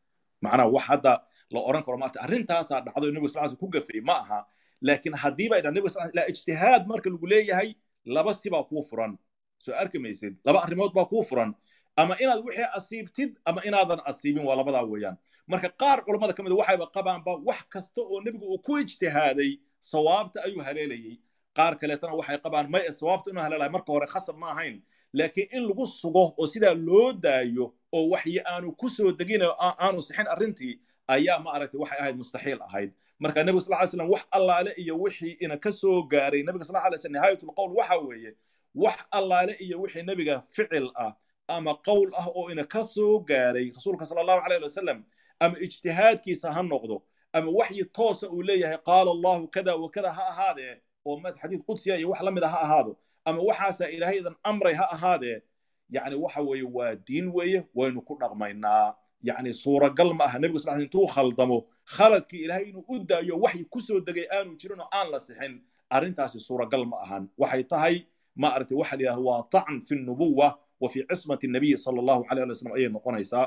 [0.41, 1.13] macnaha wax hadda
[1.51, 4.39] la oran karo maarta arrintaasaa dhacdo nebigu sal slam ku gafay ma aha
[4.81, 7.75] laakiin haddiiba ay dhac nebigu sal la ijtihaad marka lagu leeyahay
[8.07, 9.19] laba sibaa kuu furan
[9.59, 11.51] soo arki maysid laba arrimood baa kuu furan
[11.97, 15.17] ama inaad wixii asiibtid ama inaadan asiibin waa labadaa weeyaan
[15.49, 20.43] marka qaar culammada ka mid waxayba qabaanba wax kasta oo nebigu uu ku ijtihaaday sawaabta
[20.47, 21.19] ayuu haleelayey
[21.57, 24.83] qaar kaleetana waxay qabaan may sawaabta inuu haleelaya marka hore khasab ma ahayn.
[25.15, 30.01] Laakiin in lagu sugo oo sidaa loo daayo oo waxyi aanu ku soo degin aanu
[30.03, 32.91] sixin arrintii ayaa ma aragtay waxay ahayd mustaxiil ahayd.
[33.21, 36.77] Marka nebiga sal ly slam wax allaale iyo wixii ina ka soo gaaray nebiga sal
[36.77, 38.33] alay slam nihaayatul qowl waxa weeye
[38.75, 41.13] wax allaale iyo wixii nebiga ficil ah
[41.49, 45.05] ama qowl ah oo ina ka soo gaaray rasuulka sala allahu aleyh wasalam
[45.43, 50.75] ama ijtihaadkiisa ha noqdo ama waxyi toosa uu leeyahay qaala allahu kada wa ha ahaadee
[51.05, 55.43] oo xadiid qudsiya iyo wax la mid ha ahaado ama waxaasaa ilaahaydan amray ha ahaadee
[55.91, 60.81] yacni waxa weeye waa diin weeye waynu ku dhaqmaynaa yacni suuragal ma aha nebigu sal
[60.83, 65.11] intuu khaldamo khaladkii ilaahay inuu u daayo waxyi ku soo degay aanu jirin oo aan
[65.11, 69.81] la sixin arrintaasi suuragal ma ahan waxay tahay ma aragtay waxa la yidhahda waa tacn
[69.83, 73.47] fi nubuwa wa fi cismati nabiyi sala allahu aleyh ali wasalam ayay noqonaysaa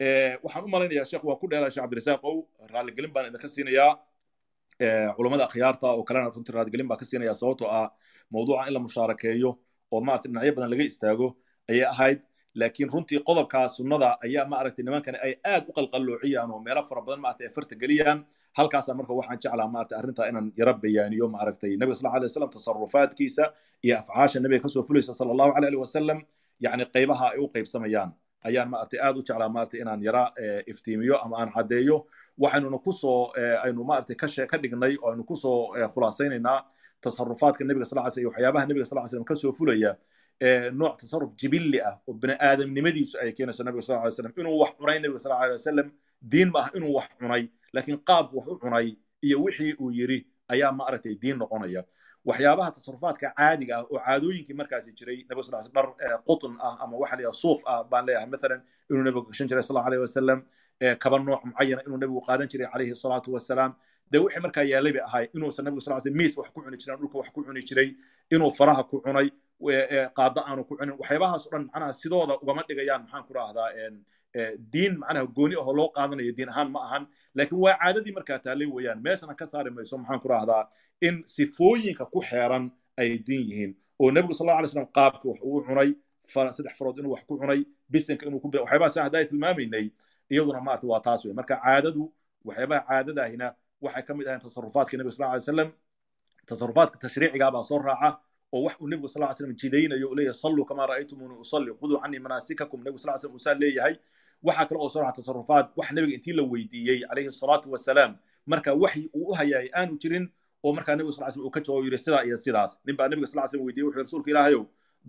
[0.00, 2.36] waxaan u malaynayaa sheekh waa ku dheeraa sheekh cabdirasaaq ow
[2.72, 3.96] raalligelin baan idinka siinayaa.
[5.16, 7.90] Culammada akhyaarta oo kalena runtii raalligelin baan ka siinayaa sababtoo ah
[8.32, 9.50] mawduuca in la mushaarakeeyo
[9.92, 11.36] oo maaragtay dhinacyo badan laga istaago
[11.70, 12.18] ayay ahayd.
[12.54, 17.00] Laakiin runtii qodobkaa sunnada ayaa ma aragtay nimankani ay aad u qalqalloociyaan oo meelo fara
[17.06, 18.18] badan maaragtay ay farta geliyaan.
[18.58, 23.44] Halkaasaa marka waxaan jeclaa maaragtay arrintaa inaan yara bayaaniyo maaragtay nabiga sal alay wasalam tasarufaadkiisa
[23.84, 26.18] iyo afcaasha nabiga ka soo fulaysa sala allahu aleyh ali wasalam
[26.64, 28.10] yacni qaybaha ay u qaybsamayaan
[28.48, 30.24] ayaan maaragtay aad u jeclaa maaragtay inaan yara
[30.66, 32.06] iftiimiyo ama aan caddeeyo.
[32.38, 33.32] Waxaynuna ku soo
[33.64, 34.16] aynu maaragtay
[34.50, 36.58] ka dhignay oo aynu ku soo khulaasaynaynaa
[37.00, 39.96] tasarufaadka nebiga sal ly iyo waxyaabaha nebiga sal ly ka soo fulaya
[40.72, 44.72] nooc tasarruf jibilli ah oo bini aadamnimadiisu ay keenayso nabiga sal ly slam inuu wax
[44.78, 45.88] cunay nebiga sal alay wasalam
[46.32, 47.42] diin ma ah inuu wax cunay
[47.72, 48.86] laakiin qaabku wax u cunay
[49.26, 50.18] iyo wixii uu yiri
[50.48, 51.84] ayaa ma aragtay diin noqonaya
[52.28, 55.86] waxyaabaha tasarufaadka caadiga ah oo caadooyinkii markaasi jiray nabiga sal dhar
[56.28, 58.26] qutn ah ama waxa la suuf ah baan leeyahay.
[58.34, 60.40] Mathalan inuu nebigu gashan jiray sal aleyh wasalam
[61.02, 63.72] kaba nooc mucayana inuu nebigu qaadan jiray calayhi salaatu wasalaam
[64.12, 67.16] dee wixii markaa yaalay ahay inuusan nabigu sal sl miis wax ku cuni jiray dhulka
[67.20, 67.88] wax ku cuni jiray
[68.34, 69.28] inuu faraha ku cunay
[70.18, 70.94] qaado aanu ku cunin.
[71.00, 73.68] Waxyaabahaas o dhan macnaha sidooda ugama dhigayaan maxaan ku rahdaa
[74.72, 77.02] diin macnaha gooni ahoo loo qaadanayo diin ahaan ma ahan.
[77.38, 78.98] Laakiin waa caadadii markaa taallay weeyaan.
[79.06, 80.62] Meeshana ka saari mayso maxaan ku rahdaa
[81.00, 83.72] in sifooyinka ku xeeran ay diin yihiin.
[84.00, 85.94] Oo nebigu sal alay slam qaabka wax uu cunay
[86.26, 89.90] saddex farood inuu wax ku cunay bisinka inuu waxyaabaha saan haddaa tilmaamaynay
[90.30, 92.12] iyaduna maarata waa taas wey marka caadadu
[92.44, 95.70] waxyaabaha caadadaahina waxay ka mid ahayn tasarufaadka nebiga sal ly slam
[96.46, 98.18] tasarufaadka tashriicigaa soo raaca
[98.52, 101.98] oo wax uu nebigu sal ly slam jidaynayo uu leeyahay salluu kamaa ra'aytumuni usalli khuduu
[102.02, 102.80] canii manaasikakum.
[102.84, 103.94] Nebigu sal slam usaa leeyahay.
[104.42, 108.16] Waxaa kale oo soo raaca tasarufaad wax nebiga intii la weydiiyey calayhi salaatu wasalaam.
[108.46, 110.28] Marka waxyi uu u hayaay aanu jirin
[110.66, 112.72] oo markaa nebiga sal slam uu ka jawaabo yidhi sidaa iyo sidaas.
[112.86, 114.62] Nin baa nebiga sal slam weydiiyey wuxuu rasuulka ilaahayow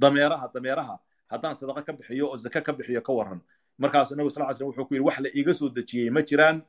[0.03, 0.95] dameeraha dameeraha
[1.31, 3.39] haddaan sadaqa ka bixiyo oo zaka ka bixiyo ka waran
[3.83, 6.61] markaasuu nebiga sal slam wuxuu ku yidhi wax la iiga soo dejiyey ma jiraan.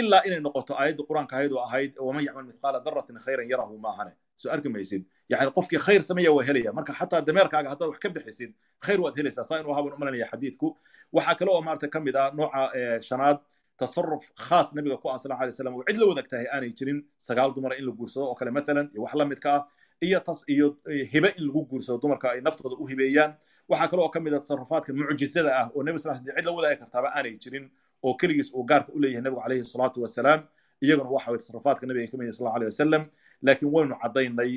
[0.00, 4.12] Ilaa inay noqoto aayadda qur'aanka ahayd oo ahayd waman yacmal mithqaala daratin khayran yarahu maahane
[4.36, 6.72] soo arki maysid yani qofkii khayr sameeya waa helaya.
[6.78, 8.50] Marka xataa dameerkaaga haddaad wax ka bixisid
[8.84, 9.44] khayr waad helaysaa.
[9.48, 10.68] Saa inuu ahaabaan umalanaya xadiidku.
[11.16, 12.60] Waxaa kale oo maarata ka mid ah nooca
[13.08, 13.38] shanaad
[13.82, 16.98] tasaruf khaas nabiga ku ah sal alay slam oo cid la wadaag tahay aanay jirin
[17.28, 19.62] sagaal dumara in la guursado oo kale mathalan iyo wax la midka ah
[20.06, 20.66] iyo tas iyo
[21.12, 23.30] hibe in lagu guursado dumarka ay naftooda u hibeeyaan.
[23.70, 26.78] Waxaa kale oo ka mid ah tasarufaadka mucjizada ah oo nebi sal cid la wadaagi
[26.82, 27.64] kartaaba aanay jirin
[28.06, 30.40] oo keligiis uu gaarka u leeyahay nebigu calayhi salaatu wasalaam.
[30.84, 33.02] Iyaguna waxa way tasarufaadka nabiga ka mid yahay sal alay wasalam
[33.46, 34.50] laakiin waynu caddaynay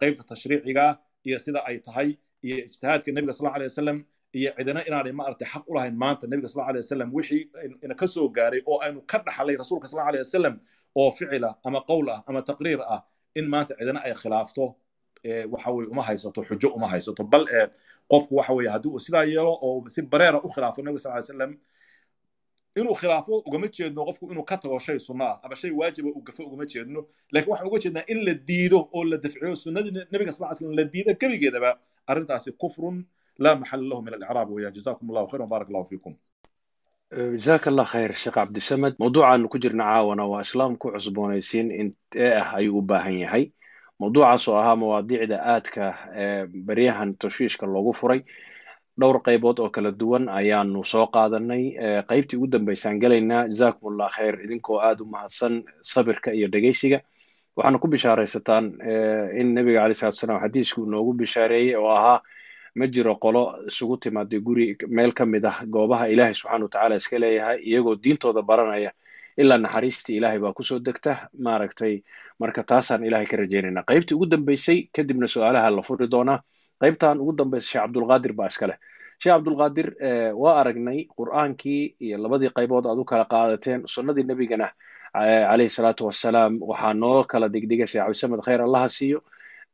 [0.00, 0.84] qaybta tashriiciga
[1.28, 2.08] iyo sida ay tahay
[2.46, 3.98] iyo ijtihaadka nebiga sal alay wasalam
[4.32, 7.50] iyo cidina inaanay maaragtay xaq u maanta nebiga sal alay wasalam wixii
[7.84, 10.54] ina ka soo gaaray oo aynu ka dhaxlay rasuulka sal alay wasalam
[10.96, 13.00] oo ficil ah ama qowl ah ama taqriir ah
[13.34, 14.74] in maanta cidina ay khilaafto
[15.52, 17.24] waxa uma haysato xujo uma haysato.
[17.24, 17.44] Bal
[18.10, 21.52] qofku waxa haddii uu sidaa yeelo oo si bareera u khilaafo nebiga sal alay wasalam
[22.76, 26.22] inuu khilaafo ugama jeedno qofku inuu ka tago shay sunno ah ama shay waajiba uu
[26.26, 27.06] gafo ugama jeedno.
[27.32, 30.84] Laakiin waxaan uga jeednaa in la diido oo la dafciyo sunnadii nebiga sal slam la
[30.84, 33.04] diida gebigeedaba arrintaasi kufrun
[33.38, 36.14] laa maxala lahu min alicraab weeyaan jazakum allahu khayran baarak allahu fiikum
[37.12, 42.78] jazaaka allah khayr sheekh cabdisamed mawduucaanu ku jirna caawana waa islaamku cusboonaysiin intee ah ayuu
[42.78, 43.44] u baahan yahay
[44.00, 45.84] mawduucaas oo ahaa mawaadiicda aadka
[46.68, 48.20] beryahan tashwiishka loogu furay
[49.00, 51.64] dhowr qaybood oo kala duwan ayaanu soo qaadanay
[52.10, 55.54] qaybtii ugu dambeysaan gelaynaa jazakum allah khayr idinkoo aada u mahadsan
[55.92, 56.98] sabirka iyo dhegeysiga
[57.56, 58.64] waxaana ku bishaaraysataan
[59.40, 62.18] in nebiga alai salatu salam xadiisku noogu bishaareeyey oo ahaa
[62.78, 67.18] ma jiro qolo isugu timaaday guri meel ka mid ah goobaha ilaahay subxana watacaala iska
[67.22, 68.90] leeyahay iyagoo diintooda baranaya
[69.36, 71.94] ilaa naxariistii ilaahay baa ku soo degta maaragtay
[72.40, 73.82] marka taasaan ilahay ka rajaynayna.
[73.90, 76.38] Qaybtii ugu dambeysay kadibna su'aalaha la furi doonaa
[76.82, 78.78] qaybtan ugu dambaysa sheekh cabdulqaadir baa iska leh.
[79.20, 79.88] Sheekh cabdulqaadir
[80.42, 84.68] waa aragnay qur'aankii iyo labadii qaybood aad u kala qaadateen sunnadii nebigana
[85.12, 86.58] calayhi salaatu wassalaam.
[86.70, 89.18] Waxaa noo kala digdiga sheekh cabdisamed khayr allaha siiyo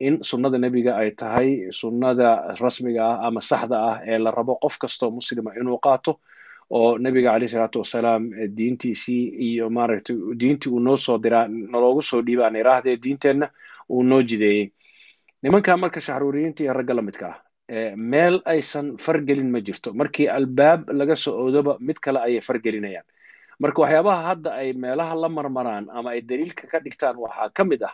[0.07, 1.49] in sunnada nebiga ay tahay
[1.81, 2.29] sunnada
[2.61, 6.13] rasmiga ah ama saxda ah ee la rabo qof kastoo muslima inuu qaato
[6.71, 8.23] oo nebiga calayhi salaatu wassalaam
[8.59, 13.47] diintiisii iyo maaragtay diintii uu noo soo diraa naloogu soo dhiiba aan diinteenna
[13.91, 14.71] uu noo jideeyey.
[15.43, 17.39] Nimanka marka shaxruuriyiinta iyo ragga la midka ah
[17.97, 19.93] meel aysan fargelin ma jirto.
[20.01, 23.05] Markii albaab laga soo oodoba mid kale ayay fargelinayaan.
[23.61, 27.83] Marka waxyaabaha hadda ay meelaha la marmaraan ama ay daliilka ka dhigtaan waxaa ka mid
[27.83, 27.93] ah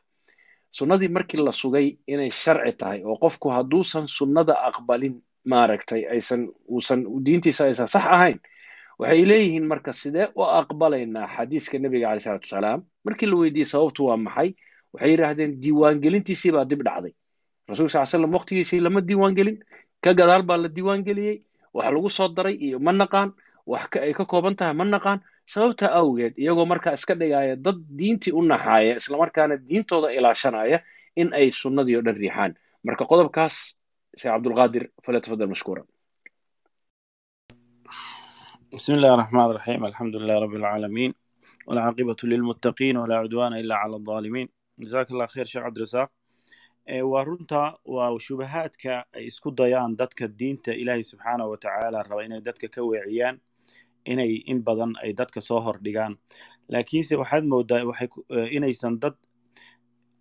[0.79, 5.15] sunnadii markii la sugay inay sharci tahay oo qofku hadduusan sunnada aqbalin
[5.53, 6.43] maaragtay aysan
[6.75, 8.39] uusan diintiisa aysan sax ahayn
[8.99, 12.81] waxay leeyihiin marka sidee u aqbalaynaa xadiiska nebiga calai salatu wasalaam?
[13.07, 14.49] Markii la weydiiyey sababtu waa maxay?
[14.93, 17.13] Waxay yidhaahdeen diiwaangelintiisii baa dib dhacday.
[17.69, 19.57] Rasulka sal slam waqtigiisii lama diiwaangelin
[20.05, 21.37] ka gadaal baa la diiwaangeliyey
[21.75, 23.31] wax lagu soo daray iyo ma naqaan
[23.67, 25.19] wax ay ka kooban tahay ma naqaan
[25.54, 30.78] sababta awgeed iyagoo markaa iska dhigaya dad diintii u naxaaya islamarkaana diintooda ilaashanaya
[31.22, 32.52] in ay sunnadii oo dhan riixaan
[32.88, 33.56] marka qodobkaas
[34.20, 35.84] sheekh cabdulqaadir falyatafadal mashkuura
[38.74, 41.14] بسم الله الرحمن الرحيم الحمد لله رب العالمين
[41.68, 44.50] والعاقبة للمتقين ولا عدوان إلا على الظالمين
[44.80, 46.10] جزاك الله خير شيخ عبد الرزاق
[47.12, 52.42] waa runta waa shubahaadka ay isku dayaan dadka diinta ilaahay subxaanahu wa tacaala raba inay
[52.48, 53.36] dadka ka weeciyaan
[54.13, 56.15] inay in badan ay dadka soo hordhigaan
[56.73, 58.09] laakiinse waxaad moodaa waxay
[58.57, 59.15] inaysan dad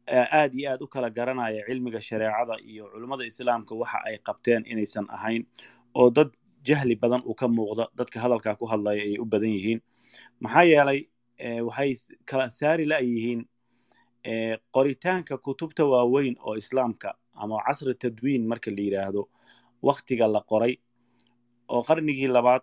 [0.07, 5.05] aad iyo aad u kala garanaya cilmiga shareecada iyo culummada islaamka waxa ay qabteen inaysan
[5.15, 5.43] ahayn
[5.99, 6.29] oo dad
[6.67, 9.79] jahli badan uu ka muuqda dadka hadalkaa ku hadlaya ay u badan yihiin.
[10.43, 10.99] Maxaa yeelay
[11.67, 11.91] waxay
[12.29, 13.41] kala saari la'yihiin
[14.75, 19.21] qoritaanka kutubta waaweyn oo islaamka ama casri tadwiin marka la yidhaahdo
[19.87, 20.73] waktiga la qoray
[21.67, 22.61] oo qarnigii labaad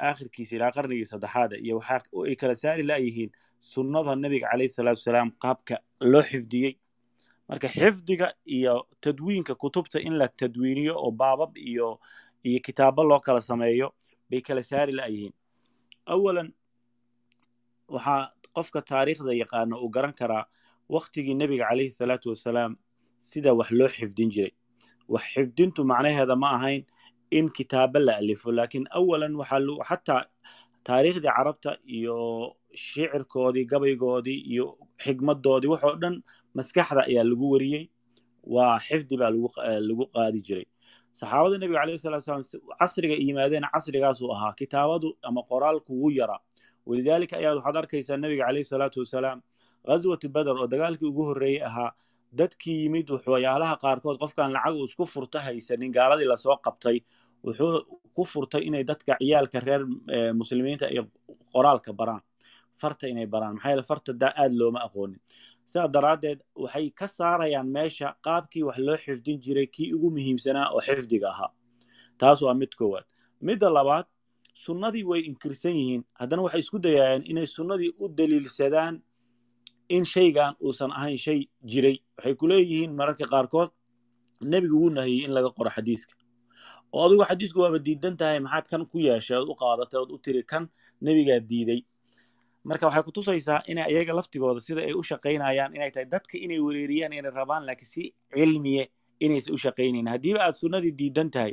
[0.00, 3.30] aakhirkiisa ilaa qarnigii saddexaad iyo waxa ay kala saari la'yihiin
[3.60, 6.72] sunnada nebiga calayhi salaatu wasalaam qaabka loo xifdiyey.
[7.48, 11.98] Marka xifdiga iyo tadwiinka kutubta in la tadwiiniyo oo baabab iyo
[12.44, 13.88] iyo kitaabo loo kala sameeyo
[14.30, 15.32] bay kala saari la'yihiin
[16.06, 16.48] awalan
[17.88, 20.44] waxaa qofka taariikhda yaqaana uu garan karaa
[20.88, 22.76] waktigii nebiga calayhi salaatu wasalaam
[23.18, 24.52] sida wax loo xifdin jiray.
[25.08, 26.82] Wax xifdintu macnaheeda ma ahayn
[27.38, 30.22] in kitaabo la alifo laakiin awalan waxaa xataa
[30.86, 32.16] taariikhdii carabta iyo
[32.84, 34.66] shicirkoodii gabaygoodii iyo
[35.02, 36.14] xigmadoodii waxoo dhan
[36.56, 37.84] maskaxda ayaa lagu wariyey
[38.54, 39.30] waa xifdi baa
[39.88, 40.66] lagu qaadi jiray.
[41.18, 42.42] Saxaabada nebiga alayh salatu salam
[42.80, 46.40] casriga yimaadeen casrigaasuu ahaa kitaabadu ama qoraalku wuu yaraa.
[46.86, 49.38] Walidaalika ayaa waxaad arkaysaa nebiga calayhi salaatu wasalaam
[49.86, 51.90] ghaswatu beder oo dagaalkii ugu horreeyey ahaa
[52.38, 56.96] dadkii yimid waxyaalaha qaarkood qofkaan lacag uu isku furto haysanin gaaladii la soo qabtay
[57.44, 57.84] wuxuu
[58.14, 59.82] ku furtay inay dadka ciyaalka reer
[60.40, 61.02] muslimiinta iyo
[61.52, 62.22] qoraalka baraan.
[62.80, 65.20] Farta inay baraan maxaa yeele farta daa aad looma aqoonin
[65.70, 70.80] sidaa daraaddeed waxay ka saarayaan meesha qaabkii wax loo xifdin jiray kii ugu muhiimsanaa oo
[70.80, 71.50] xifdiga ahaa.
[72.18, 73.04] Taas waa mid koowaad.
[73.40, 74.06] Midda labaad
[74.54, 76.02] sunnadii way inkirsan yihiin.
[76.20, 78.94] Haddana waxay isku dayayaan inay sunnadii u daliilsadaan
[79.88, 81.40] in shaygan uusan ahayn shay
[81.70, 81.96] jiray.
[82.16, 83.70] Waxay ku leeyihiin mararka qaarkood
[84.40, 86.12] nebigu wuu nahiyey in laga qoro xadiiska
[86.92, 90.18] oo adigu xadiisku waaba diidan tahay maxaad kan ku yeeshay ood u qaadatay ood u
[90.24, 90.68] tiri kan
[91.06, 91.80] nebigaa diiday.
[92.68, 96.58] Marka waxay ku tusaysaa inay iyaga laftigooda sida ay u shaqaynayaan inay tahay dadka inay
[96.66, 98.02] wereeriyaan inay rabaan laakiin si
[98.36, 98.82] cilmiye
[99.24, 101.52] inaysan u shaqaynayn haddiiba aad sunnadii diidan tahay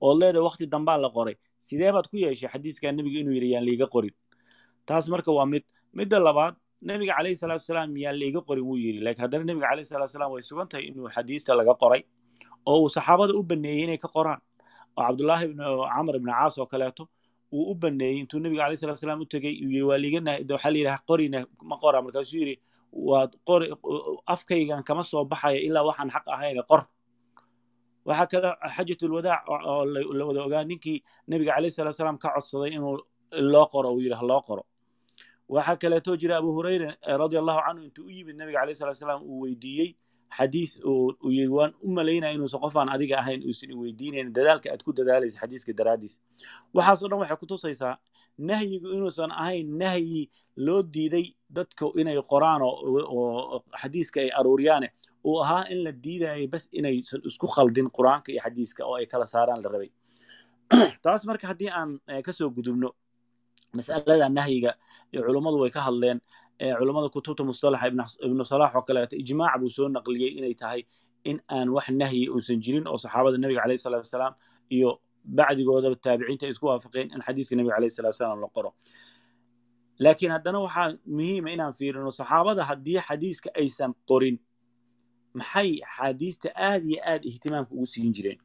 [0.00, 1.34] ood leedahay waqti dambaa la qoray
[1.66, 4.14] sidee baad ku yeeshay xadiiskaa nebiga inuu yidhi yaan liiga qorin
[4.88, 5.64] taas marka waa mid
[5.98, 6.54] midda labaad
[6.88, 9.00] nebiga calayhi salatu wasalaam yaan liiga qorin wuu yidhi.
[9.06, 12.02] Laakiin haddana nebiga calayhi salatu wasalaam way sugan tahay inuu xadiista laga qoray
[12.70, 14.40] oo uu saxaabada u baneeyey inay ka qoraan
[14.96, 15.60] oo cabdullaahi ibn
[15.94, 17.04] camr ibn caas oo kaleeto
[17.52, 19.54] uu u baneeyey intuu nebiga alayh salatu wasalaam u tegey.
[19.64, 19.98] Uu yidhi waa
[20.50, 21.38] waxaa la yidhaha qorina
[21.70, 21.98] ma qora.
[22.02, 22.56] Markaasuu yidhi
[22.92, 23.66] waad qori
[24.34, 26.80] afkaygan kama soo baxaya ilaa waxaan xaq ahayn qor.
[28.08, 29.84] Waxaa kale xajatulwadaac oo
[30.18, 30.98] la wada ogaa ninkii
[31.28, 32.98] nebiga calayh salatu wasalaam ka codsaday inuu
[33.52, 34.62] loo qoro uu yidhi ha loo qoro.
[35.48, 39.22] Waxaa kaleeto jira abu hurayra radia allahu canhu intuu u yimid nebiga alayh salatu wasalaam
[39.22, 39.90] uu weydiiyey
[40.38, 41.14] xadiis uu
[41.56, 46.14] waan u malaynaya inuusan qofaan adiga ahayn uusan weydiinayn dadaalka aad ku dadaalaysa xadiiska daraaddiis
[46.74, 47.94] waxaasoo dhan waxay ku tusaysaa
[48.38, 50.22] nahyigu inuusan ahayn nahyi
[50.66, 54.88] loo diiday dadka inay qoraan oo xadiiska ay aruuriyaane
[55.24, 59.26] uu ahaa in la diidayay bas inaysan isku khaldin qur'aanka iyo xadiiska oo ay kala
[59.34, 59.90] saaraan la rabay
[61.02, 61.90] taas marka haddii aan
[62.26, 62.88] ka soo gudubno
[63.78, 64.72] mas'alada nahyiga
[65.26, 66.18] culummadu way ka hadleen
[66.78, 67.86] culummada kutubta mustalaxa
[68.26, 70.80] ibnu salax oo kaleeto ijmaac buu soo naqliyey inay tahay
[71.24, 74.34] in aan wax nahyi uusan jirin oo saxaabada nebiga calayhi salatu wasalaam
[74.70, 74.90] iyo
[75.24, 78.70] bacdigoodaba taabiciinta ay isku waafaqeen in xadiiska nebiga calayhi salatu wasalaam la qoro.
[80.04, 84.36] Laakiin haddana waxaa muhiima inaan fiirino saxaabada haddii xadiiska aysan qorin
[85.38, 88.38] maxay axaadiista aad iyo aad ihtimaamka ugu siin jireen?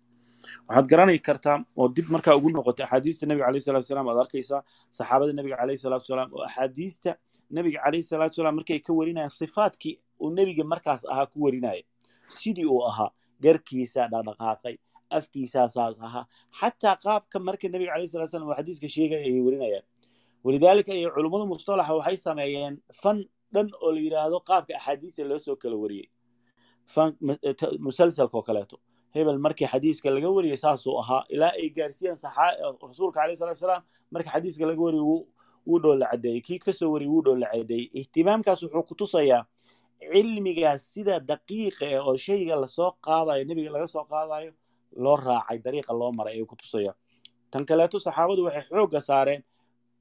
[0.68, 4.61] Waxaad garanay kartaa oo dib markaa ugu noqotay axaadiista nebiga alayh salatu wasalaam aad arkaysaa
[4.98, 7.11] saxaabada nebiga calayhi salatu wasalaam oo axaadiista
[7.51, 11.84] nebiga calayhi salatu wasalaam markay ka warinayaan sifaadkii uu nebiga markaas ahaa ku warinaya
[12.27, 13.09] sidii uu ahaa
[13.43, 14.76] garkiisaa dhaqdhaqaaqay
[15.17, 16.26] afkiisaa saas ahaa.
[16.59, 19.85] Xataa qaabka marka nebiga calayhi salatu wasalaam uu xadiiska sheegaya ayay warinayaan.
[20.45, 25.55] Walidaalika ay culummada mustalaxa waxay sameeyeen fan dhan oo la yidhaahdo qaabka axaadiista loo soo
[25.55, 26.07] kala wariyey
[26.93, 27.09] fan
[27.80, 28.77] musalsalka oo kaleeto.
[29.15, 31.23] Hebel markii xadiiska laga wariyey saasuu ahaa.
[31.30, 32.17] Ilaa ay gaarsiiyeen
[32.89, 35.26] rasuulka alayh salatu wasalaam markii xadiiska laga wariyey
[35.69, 39.43] wuu dhoolla caddeeyey kii ka soo wariyey wuu dhoolla caddeeyey ihtimaamkaas wuxuu ku tusayaa
[40.11, 44.51] cilmigaas sida daqiiqa eh oo shayga la soo qaadayo nebiga laga soo qaadayo
[45.03, 46.93] loo raacay dariiqa loo maray ayuu ku tusaya.
[47.51, 49.41] Tan kaleeto saxaabadu waxay xoogga saareen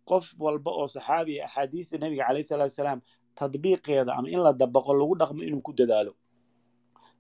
[0.09, 3.01] qof walba oo saxaabiya axaadiista nebiga calayh salatu wasalaam
[3.39, 6.13] tadbiiqeeda ama in la dabaqo lagu dhaqmo inuu ku dadaalo.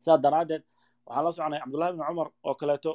[0.00, 0.62] Saas daraaddeed
[1.06, 2.90] waxaan la soconay cabdullahi ibni cumar oo kaleeto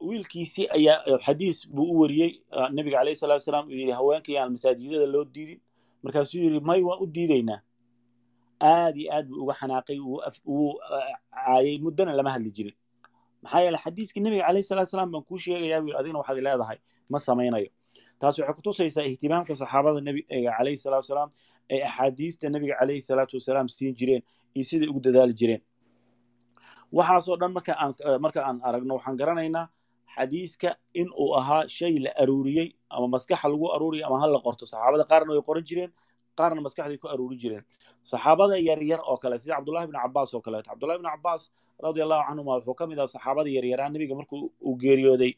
[0.00, 2.32] wiilkiisii ayaa xadiis buu u wariyey
[2.72, 5.60] nebiga calayhi salatu wasalaam uu yidhi haweenkayaan masaajidada loo diidin.
[6.02, 7.60] Markaasuu yidhi may waan u diidaynaa.
[8.62, 9.98] Aad iyo aad buu uga xanaaqay
[10.46, 10.72] wuu
[11.34, 12.74] caayay muddana lama hadli jirin.
[13.42, 16.78] Maxaa yeele xadiiskii nebiga calayhi salatu wasalaam baan kuu sheegayaa buu adigna waxaad leedahay
[17.10, 17.70] ma samaynayo.
[18.20, 21.30] Taas waxay ku tusaysaa ihtimaamka saxaabada nebiga calayhi salatu wasalaam
[21.70, 24.22] ay axaadiista nebiga calayhi salaatu wasalaam siin jireen
[24.54, 25.62] iyo siday ugu dadaali jireen.
[26.92, 27.92] Waxaasoo dhan marka aan
[28.24, 29.66] marka aan aragno waxaan garanaynaa
[30.16, 30.70] xadiiska
[31.00, 34.64] in uu ahaa shay la aruuriyey ama maskaxa lagu aruuriyay ama hal la qorto.
[34.66, 35.90] Saxaabada qaarna way qoran jireen
[36.38, 37.64] qaarna maskaxday ku aruuri jireen.
[38.10, 41.42] Saxaabada yaryar oo kale sida cabdullahi ibn cabaas oo kaleeto cabdullahi ibn cabaas
[41.84, 45.32] radia allahu canhuma wuxuu ka mid aha saxaabada yaryaraa nebiga markuu uu geeriyooday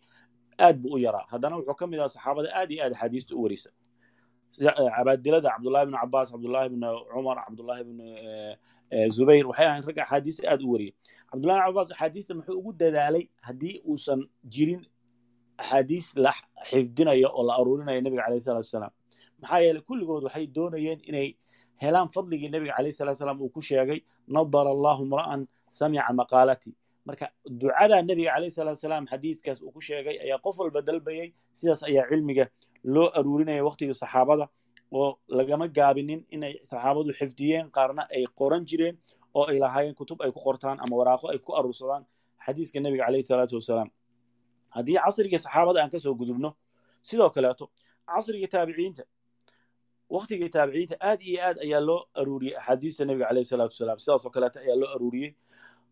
[0.67, 1.25] aad buu u yaraa.
[1.33, 3.71] Haddana wuxuu ka mid aha saxaabada aad iyo aad axaadiista u warisa.
[4.97, 6.83] Cabaadilada cabdullahi ibn cabaas cabdullahi ibn
[7.13, 7.99] cumar cabdullahi ibn
[9.17, 10.95] zubayr waxay ahayn ragga axaadiista aad u wariyay
[11.31, 14.21] cabdullahi ibn cabaas axaadiista muxuu ugu dadaalay haddii uusan
[14.55, 14.83] jirin
[15.63, 16.33] axaadiis la
[16.71, 18.93] xifdinayo oo la aruurinayo nebiga calayhi salatu wasalaam.
[19.41, 21.29] Maxaa yeeley kulligood waxay doonayeen inay
[21.83, 26.71] helaan fadligii nebiga calayhi salatu wasalaam uu ku sheegay nadara allahu mra'an samica maqaalati.
[27.07, 27.27] Marka
[27.61, 31.29] ducada nebiga calayhi salaatu wasalaam xadiiskaas uu ku sheegay ayaa qof walba dalbayay
[31.59, 32.45] sidaas ayaa cilmiga
[32.95, 34.49] loo aruurinaya waqtigii saxaabada
[34.99, 35.09] oo
[35.39, 38.97] lagama gaabinin inay saxaabadu xifdiyeen qaarna ay qoran jireen
[39.35, 42.03] oo ay lahaayeen kutub ay ku qortaan ama waraaqo ay ku aruursadaan
[42.47, 43.91] xadiiska nebiga calayhi salaatu wasalaam.
[44.77, 46.51] Haddii casrigii saxaabada aan ka soo gudubno
[47.09, 47.65] sidoo kaleeto
[48.11, 49.03] casrigii taabiciinta
[50.15, 54.59] waqtigii taabiciinta aad iyo aad ayaa loo aruuriyey axaadiista nebiga calayhi salaatu wasalaam sidaas kaleeto
[54.65, 55.31] ayaa loo aruuriyey.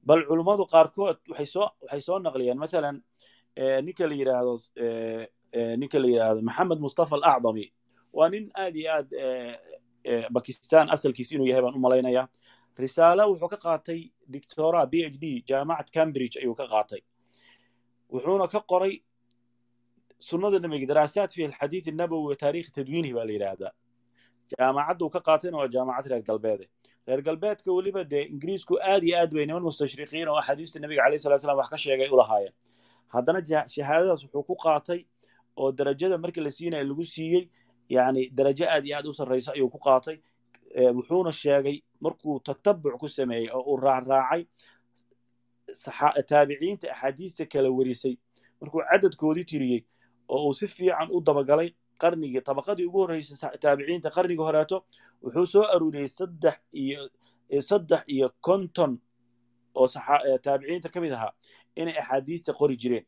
[0.08, 2.96] Bal culummadu qaarkood waxay soo waxay soo naqliyeen masalan
[3.86, 4.52] ninka la yidhaahdo
[5.80, 7.64] ninka la yidhaahdo maxamed mustafa alacdami
[8.12, 9.08] waa nin aad iyo aad
[10.36, 12.26] bakistan asalkiis inuu yahay baan u malaynayaa
[12.82, 14.00] risaalo wuxuu ka qaatay
[14.34, 17.00] dictora b h d jaamacad cambridge ayuu ka qaatay.
[18.12, 18.94] Wuxuuna ka qoray
[20.28, 23.72] sunnada nebiga daraasaat fi alxadiid annabowi wa taarikh tadwiinihi baa la yidhaahdaa.
[24.50, 26.66] Jaamacadda uu ka qaatayna waa jaamacad reer galbeede
[27.06, 31.22] reer galbeedka weliba dee ingiriisku aad iyo aad bay niman mustashriqiin oo axaadiista nebiga calayhi
[31.24, 32.54] salatu slam wax ka sheegay u lahaayeen.
[33.14, 33.40] Haddana
[33.74, 35.00] shahaadadaas wuxuu ku qaatay
[35.56, 37.44] oo darajada markii la siinaya lagu siiyey
[37.90, 40.16] yani darajo aad iyo aad u sarraysa ayuu ku qaatay.
[40.96, 44.42] Wuxuuna sheegay markuu tatabuc ku sameeyey oo uu raacraacay
[46.28, 48.16] taabiciinta axaadiista kala warisay.
[48.60, 49.84] Markuu cadadkoodii tiriyey
[50.28, 54.84] oo uu si fiican u dabagalay qarnigii tabaqadii ugu horreysay taabiciinta qarnigii horeeto
[55.22, 57.08] wuxuu soo aruuriyey saddex iyo
[57.60, 58.98] saddex iyo konton
[59.74, 59.88] oo
[60.42, 61.32] taabiciinta ka mid ahaa
[61.76, 63.06] inay axaadiista qori jireen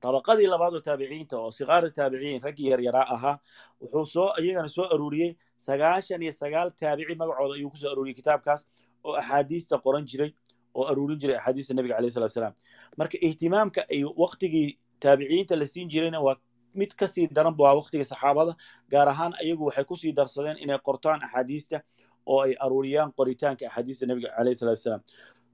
[0.00, 3.36] tabaqadii labaad oo taabiciinta oo siqaari taabiciin raggii yaryaraa ahaa
[3.80, 8.66] wuxuu soo iyagana soo aruuriyey sagaashan iyo sagaal taabici magacooda ayuu ku soo aruuriyey kitaabkaas
[9.04, 10.30] oo axaadiista qoran jiray
[10.74, 12.54] oo aruurin jiray axaadiista nebiga calayhi salatu wasalaam
[12.98, 14.68] marka ihtimaamka ay waqtigii
[15.00, 16.36] taabiciinta la siin jirayna waa
[16.74, 18.52] mid ka sii daran waa waqtigii saxaabada
[18.92, 21.80] gaar ahaan ayagu waxay ku sii darsadeen inay qortaan axaadiista
[22.26, 25.02] oo ay aruuriyaan qoritaanka axaadiista nebiga calayhi salatu wasalaam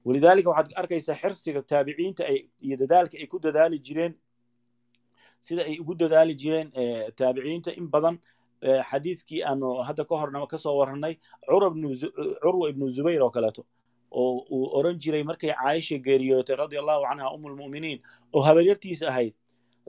[0.05, 2.23] walidaalika waxaad arkaysaa xirsiga taabiciinta
[2.65, 4.13] iyo dadaalka ay ku dadaali jireen
[5.45, 6.69] sida ay ugu dadaali jireen
[7.19, 8.17] taabiciinta in badan
[8.89, 11.15] xadiiskii aanu hadda ka horna ka soo warranay
[12.41, 13.63] curwa ibnu zubayr oo kaleeto
[14.11, 17.99] oo uu oran jiray markay caaisha geeriyootay radia allahu canha umu lmu'miniin
[18.33, 19.33] oo habaryartiisa ahayd.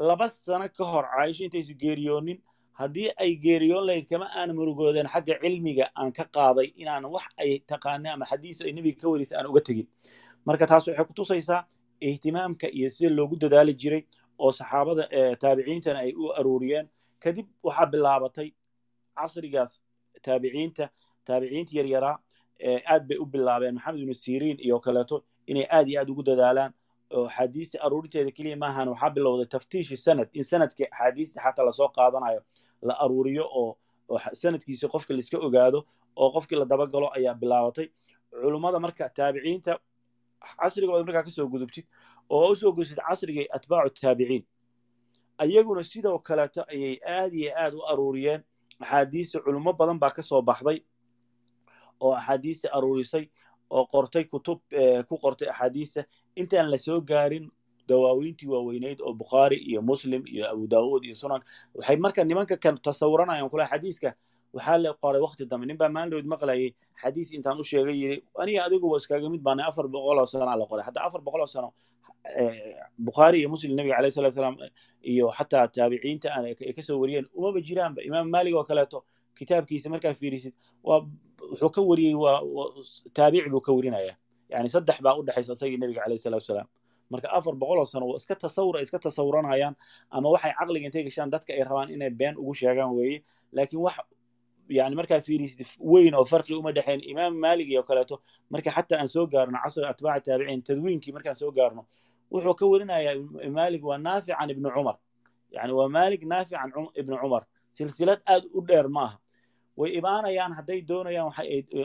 [0.08, 2.38] Laba sano ka hor caaisha intaysu geeriyoonin
[2.72, 7.58] haddii ay geeriyoon lahayd kama aan murugoodeen xagga cilmiga aan ka qaaday inaan wax ay
[7.70, 9.86] taqaana ama xadiis ay nebiga ka warisa aan uga tegin.
[10.46, 11.64] Marka taas waxay kutusaysaa
[12.00, 14.02] ihtimaamka iyo sida loogu dadaali jiray
[14.38, 15.08] oo saxaabada
[15.40, 16.88] taabiciintana ay u aruuriyeen.
[17.22, 18.48] Kadib waxaa bilaabatay
[19.16, 19.72] casrigaas
[20.22, 20.84] taabiciinta
[21.24, 22.16] taabiciinta yaryaraa
[22.92, 26.72] aad bay u bilaabeen maxamed ibnu siriin iyo kaleeto inay aad iyo aad ugu dadaalaan.
[27.10, 27.28] Oo
[27.86, 32.40] aruurinteeda keliya maahan waxaa bilowday taftiishi sanad in sanadka axaadiista xataa la soo qaadanayo
[32.82, 33.78] la aruuriyo oo
[34.32, 35.86] sanadkiisa qofka laiska ogaado
[36.16, 37.88] oo qofkii la dabagalo ayaa bilaabatay.
[38.42, 39.78] Culummada marka taabiciinta
[40.60, 41.86] casrigooda markaa ka soo gudubtid
[42.30, 44.44] oo u soo gudubtid casrigii atbaacu taabiciin
[45.38, 48.42] ayaguna sidoo kaleeto ayay aad iyo aad u aruuriyeen.
[48.80, 50.78] Axaadiista culummo badan baa ka soo baxday
[52.00, 53.28] oo axaadiista aruurisay
[53.70, 54.60] oo qortay kutub
[55.08, 56.04] ku qortay axaadiista.
[56.36, 57.50] Intaan la soo gaarin
[57.88, 61.40] dawaaweyntii waaweyneyd oo bukhaari iyo muslim iyo abu daawud iyo sunan.
[61.74, 64.14] Waxay marka nimanka kan tasawuranayaan kule xadiiska
[64.56, 66.68] waxaa la qoray waqti dambe nin baa maalinood maqlayay
[67.02, 70.66] xadiis intaan u sheegay yiri aniga adiguba iskaga mid baana afar boqol oo sano la
[70.70, 71.68] qoray hadda afar boqol oo sano
[73.06, 74.56] bukhaari iyo muslim nabiga alayhi salatu salaam
[75.12, 78.98] iyo xataa taabiciinta ay ka soo wariyeen umaba jiraanba imaam maalig oo kaleeto
[79.38, 80.54] kitaabkiisa markaa fiirisid
[80.84, 82.14] wuxuu ka wariyey
[83.16, 84.14] taabici buu ka warinaya
[84.52, 86.68] yani saddex baa u dhexaysa isagii nebiga alayhi salatu wasalaam
[87.12, 89.74] marka afar boqol oo sano iska tasawur iska tasawuranayaan
[90.16, 93.18] ama waxay caqliga intay gashaan dadka ay rabaan inay been ugu sheegaan weeye
[93.56, 93.96] laakiin wax
[94.68, 98.20] yani markaa fiirisid weyn oo farqi uma dhexayn imaam maalig iyo kaleeto
[98.51, 101.86] marka xataa aan soo gaarno casri atbaaci taabiciin tadwiinkii markaan soo gaarno
[102.30, 103.14] wuxuu ka warinayaa
[103.51, 104.97] maalig waa naafic can ibni cumar.
[105.51, 106.70] Yani waa maalig naafic can
[107.22, 107.43] cumar.
[107.70, 109.18] Silsilad aad u dheer ma aha
[109.76, 111.30] way imaanayaan hadday doonayaan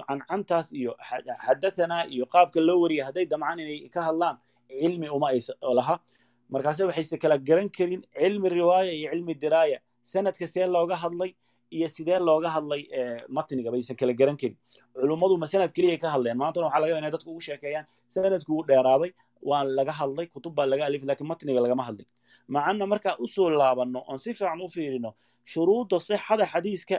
[0.08, 0.96] cancantaas iyo
[1.46, 4.38] xadatanaa iyo qaabka loo wariya hadday damcaan inay ka hadlaan
[4.68, 6.00] cilmi uma ay laha.
[6.50, 9.80] Markaase waxayse kala garan karin cilmi riwaaya iyo cilmi diraaya.
[10.02, 11.36] Sanadka see looga hadlay
[11.72, 12.82] iyo sidee looga hadlay
[13.30, 14.58] matniga baysan kala garan karin.
[14.94, 16.38] Culummadu ma sanad keliya ka hadleen.
[16.38, 19.12] Maantana waxaa laga inay dadku ugu sheekeeyaan sanadku uu dheeraaday
[19.50, 22.06] waa laga hadlay kutub baa laga alif laakiin matniga lagama hadlin.
[22.48, 25.16] Macana markaa u soo laabanno oon si fiican u fiirino
[25.46, 26.98] shuruudda sixada xadiiska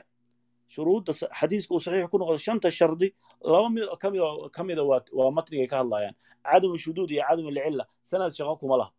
[0.74, 3.08] shuruudda xadiiska uu saxiix ku noqdo shanta shardi
[3.52, 4.20] laba mid ka mid
[4.56, 6.14] kamida waa waa matnigay ka hadlayaan.
[6.44, 8.90] Cadamu shuduud iyo cadamu lcilla sanad shaqo kuma laha.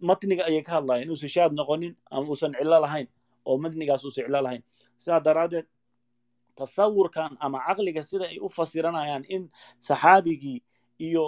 [0.00, 3.08] Matniga ayay ka hadlayaan inuusan shaad noqonin ama uusan cillo lahayn
[3.48, 4.62] oo matnigaas uusan cillo lahayn
[5.02, 5.66] sidaa daraaddeed
[6.58, 9.42] tasawurkan ama caqliga sida ay u fasiranayaan in
[9.88, 10.58] saxaabigii
[11.06, 11.24] iyo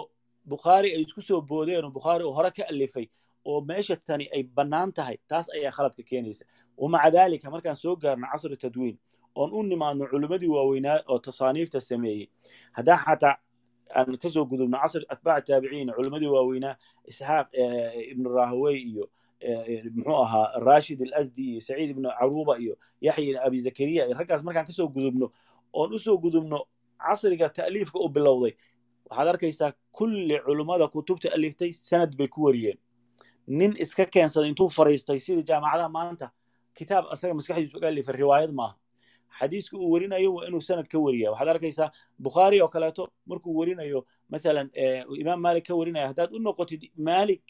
[0.51, 3.07] bukhaari ay isku soo boodeen oo bukhaari uu hore ka alifay
[3.45, 6.45] oo meesha tani ay bannaan tahay taas ayaa khaladka keenaysa.
[6.81, 8.97] Wamaca daalika markaan soo gaarno casri tadwiin
[9.35, 12.27] oon u nimaadno culimmadii waaweynaa oo tasaaniifta sameeyey.
[12.77, 13.35] Haddaan xataa
[13.97, 16.75] aan ka soo gudubno casri atbaac taabiciin culimmadii waaweynaa
[17.11, 17.47] isxaaq
[18.13, 19.05] ibnu rahawey iyo
[19.95, 24.07] muxuu ahaa rashid alasdi iyo saciid ibnu caruba iyo yaxya abi zakariya.
[24.07, 25.33] Iyo raggaas markaan ka soo gudubno
[25.73, 26.65] oon u soo gudubno
[26.99, 28.53] casriga ta'liifka u bilowday
[29.11, 32.79] waxaad arkaysaa kulli culummada kutubta aliftay sanad bay ku wariyeen.
[33.47, 36.31] Nin iska keensaday intuu fariistay sidii jaamacadaha maanta
[36.75, 38.75] kitaab asaga maskaxdiisu uga alifay riwaayad maaha.
[39.39, 44.05] Xadiiska uu werinayo waa inuu sanad ka wariya waxaad arkaysaa bukhaari oo kaleeto markuu werinayo
[44.29, 44.71] mathalan
[45.19, 47.43] imaam malik ka warinaya haddaad u noqotid malik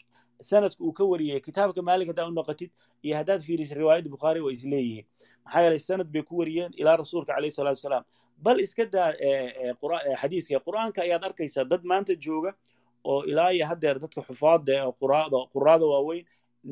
[0.49, 2.71] sanadka uu ka wariyay kitaabka malik haddaad u noqotid
[3.05, 5.05] iyo haddaad fiirisid riwaayadda bukhaari waa isleeyihiin
[5.45, 8.03] maxaa yeelay sanad bay ku wariyeen ilaa rasuulka calayhi salaatu wasalaam
[8.45, 9.09] bal iska daa
[10.21, 12.51] xadiiska qur'aanka ayaad arkaysaa dad maanta jooga
[13.11, 14.91] oo ilaa iyo haddeer dadka xufaada ee
[15.53, 16.25] quraada waaweyn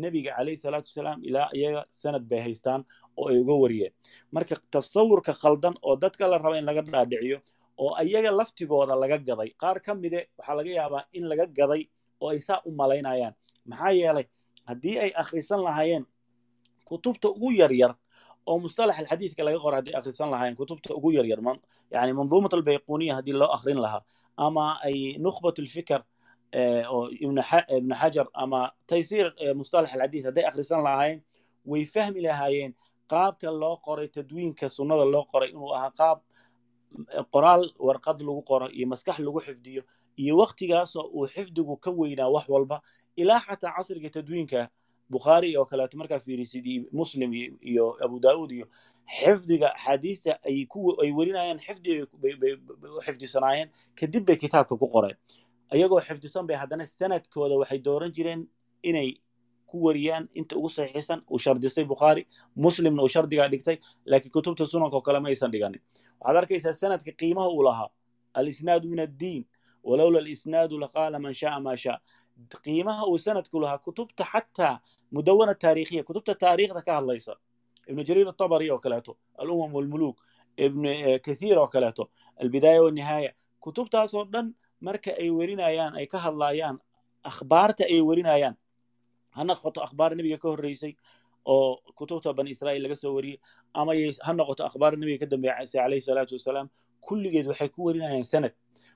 [0.03, 2.81] nebiga calayhi salaatu wasalaam ilaa iyaga sanad bay haystaan
[3.17, 3.93] oo ay uga wariyeen.
[4.31, 7.37] Marka tasawurka khaldan oo dadka la raba in laga dhaadhiciyo
[7.83, 11.81] oo iyaga laftigooda laga gaday qaar ka mide waxaa laga yaabaa in laga gaday
[12.21, 13.33] oo ay saa u malaynayaan
[13.69, 14.25] maxaa yeelay
[14.69, 16.05] haddii ay akhrisan lahaayeen
[16.89, 17.93] kutubta ugu yaryar
[18.49, 21.39] oo mustalax alxadiidka laga qora hadday akhrisan lahaayeen kutubta ugu yaryar
[21.93, 24.01] yani manduumat albayquniya haddii loo akhrin lahaa
[24.37, 26.01] ama ay nukhbat alfikr
[26.93, 27.41] oo ibnu
[28.01, 29.27] xajar ama taysiir
[29.59, 31.19] mustalax alxadiid hadday akhrisan lahaayeen
[31.71, 32.73] way fahmi lahaayeen
[33.11, 36.17] qaabka loo qoray tadwiinka sunnada loo qoray inuu ahaa qaab
[37.33, 39.81] qoraal warqad lagu qoro iyo maskax lagu xifdiyo
[40.17, 42.81] iyo waktigaasoo uu xifdigu ka weynaa wax walba
[43.21, 44.61] ilaa xataa casriga tadwiinka
[45.13, 46.65] bukhaari oo kaleeto markaa fiirisid
[46.99, 47.31] muslim
[47.71, 48.65] iyo abu daa'uud iyo
[49.19, 50.57] xifdiga axaadiista ay
[51.03, 51.91] ay werinayaan xifdi
[53.05, 53.69] xifdisanaayeen
[53.99, 55.17] kadib bay kitaabka ku qoreen.
[55.73, 58.47] Iyagoo xifdisan bay haddana sanadkooda waxay dooran jireen
[58.83, 59.09] inay
[59.69, 64.95] ku wariyaan inta ugu saxiixsan uu shardistay bukhaari muslimna uu shardigaa dhigtay laakiin kutubta sunanka
[64.97, 65.81] oo kale ma aysan dhiganin.
[66.21, 67.89] Waxaad arkaysaa sanadka qiimaha uu lahaa
[68.33, 69.43] alisnaadu min addiin
[69.83, 71.97] walowla alisnaadu laqaala man shaaa maa shaa
[72.65, 74.79] qiimaha uu sanadku lahaa kutubta xataa
[75.11, 77.33] mudawana taariikhiya kutubta taariikhda ka hadlaysa
[77.89, 80.17] ibnu jariir atabari oo kaleeto alumam walmuluk
[80.65, 80.83] ibn
[81.25, 82.03] kathiir oo kaleeto
[82.41, 83.31] albidaaya wanihaaya
[83.63, 84.47] kutubtaasoo dhan
[84.87, 86.77] marka ay werinayaan ay ka hadlayaan
[87.29, 88.55] akhbaarta ay werinayaan
[89.35, 90.93] ha noqoto akhbaar nebiga ka horreysay
[91.45, 93.37] oo kutubta bani israa'iil laga soo wariyey
[93.73, 93.91] ama
[94.25, 96.67] ha noqoto akhbaar nebiga ka dambeysay calayhi salaatu wasalaam
[97.05, 98.53] kulligeed waxay ku werinayaan sanad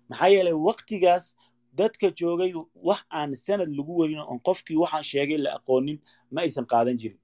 [0.10, 1.26] maxaa yeelay waktigaas
[1.80, 2.52] dadka joogay
[2.88, 5.98] wax aan sanad lagu werin oon qofkii waxaan sheegay la aqoonin
[6.32, 7.20] ma aysan qaadan jirin.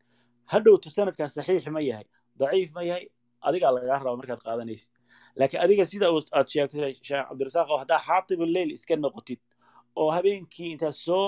[0.52, 2.06] Hadhowto sanadkan saxiix ma yahay
[2.40, 3.06] daciif ma yahay
[3.48, 4.92] adigaa lagaa raba markaad qaadanaysid.
[5.40, 6.06] Laakiin adiga sida
[6.38, 9.40] aad sheegtay sheekh cabdirasaaq oo haddaa xaatib lleil iska noqotid
[9.96, 11.26] oo habeenkii intaad soo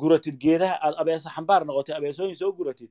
[0.00, 2.90] guratid geedaha aad abeesa xambaar noqotid abeesooyin soo guratid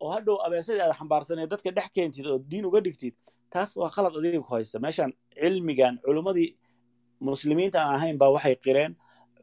[0.00, 3.14] oo hadhow abeesadii aad xambaarsanee dadka dhex keentid oo diin uga dhigtid
[3.52, 4.78] taas waa qalad adiga ku haysta.
[4.86, 5.10] Meeshan
[5.40, 6.48] cilmigan culummadii
[7.20, 8.92] muslimiinta aan ahayn baa waxay qireen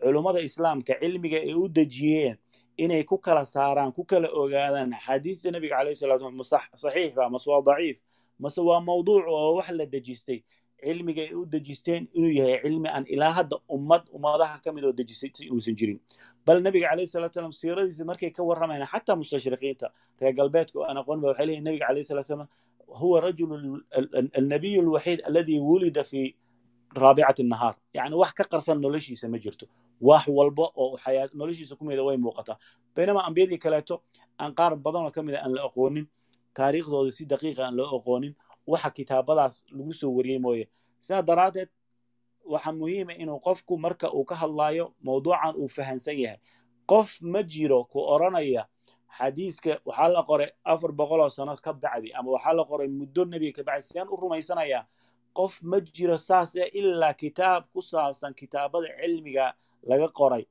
[0.02, 2.38] culummada islaamka cilmiga ay u dejiyeen
[2.78, 7.48] inay ku kala saaraan ku kala ogaadaan axaadiista nebiga calayhi salatu ma saxiix ba mase
[7.50, 7.98] waa daciif
[8.40, 10.44] mase waa mawduuc oo wax la dejistay.
[10.84, 14.91] Cilmiga ay u dejisteen inuu yahay cilmi aan ilaa hadda ummad ummadaha ka mid oo
[14.91, 16.00] dejisay uusan jirin.
[16.45, 19.88] Bal nebiga calayhi salatu salam siiradiisa markay ka warramayaan xataa mustashriqiinta
[20.20, 22.48] reer galbeedka oo aan aqoon ba waxay leeyihiin nebiga calayhi salatu salam
[23.00, 23.56] huwa rajulu
[24.40, 26.36] alnabiyu alwaxiid alladii wulida fi
[26.95, 29.65] raabicati nahaar yani wax ka qarsan noloshiisa ma jirto
[30.02, 30.98] wax walba oo
[31.34, 32.57] noloshiisa ku mida way muuqataa
[32.95, 34.03] baynama ambiyadii kaleeto
[34.40, 36.07] aan qaar badanoo ka aan la aqoonin
[36.53, 38.36] taariikhdooda si daqiiqa aan loo aqoonin
[38.68, 41.70] waxa kitaabadaas lagu soo wariyey mooye sidaa daraaddeed
[42.45, 46.40] waxa muhiima inuu qofku marka uu ka hadlayo mawduucan uu fahansan yahay
[46.86, 48.68] qof ma jiro ku oranaya
[49.18, 53.53] xadiiska waxaa la qoray afar boqoloo sano ka bacdi ama waxaa la qoray muddo nebiga
[53.57, 54.86] ka bacdi sidaan u rumaysanayaa
[55.38, 59.45] qof ma jiro saas e ilaa kitaab ku saabsan kitaabada cilmiga
[59.89, 60.43] laga qoray.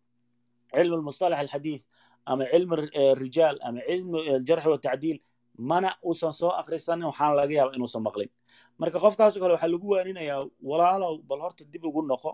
[0.74, 1.82] Cilmu lmustalax alxadiid
[2.26, 2.74] ama cilmu
[3.22, 5.18] rijaal ama cilmu aljarxi watacdiil
[5.58, 8.30] mana uusan soo akrisanin waxaana laga yaaba inuusan maqlin.
[8.78, 12.30] Marka qofkaasoo kale waxaa lagu waaninayaa walaalow bal horta dib ugu noqo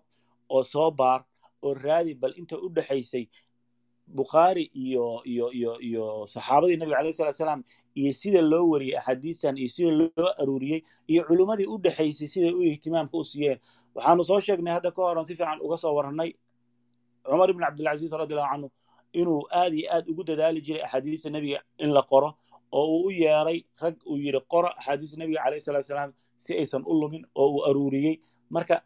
[0.48, 1.20] oo soo baar
[1.62, 3.24] oo raadi bal inta u dhexaysay
[4.16, 7.60] bukhaari iyo iyo iyo iyo saxaabadii nabiga alayh salat salaam
[7.94, 12.62] iyo sida loo wariyey axaadiistan iyo sida loo aruuriyey iyo culummadii u dhexaysay siday u
[12.62, 13.58] ihtimaamka u siiyeen.
[13.94, 16.30] Waxaanu soo sheegnay hadda ka horan si fiican uga soo warranay
[17.24, 18.68] cumar ibn cabdilcaziz radiallahu canhu
[19.12, 22.34] inuu aad iyo aad ugu dadaali jiray axaadiista nebiga in la qoro
[22.72, 26.82] oo uu u yeeray rag uu yidhi qoro axaadiista nebiga calayh salat salaam si aysan
[26.86, 28.14] u lumin oo uu aruuriyey
[28.50, 28.82] marka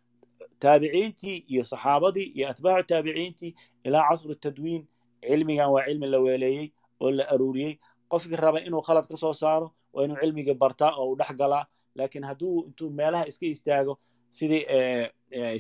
[0.61, 3.55] taabiciintii iyo saxaabadii iyo atbaacu taabiciintii
[3.85, 4.83] ilaa casru tadwiin
[5.29, 7.79] cilmigan waa cilmi la weeleeyey oo la aruuriyey
[8.09, 11.65] qofkii raba inuu khalad ka soo saaro waa inuu cilmigii bartaa oo uu dhex galaa
[11.95, 13.99] laakiin hadduu intuu meelaha iska istaago
[14.31, 14.65] sidii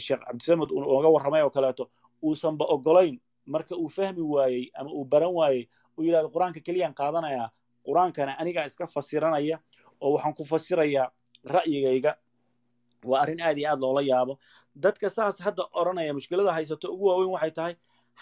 [0.04, 1.90] sheekh cabdisamed uga warramay oo kaleeto
[2.22, 5.66] uusanba ogolayn marka uu fahmi waayey ama uu baran waayey
[5.98, 7.48] uu yidhahdo qur'aanka keliyaan qaadanayaa
[7.86, 9.58] qur'aankana anigaa iska fasiranaya
[10.00, 11.10] oo waxaan ku fasirayaa
[11.54, 12.12] ra'yigayga
[13.04, 14.38] waa arrin aad iyo aad loola yaabo.
[14.74, 17.74] Dadka saas hadda odhanaya mushkilada haysato ugu waaweyn waxay tahay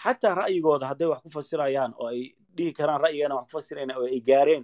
[0.03, 4.05] xataa ra'yigooda hadday wax ku fasirayaan oo ay dhihi karaan ra'yigeena wax ku fasirayna oo
[4.05, 4.63] ay gaareen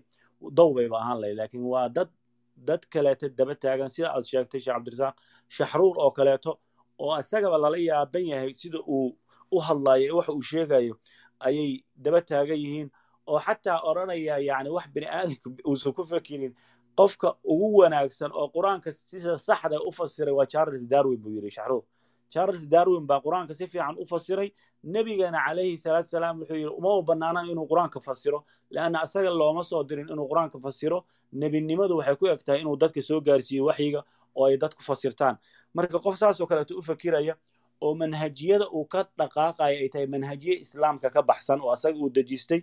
[0.58, 1.38] dow bayba ahaan lahayd.
[1.38, 2.10] Laakiin waa dad
[2.56, 5.16] dad kaleeto daba taagan sida aad sheegtay sheekh cabdirasaaq
[5.58, 6.60] shaxruur oo kaleeto
[6.98, 9.18] oo isagaba lala yaaban yahay sida uu
[9.52, 10.96] u hadlayo waxa uu sheegayo
[11.40, 12.90] ayay daba taagan yihiin
[13.28, 16.54] oo xataa odhanaya yani wax bini aadamka uusan ku fakirin.
[16.98, 21.86] Qofka ugu wanaagsan oo qur'aanka sida saxda u fasiray waa charles darwin buu yidhi shaxruur
[22.30, 24.52] charles darwin baa qur'aanka si fiican u fasiray.
[24.84, 29.84] Nebigana calayhi salaatu salaam wuxuu yidhi uma bannaana inuu qur'aanka fasiro leanna asaga looma soo
[29.84, 31.06] dirin inuu qur'aanka fasiro.
[31.34, 34.04] Nebinimadu waxay ku eg tahay inuu dadka soo gaarsiiyo waxyiga
[34.36, 35.38] oo ay dadku fasirtaan.
[35.74, 37.36] Marka qof saasoo kaleeto u fakiraya
[37.82, 42.62] oo manhajiyada uu ka dhaqaaqaya ay tahay manhajiye islaamka ka baxsan oo asaga uu dejistay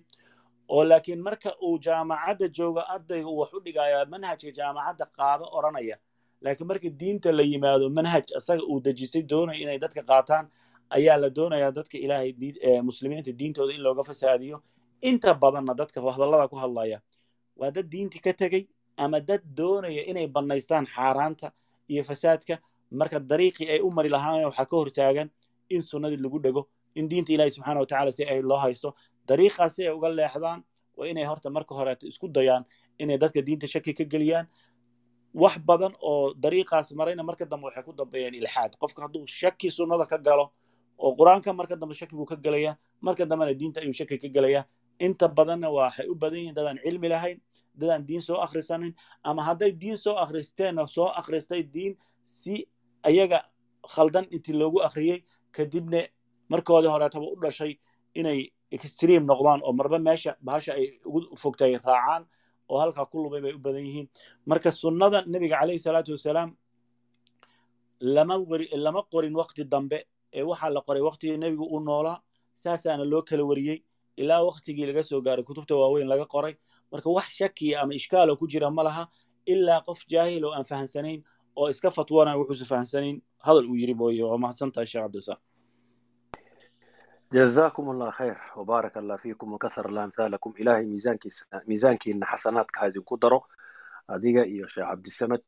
[0.69, 5.97] oo laakiin marka uu jaamacadda joogo ardayga uu wax u dhigaya manhajka jaamacadda qaado odhanaya
[6.43, 10.47] laakiin marka diinta la yimaado manhaj asaga uu dejistay doonaya inay dadka qaataan
[10.91, 12.33] ayaa la doonayaa dadka ilaahay
[12.83, 14.63] muslimiinta diintooda in looga fasaadiyo.
[15.03, 17.01] Inta badanna dadka hadallada ku hadlaya
[17.57, 18.67] waa dad diintii ka tegey
[18.97, 21.53] ama dad doonaya inay bannaystaan xaaraanta
[21.89, 22.59] iyo fasaadka?
[22.91, 25.29] Marka dariiqii ay u mari lahaayeen waxaa ka hortaagan
[25.69, 28.95] in sunnadii lagu dhego in diinta ilaahi subxaana wa tacala si ay loo haysto.
[29.29, 30.63] Dariiqaas si ay uga leexdaan
[30.97, 32.65] waa inay horta marka horeeto isku dayaan
[32.99, 34.47] inay dadka diinta shaki ka geliyaan
[35.35, 38.77] wax badan oo dariiqaas marayna marka dambe waxay ku dambeeyaan ilxaad.
[38.81, 40.53] Qofka hadduu shaki sunnada ka galo
[40.99, 44.65] oo qur'aanka marka dambe shaki buu ka gelayaa marka dambena diinta ayuu shaki ka gelayaa
[44.99, 47.39] inta badanna waxay u badan yihiin dadaan cilmi lahayn
[47.75, 48.95] dadaan diin soo akhrisanin
[49.25, 52.67] ama hadday diin soo akhristeenna soo akhristay diin si
[53.03, 53.41] ayaga
[53.95, 56.07] khaldan intii loogu akhriyey kadibna
[56.49, 57.73] markoodii horeetaba u dhashay
[58.15, 62.23] inay extream noqdaan oo marba meesha bahasha ay ugu fogtay raacaan
[62.69, 64.07] oo halkaa ku lumay bay u badan yihiin.
[64.47, 66.51] Marka sunnada nebiga calayhi salaatu wasalaam
[68.01, 69.99] lama qorin wakti dambe
[70.33, 72.19] ee waxaa la qoray waktigii nebigu u noolaa
[72.55, 73.79] saasaana loo kala wariyey
[74.17, 75.45] ilaa waktigii laga soo gaaray.
[75.45, 76.55] Kutubta waaweyn laga qoray.
[76.93, 79.09] Marka wax shakiya ama ishkaaloo ku jira ma laha
[79.47, 81.23] ilaa qof jaahil oo aan fahansanayn
[81.57, 83.23] oo iska fatwoonaya wuxuusa fahansanayn.
[83.39, 85.41] Hadal uu yiri mooye waa mahadsantahay sheekh cabdisaaq
[87.33, 90.87] jazakum allah khayr wbaaraka allah fiikum wakahar allah amhaalakum ilaahay
[91.67, 93.41] miisaankiina xasanaadka ha daro
[94.09, 95.43] adiga iyo sheekh cabdisamed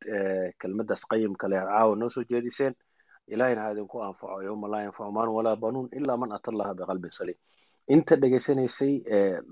[0.59, 2.73] kelmadaas qayimka le ad caawa noo soo jeediseen
[3.27, 3.73] ilahayna ha
[4.03, 7.37] anfaco yowma laa yanfacu maalun walaa banuun ilaa man ata allaha biqalbin saliim
[7.87, 8.93] inta dhegaysanaysay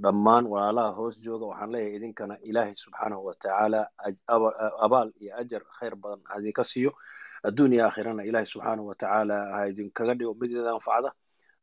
[0.03, 3.87] dhammaan walaalaha hoos jooga waxaan leeyahay idinkana ilaahay subxaanahu watacaala
[4.85, 6.91] abaal iyo ajar khayr badan ha siiyo
[7.43, 9.69] adduun iyo aakhirana ilaahay subxaanahu watacaala ha
[10.19, 10.67] dhigo mid idin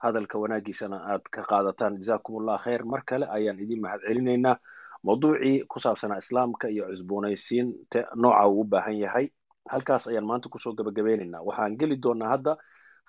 [0.03, 1.99] hadalka wanaagiisana aad ka qaadataan.
[2.01, 2.85] Jazakum allah khayr.
[2.85, 4.57] Mar kale ayaan idin mahad celinaynaa
[5.07, 9.27] mawduucii ku saabsanaa islaamka iyo cusboonaysiinta nooca uu u baahan yahay.
[9.73, 11.43] Halkaas ayaan maanta ku soo gabagabeynaynaa.
[11.47, 12.57] Waxaan geli doonaa hadda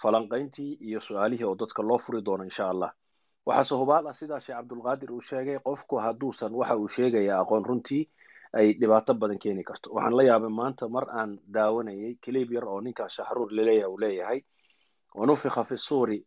[0.02, 2.92] falanqayntii iyo su'aalihii oo dadka loo furi doono insha allah.
[3.46, 8.04] Waxaase hubaal ah sidaa sheekh cabdulqaadir uu sheegay qofku hadduusan waxa uu sheegaya aqoon runtii
[8.54, 9.90] ay dhibaato badan keeni karto.
[9.94, 13.98] Waxaan la yaabay maanta mar aan daawanayay kilib yar oo ninkaas shaxruur la leeyahay uu
[14.00, 14.40] leeyahay
[15.20, 16.18] wanufika fi suuri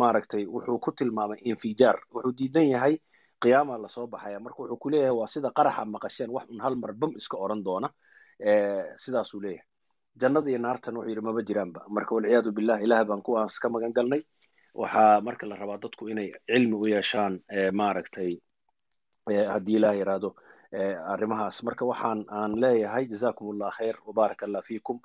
[0.00, 2.94] maaragtay wuxuu ku tilmaamay infijaar wuxuu diidan yahay
[3.42, 6.74] qiyaama la soo baxaya marka wuxuu ku leeyahay waa sida qaraxa maqasheen wax un hal
[6.76, 7.88] bam iska oran doona
[9.02, 9.66] sidaasuu leeyahay
[10.20, 13.92] jannada iyo naartan wuxuu yidhi maba jiraanba marka walciyaadu billah ilaah baan kuwaas ka magan
[13.96, 14.22] galnay
[14.74, 17.34] waxaa marka la rabaa dadku inay cilmi u yeeshaan
[17.80, 18.32] maaragtay
[19.52, 20.30] haddii ilaah yiraahdo
[21.12, 24.98] arrimahaas marka waxaan aan leeyahay jazakum allah khayr wabaarak allah fiikum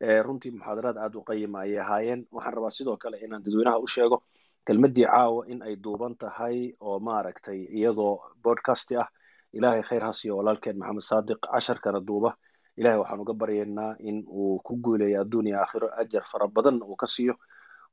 [0.00, 2.26] runtii muxaadaraad aad u qayima ayay ahaayeen.
[2.32, 4.22] Waxaan rabaa sidoo kale inaan dadweynaha u sheego
[4.66, 9.08] kelmaddii caawa in ay duuban tahay oo maaragtay iyadoo bodcast ah.
[9.52, 12.36] Ilaahay khayr ha siiyo walaalkeen maxamed saadiq casharkana duuba.
[12.76, 16.96] Ilahay waxaan uga baryaynaa in uu ku guuleeyo adduun iyo aakhiro ajar fara badan uu
[16.96, 17.34] ka siiyo.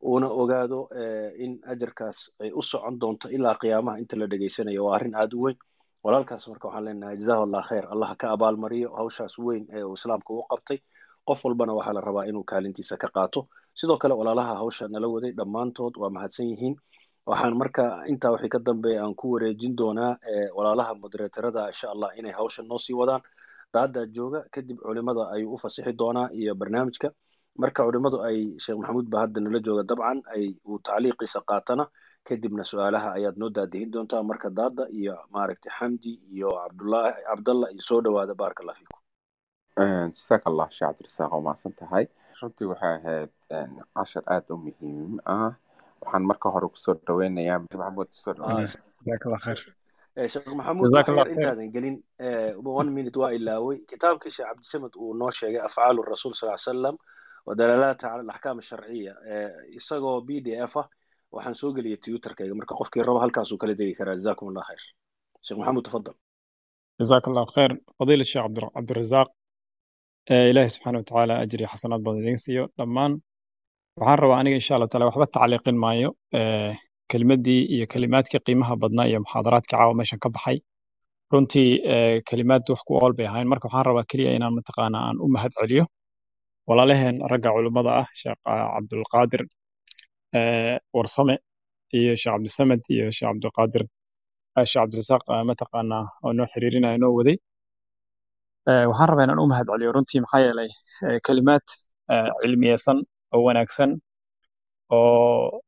[0.04, 0.90] Uuna ogaado
[1.38, 5.42] in ajarkaas ay u socon doonto ilaa qiyaamaha inta la dhegaysanayo waa arrin aad u
[5.42, 5.58] weyn.
[6.04, 7.86] Walaalkaas marka waxaan leenahay jazahu allah khayr.
[7.94, 10.80] Allah ka abaalmariyo hawshaas weyn ee uu islaamka u qabtay
[11.28, 13.42] qof walbana waxaa la rabaa inuu kaalintiisa ka qaato.
[13.80, 16.76] Sidoo kale walaalaha hawsha nala waday dhammaantood waa mahadsan yihiin.
[17.30, 20.18] Waxaan marka intaa wixii ka dambeeya aan ku wareejin doonaa
[20.58, 23.22] walaalaha moderatorada insha allah inay hawsha noo sii wadaan.
[23.74, 27.10] Daada jooga kadib culimada ayuu u fasixi doonaa iyo barnaamijka.
[27.62, 31.86] Marka culimmadu ay sheekh maxamuud ba hadda nala jooga dabcan ay uu tacliiqiisa qaatana
[32.28, 34.22] kadibna su'aalaha ayaad noo daadihin doontaa.
[34.30, 38.78] Marka daada iyo maaragtay xamdi iyo cabdullaahi cabdallah iyo soo dhawaada baaraka allah
[39.78, 42.06] jasaaka allah sheekh cabdirasaaq waa mahadsan tahay
[42.42, 43.30] runtii waxay ahayd
[43.96, 45.52] cashar aada u muhiim ah.
[46.04, 48.34] Waxaan marka hore ku soo dhaweynayaa maxamuud ku soo
[49.46, 49.62] khayr
[50.16, 50.86] Eh, sheekh maxamuud
[51.34, 53.78] intaadan gelin eh, one minute waa ilaaway.
[53.90, 56.98] Kitaabkii sheekh cabdisamed uu noo sheegay afcaalu rasuul sal salam
[57.48, 60.88] wadalaalaata cala alaxkaam asharciya eh, isagoo b d f ah
[61.32, 62.54] waxaan soo geliyay twitterkayga.
[62.60, 64.84] Marka qofkii rabo halkaasuu kala degi karaa jazakum allah khayr.
[65.46, 66.16] Sheekh maxamuud tafadal
[67.00, 67.72] jazaak allah khayr.
[67.98, 68.44] Fadiila sheekh
[68.76, 68.98] cabdir
[70.32, 72.64] ee ilaahi subxaana watacaala ajri xasanaad badan idiin siiyo.
[72.78, 73.12] Dhammaan
[74.00, 76.10] waxaan rabaa aniga insha allahu taala waxba tacliiqin maayo.
[76.40, 76.72] Ee
[77.12, 80.58] kelimadii iyo kelimaadkii qiimaha badnaa iyo muxaadaraadkii caawa meeshan ka baxay.
[81.32, 83.48] Runtii ee kelimaad wax ku ool bay ahayn.
[83.52, 85.84] Marka waxaan rabaa keliya inaan mataqaana aan u mahad celiyo
[86.70, 89.42] walaalaheen ragga culimmada ah sheekh ah, cabdulqaadir
[90.40, 91.36] ee warsame
[91.98, 93.84] iyo sheekh cabdisamed iyo sheekh cabdulqaadir
[94.58, 97.38] ah, sheekh cabdirasaaq ah, mataqaana oo noo xiriirinaya noo waday
[98.68, 100.70] waxaan rabaa inaan u mahad celiyo runtii maxaa yeelay
[101.08, 101.66] ee, kelimaad
[102.42, 102.98] cilmiyeysan
[103.34, 103.92] oo wanaagsan
[104.96, 105.62] oo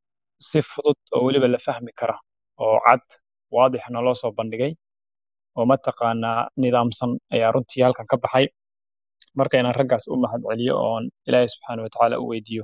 [0.48, 2.16] si fudud oo weliba la fahmi kara
[2.64, 3.06] oo cad
[3.56, 4.72] waadixna loo soo bandhigay
[5.58, 8.46] oo mataqaanaa nidaamsan ayaa runtii halkan ka baxay.
[9.38, 12.64] Marka inaan raggaas u mahad celiyo oon ilaahay subxaana watacaala u weydiiyo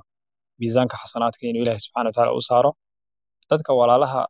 [0.59, 2.71] miisaanka xasanaadka inuu ilaahay subxaana watacaala u saaro
[3.49, 4.21] dadka walaalaha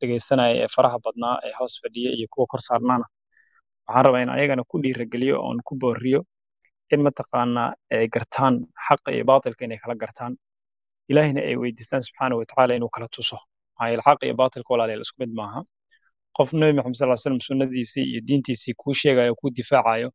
[0.00, 3.06] dhegeysanaya ee faraha badnaa ee hoos fadhiya iyo kuwa kor saarnaana
[3.86, 6.20] waxaan rabaa in ayagana ku dhiirageliyo oon ku booriyo
[6.92, 8.54] in mataqaanaa ay gartaan
[8.86, 10.32] xaqa iyo baatilka inay kala gartaan.
[11.10, 13.36] Ilaahina ay weydiistaan subxaana watacaala inuu kala tuso.
[13.76, 15.60] Maxaa yeele xaqa iyo baatilka walaalayaal isku mid maaha.
[16.36, 20.08] Qof nebi maxamed sal slam sunnadiisii iyo diintiisii kuu sheegayo kuu difaacayo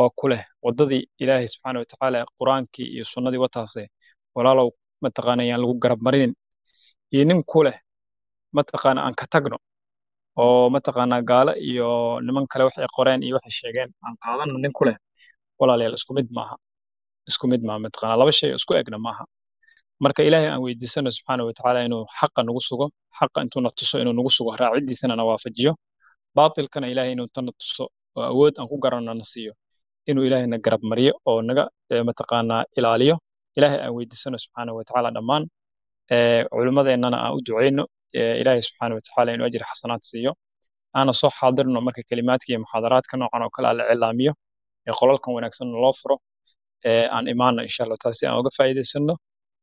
[0.00, 0.24] oo ku
[0.64, 3.82] waddadii ilaahay subxaana watacaala qur'aankii iyo sunnadii wataase
[4.36, 4.68] walaalow
[5.04, 6.32] mataqaana yaan lagu garab marinin.
[7.14, 7.58] Iyo nin ku
[8.56, 9.56] mataqaana aan ka tagno
[10.42, 11.88] oo mataqaanaa gaalo iyo
[12.26, 14.96] niman kale waxay qoreen iyo waxay sheegeen aan qaadano nin ku leh
[15.60, 16.54] walaalayaal isku mid maaha
[17.30, 19.24] isku mid maaha mataqaanaa laba shay isku egna maaha.
[20.04, 22.86] Marka ilaahay aan weydiisano subxaana watacaala inuu xaqa nagu sugo
[23.18, 25.72] xaqa intuu na tuso inuu nagu sugo raacidiisana na waafajiyo.
[26.36, 27.84] Baatilkana ilaahay inuu tana tuso
[28.16, 29.52] oo awood aan ku garanno na siiyo
[30.10, 31.64] inuu ilaahay na garab mariyo oo naga
[32.08, 33.16] mataqaanaa ilaaliyo.
[33.56, 35.42] Ilaahay aan weydiisano subxaana watacaala dhammaan
[36.16, 37.84] ee culimmadeennana aan u duceyno
[38.40, 40.32] ilaahay subxaana watacaala inuu ajri xasanaad siiyo.
[40.96, 44.32] Aana soo xaadirno marka kelimaadka iyo muxaadaraadka noocan oo kale ah la cilaamiyo
[44.88, 46.16] ee qolalkan wanaagsan loo furo
[47.16, 49.14] aan imaano insha allah taasi aan uga faa'iidaysano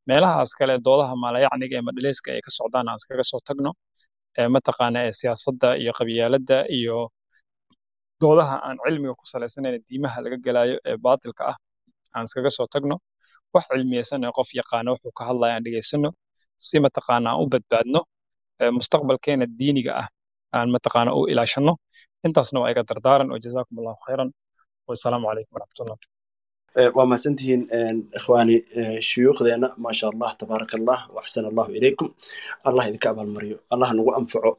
[0.09, 3.72] meelahaas kale doodaha maalayacniga ee madhaleyska ay ka socdaan aan iskaga soo tagno
[4.55, 6.97] mataqaana ee siyaasadda iyo qabyaaladda iyo
[8.22, 11.57] doodaha aan cilmiga ku salaysanayn diimaha laga gelayo ee baatilka ah
[12.15, 12.95] aan iskaga soo tagno.
[13.53, 16.09] Wax cilmiyeysan ee qof yaqaana wuxuu ka hadlaya aan dhegeysano
[16.67, 17.99] si mataqaana aan u badbaadno
[18.77, 20.07] mustaqbalkeena diiniga ah
[20.57, 21.73] aan mataqaana u ilaashano
[22.26, 24.30] intaasna waa iga dardaaran oo jazaakum allahu khayran.
[24.90, 25.98] Wasalaamu calaykum waraxmatullah
[26.98, 27.61] waa mahadsantihiin
[28.19, 28.56] ikhwaani
[29.10, 32.07] shuyuukhdeena maasha allah tabaaraka allah waxsana allahu ilaykum.
[32.68, 33.57] Allah idinka abaalmariyo.
[33.73, 34.52] Allah nagu anfaco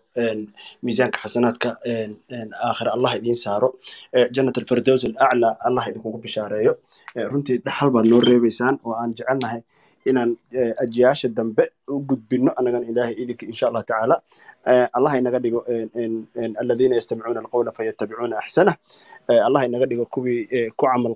[0.85, 1.69] miisaanka xasanaadka
[2.67, 2.91] aakhira.
[2.97, 3.69] Allah idiin saaro.
[4.35, 6.73] Jannat alfirdows alaclaa allah idinkugu bishaareeyo.
[7.33, 9.61] Runtii dhaxal baad noo reebaysaan oo aan jecelnahay
[10.11, 10.31] inaan
[10.85, 14.17] ajiyaasha dambe u gudbino anagana ilaahay idinka insha allah tacaala
[14.97, 15.61] allah inaga dhigo
[16.63, 18.77] aladiina yastamicuuna alqawla fayatabicuuna axsanah
[19.47, 20.41] allah inaga dhigo kuwii
[20.79, 21.15] ku camal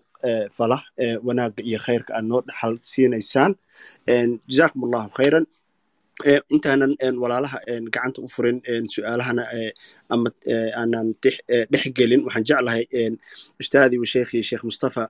[0.57, 0.79] fala
[1.27, 3.53] wanaagga iyo khayrka aad noo dhaxal siinaysaan.
[4.51, 5.45] Jazaakum allahu khayran.
[6.55, 6.93] Intaanan
[7.23, 7.59] walaalaha
[7.95, 8.57] gacanta u furin
[8.95, 9.43] su'aalahana
[10.15, 10.29] ama
[10.81, 11.07] aanan
[11.73, 12.21] dhex gelin.
[12.27, 12.83] Waxaan jeclahay
[13.61, 15.05] ustaadii wa sheekh mustafa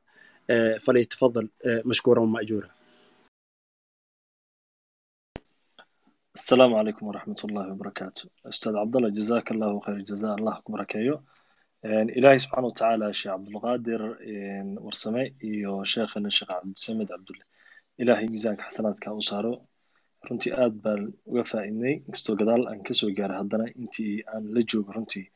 [0.85, 1.49] falyatafadal
[1.89, 2.69] mashkuuran wama'juura
[6.39, 11.17] asalaamu calaykum waraxmat ullahi wabarakaatu ustaad cabdallah jazaka allahu khayr jaza allah ku barakeeyo
[12.19, 14.03] ilaahay subxaana watacaala sheekh cabdulqaadir
[14.87, 17.45] warsame iyo sheekhana sheekh cabdisamed cabdulle
[18.03, 19.53] ilaahay miisaanka xasanaadka u saaro.
[20.29, 24.61] Runtii aad baan uga faa'iidnay inkastoo gadaal aan ka soo gaaro haddana intii aan la
[24.71, 25.27] joogo runtii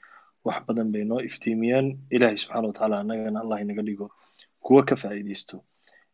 [0.47, 1.87] wax badan bay noo iftiimiyaan.
[2.15, 4.07] Ilaahay subxaana watacaala annagana allah inaga dhigo
[4.65, 5.57] kuwa ka faa'iidaysto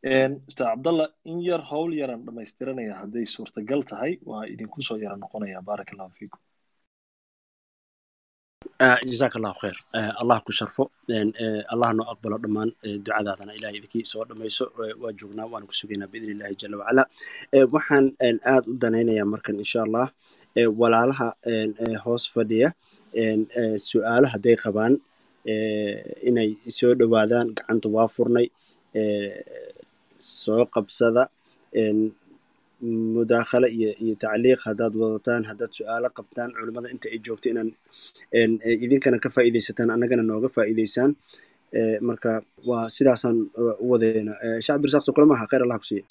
[0.04, 4.18] ustaad cabdallah in yar howl yaran dhamaystiranaya hadday suurtagal tahay.
[4.24, 6.40] Waa idinku soo yara noqonaya baaraka allahu fiikum.
[9.10, 9.76] Jazaak allahu khayr.
[10.20, 10.84] Allah ku sharfo.
[11.72, 12.70] Allah noo aqbalo dhammaan
[13.04, 14.64] ducadaadana ilahay idinkii soo dhamayso
[15.02, 17.02] waa joognaa waana ku sugaynaa biidni illahi jala wacala
[17.74, 18.06] waxaan
[18.52, 20.06] aad u danaynayaa markan insha allah.
[20.80, 21.28] Walaalaha
[22.04, 22.68] hoos fadhiya.
[23.88, 24.94] Su'aalo hadday qabaan
[26.28, 28.46] inay soo dhowaadaan gacanta waa furnay
[30.42, 31.22] soo qabsada
[33.14, 37.70] mudaakhale iyo iyo tacliiq haddaad wadataan haddaad su'aalo qabtaan culimmada inta ay joogto inaan
[38.84, 41.10] idinkana ka faa'iidaysataan annagana nooga faa'iidaysaan
[42.08, 42.30] marka
[42.68, 43.36] waa sidaasaan
[43.84, 44.32] u wadeena.
[44.64, 46.04] Sheekh cabdirasaaq soo kula maaha khayr allah ku siiya.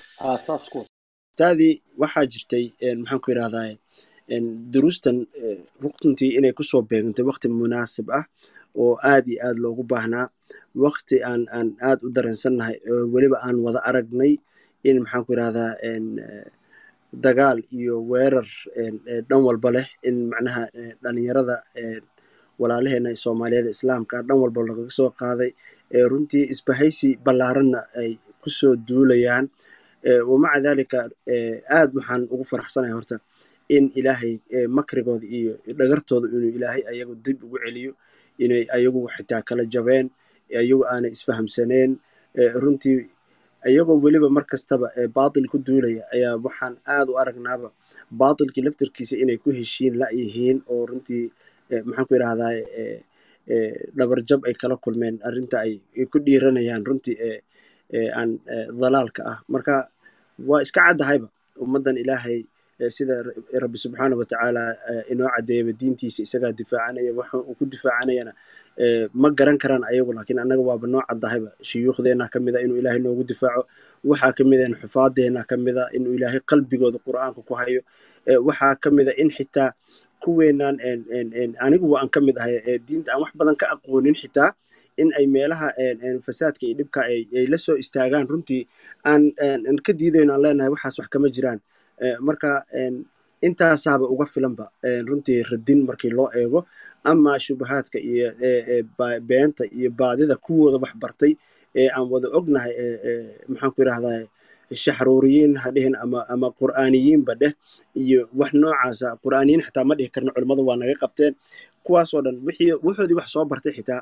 [1.33, 2.63] Ustaadii waxaa jirtay
[3.01, 3.67] maxaan ku yidhahdaa
[4.73, 5.17] duruustan
[6.03, 8.23] runtii inay ku soo beegantay waqti munaasib ah
[8.81, 10.27] oo aad iyo aad loogu baahnaa.
[10.83, 14.33] Waqti aan aan aad u dareensannahay oo weliba aan wada aragnay
[14.87, 15.71] in maxaan ku yidhahdaa
[17.25, 18.47] dagaal iyo weerar
[19.29, 20.63] dhan walba leh in macnaha
[21.03, 21.55] dhalinyarada
[22.61, 25.51] walaalaheena soomaaliyeed islaamka dhan walba lagaga soo qaaday
[26.11, 29.45] runtii isbahaysi ballaaranna ay ku soo duulayaan.
[30.29, 30.99] Wamaca dalika
[31.77, 33.15] aad waxaan ugu faraxsanahay horta
[33.75, 34.33] in ilaahay
[34.77, 37.91] makrigooda iyo dhagartooda inuu ilaahay ayagu dib ugu celiyo
[38.43, 40.07] inay ayagu xitaa kala jabeen
[40.61, 41.91] ayagu aanay isfahamsaneen.
[42.63, 42.97] Runtii
[43.69, 47.67] iyagoo weliba mar kastaba baatil ku duulaya ayaa waxaan aad u aragnaaba.
[48.19, 51.25] Baatilkii laftarkiisa inay ku heshiin la'yihiin oo runtii
[51.87, 52.53] maxaan ku yidhahdaa
[53.97, 55.73] dhabarjab ay kala kulmeen arrinta ay
[56.11, 57.17] ku dhiiranayaan runtii
[58.19, 58.29] aan
[58.81, 59.37] dalaalka ah.
[59.53, 59.75] Marka
[60.49, 61.27] waa iska caddahayba
[61.63, 62.39] ummaddan ilaahay
[62.87, 63.15] sida
[63.63, 64.63] rabbi subxaana wa tacaala
[65.11, 68.31] inoo caddeeyaba diintiisa isagaa difaacanaya waxa uu ku difaacanayana
[69.21, 73.23] ma garan karaan ayagu laakiin annaga waaba noo caddahayba shuyuukhdeenna ka mida inuu ilaahay noogu
[73.31, 73.61] difaaco
[74.09, 77.81] waxaa ka in xufaadeenna ka mida inuu ilaahay qalbigooda qur'aanka ku hayo
[78.47, 79.69] waxaa ka mida in xitaa
[80.23, 80.75] kuweenaan
[81.65, 82.55] anigu waan ka mid ahay
[82.87, 84.49] diinta aan wax badan ka aqoonin xitaa
[85.01, 85.67] in ay meelaha
[86.25, 87.19] fasaadka iyo dhibka ay
[87.51, 88.25] la soo istaagaan.
[88.31, 88.61] Runtii
[89.09, 89.31] aan
[89.85, 91.59] ka diidayno aan leenahay waxaas wax kama jiraan
[92.27, 92.51] marka
[93.47, 94.65] intaasaaba uga filanba
[95.09, 96.59] runtii radin markii loo eego
[97.11, 98.27] ama shubahaadka iyo
[99.29, 101.31] beenta iyo baadida kuwooda wax bartay
[101.79, 102.73] ee aan wada ognahay
[103.51, 104.17] maxaan ku yidhahdaa
[104.83, 105.95] shaxruuriyiin ha dhihin
[106.33, 107.53] ama qur'aaniyiinba dheh
[108.03, 111.33] iyo wax noocaasa qur'aaniyiin xitaa ma dhihi karno culimmadu waa naga qabteen.
[111.85, 114.01] Kuwaasoo dhan wixii wuxoodii wax soo bartay xitaa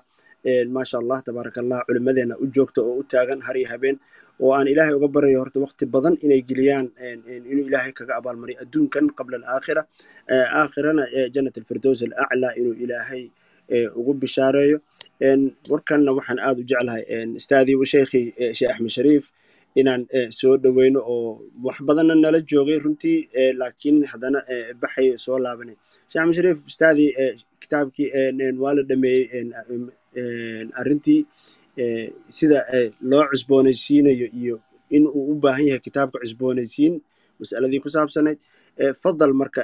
[0.76, 3.96] maasha allah tabaaraka allah culimmadeena u joogta oo u taagan har iyo habeen
[4.44, 6.88] oo aan ilaahay uga baryayo horta waqti badan inay geliyaan
[7.52, 9.82] inuu ilaahay kaga abaalmariyo adduunkan qabla alaakhira
[10.60, 11.04] aakhirana
[11.34, 13.24] jannat alfirdows alaclaa inuu ilaahay
[14.00, 14.78] ugu bishaareeyo.
[15.72, 17.04] Warkanna waxaan aad u jeclahay
[17.40, 18.26] istaadii sheekhii
[18.58, 19.26] sheekh axmed shariif
[19.80, 20.02] inaan
[20.40, 21.30] soo dhoweyno oo
[21.66, 23.18] wax badanna nala joogay runtii
[23.60, 24.40] laakiin haddana
[24.82, 25.76] baxay soo laabanay
[26.10, 27.10] sheekh axmed shariif istaadii
[27.62, 28.08] kitaabkii
[28.64, 29.26] waa la dhameeyey
[30.82, 31.20] arrintii
[32.38, 32.60] sida
[33.12, 34.56] loo cusboonaysiinayo iyo
[34.90, 36.94] in uu u baahan yahay kitaabka cusboonaysiin
[37.40, 38.40] mas'aladii ku saabsanayd
[39.04, 39.62] fadal marka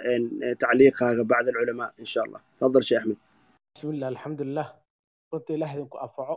[0.61, 3.19] tacliiqaaga bacd alculamaa insha allah fadal sheekh axmed.
[3.75, 4.67] Bismillah alxamdulilah
[5.31, 6.35] runta ilaah idinku anfaco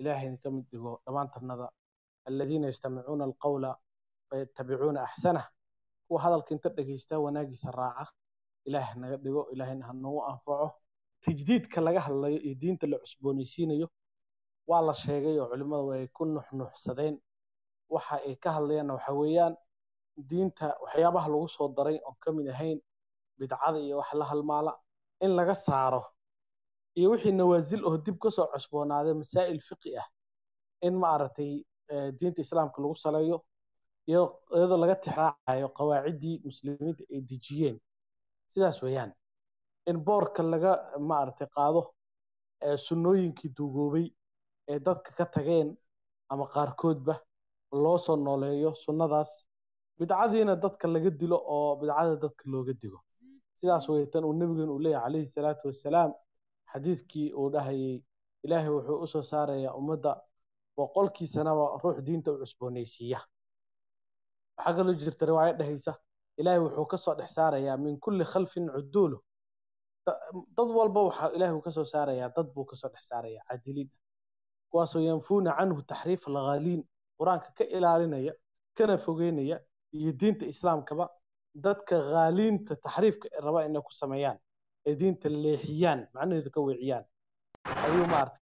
[0.00, 1.66] ilaah idinka mid dhigo dhammaantarnada
[2.28, 3.70] aladiina yastamicuuna alqawla
[4.28, 5.46] fayattabicuuna axsanah
[6.08, 8.06] kuwa hadalka inta dhegeysta wanaagiisa raaca.
[8.68, 9.92] Ilaah naga dhigo ilaahna ha
[10.32, 10.68] anfaco.
[11.24, 13.86] Tajdiidka laga hadlayo iyo diinta la cusboonaysiinayo
[14.70, 17.16] waa la sheegay oo culimmada way ku nuxnuxsadeen.
[17.94, 19.54] Waxa ay ka hadlayaanna waxa weeyaan
[20.28, 22.78] diinta waxyaabaha lagu soo daray oon ka mid ahayn
[23.38, 24.72] bidcada iyo wax la halmaala
[25.24, 26.02] in laga saaro
[26.98, 30.08] iyo wixii nawaasil oo dib ka soo cusboonaaday masaa'il fiqi ah
[30.86, 31.52] in maaragtay
[32.18, 33.38] diinta islaamka lagu saleeyo
[34.08, 37.76] iyadoo laga tixraacayo qawaaciddii muslimiinta ay dejiyeen.
[38.50, 39.12] Sidaas weeyaan
[39.90, 40.72] in boorka laga
[41.10, 41.80] maaragtay qaado
[42.86, 44.06] sunnooyinkii duugoobay
[44.68, 45.68] ee dadka ka tageen
[46.28, 47.14] ama qaarkoodba
[47.72, 49.30] loo soo nooleeyo sunnadaas.
[49.98, 52.98] Bidcadiina dadka laga dilo oo bidcada dadka looga digo.
[53.58, 56.12] Sidaas weytan uu nebigeen uu leeyahay calayhi salaatu wassalaam
[56.72, 57.96] xadiidkii uu dhahayay
[58.44, 60.10] ilaahay wuxuu u soo saarayaa ummadda
[60.76, 63.18] boqolkii sanaba ruux diinta u cusboonaysiiya.
[64.56, 65.92] Waxaa kaloo jirta riwaayo dhahaysa
[66.40, 69.18] ilaahay wuxuu ka soo dhex saarayaa min kulli khalfin cuduulu
[70.56, 73.88] dad walba waxa ilaahay uu ka soo saarayaa dad buu ka soo dhex saarayaa caadiliin
[74.76, 76.82] kuwaasoo yanfuuna canhu taxriif alghaaliin
[77.18, 78.32] qur'aanka ka ilaalinaya
[78.76, 79.56] kana fogeynaya
[79.92, 81.08] iyo diinta islaamkaba
[81.54, 84.38] dadka ghaaliinta taxriifka raba inay ku sameeyaan
[84.86, 87.04] ee diinta leexiyaan macnaheedu ka weeciyaan.
[87.86, 88.40] Ayuu maartay.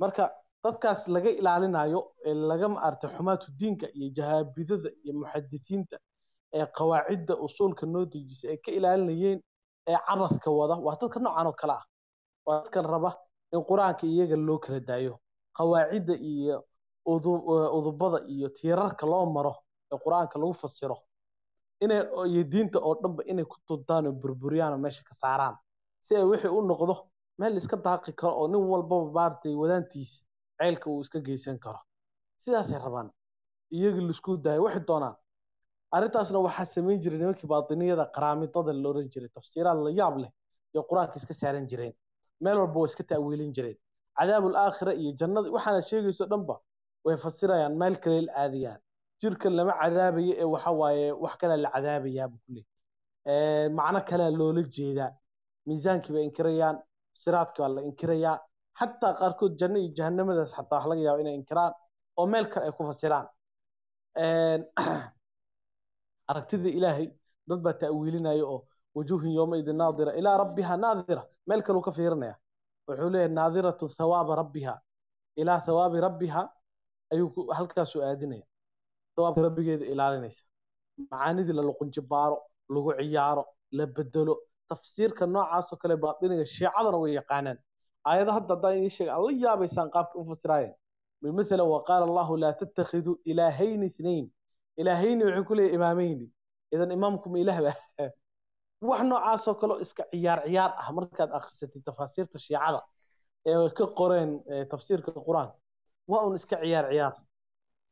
[0.00, 0.24] Marka
[0.64, 5.96] dadkaas laga ilaalinayo ee laga maartay xumaatu diinka iyo jahaabidada iyo muxadisiinta
[6.56, 9.38] ee qawaacidda usuulka noo dejisa ay ka ilaalinayeen
[9.90, 11.84] ee cabadka wada waa dadka noocan oo kale ah.
[12.46, 13.10] Waa dadkan raba
[13.54, 15.14] in qur'aanka iyaga loo kala daayo
[15.56, 16.56] qawaacidda iyo
[17.78, 19.54] udubada iyo tiirarka loo maro
[19.92, 20.96] ee qur'aanka lagu fasiro
[22.30, 25.56] iyo diinta oo dhanba inay ku tuntaan oo burburiyaan oo meesha ka saaraan
[26.04, 26.94] si ay wixii u noqdo
[27.38, 30.24] meel iska daaqi karo oo nin walbaba maaragtay wadaantiisa
[30.58, 31.80] ceylka uu iska geysan karo.
[32.42, 33.08] Sidaasay rabaan
[33.70, 35.16] iyagii la isku daayo waxay doonaan
[35.94, 40.30] arrintaasna waxaa samayn jiray nimankii baatiniyada qaraamidada la oran jiray tafsiiraad la yaab leh
[40.74, 41.94] iyo qur'aanka iska saaran jireen
[42.44, 43.78] meel walba waa iska ta'wiilin jireen
[44.18, 46.54] cadaabul aakhira iyo jannada waxaana sheegayso dhanba
[47.04, 48.80] way fasirayaan meel kale la aadayaan.
[49.20, 52.50] Jirkan lama cadaabayo ee waxa waaye wax kale la cadaabayaa buu ku
[53.78, 55.10] macno kalea loola jeedaa.
[55.66, 56.76] Miisaankii bay inkirayaan
[57.20, 58.36] siraadkii baa la inkirayaa.
[58.78, 61.72] Xataa qaarkood janno iyo jahanamadaas xataa wax laga yaabo inay inkiraan
[62.18, 63.26] oo meel kale ay ku fasiraan.
[66.30, 67.06] Aragtida ilaahay
[67.48, 68.58] dad baa ta'wiilinaya oo
[68.96, 72.36] wujuuhun yowmaidin naadira ilaa rabbiha naadira meel kaluu ka fiirinaya
[72.88, 74.74] wuxuu leeyahay naadiratu thawaaba rabbiha.
[75.36, 76.42] Ilaa thawaabi rabbiha
[77.12, 77.28] ayuu
[77.58, 78.44] halkaasuu aadinaya.
[79.16, 80.42] Thawaabka rabbigeeda ilaalinaysa.
[81.10, 82.36] Macaanidii la luqunjibaaro
[82.68, 84.34] lagu ciyaaro la bedelo.
[84.68, 87.58] Tafsiirka noocaasoo kale baatiniga shiicadana way yaqaanaan.
[88.08, 90.74] Aayada hadda haddaan idiin sheega aad yaabaysaan qaabka u fasiraayeen
[92.42, 94.26] laa tattakhiduu ilaahayni ithnayn.
[94.80, 96.26] Ilaahayni waxay ku leeyahay imaameyni
[96.74, 97.72] idan imaamku ma ilaah ba
[98.88, 100.88] wax noocaasoo kaleo iska ciyaar ciyaar ah.
[100.96, 102.80] Markaad akhrisatid tafaasiirta shiicada
[103.50, 104.30] ee ka qoreen
[104.72, 105.56] tafsiirka qur'aanka
[106.10, 107.14] waa un iska ciyaar ciyaar.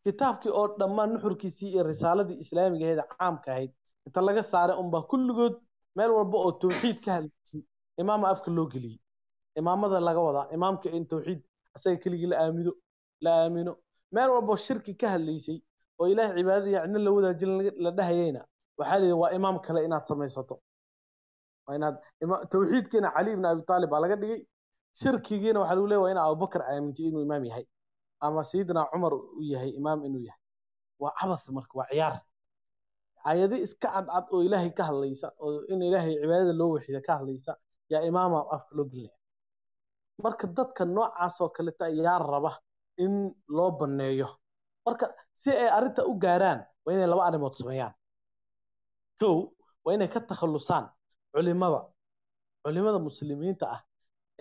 [0.04, 3.72] Kitaabkii oo dhammaan nuxurkiisii iyo risaaladii islaamiga ahayd caamka ahayd
[4.06, 5.54] inta laga saaray unbaa kulligood
[5.96, 7.62] meel walba oo tawxiid ka hadlaysay
[8.02, 8.98] imaama afka loo geliyey
[9.60, 11.40] imaamada laga wadaa imaamka in tawxiid
[11.76, 12.72] asaga keligii la aamido
[13.24, 13.72] la aamino.
[14.14, 15.58] Meel walba shirki ka hadlaysay
[16.00, 17.50] oo ilaahay cibaadada cidna la wadaajin
[17.84, 18.40] la dhahayayna
[18.78, 20.54] waxaa leeyahay waa imaam kale inaad samaysato
[21.66, 21.96] waa inaad
[22.52, 24.40] tawxiidkiina cali ibn abi taalib baa laga dhigay.
[25.00, 27.66] Shirkigiina waxaa lagu leeyahay waa ina abubakar aamintay inuu imaam yahay
[28.24, 30.42] ama sayidina cumar u yahay imaam inuu yahay.
[31.02, 32.16] Waa cabath marka waa ciyaar.
[33.30, 37.52] Ayadi iska cadcad oo ilaahay ka hadlaysa oo in ilaahay cibaadada loo waxiida ka hadlaysa
[37.92, 39.16] yaa imaama afka loo gelinaya
[40.24, 42.52] marka dadka noocaasoo kaleta yaa raba
[43.04, 43.14] in
[43.56, 44.28] loo banneeyo
[44.86, 45.06] marka
[45.42, 47.94] si ay arrinta u gaaraan waa inay laba arrimood sameeyaan.
[49.20, 49.36] Kow
[49.84, 50.86] waa inay ka takhallusaan
[51.32, 51.80] culimada
[52.64, 53.80] culimada muslimiinta ah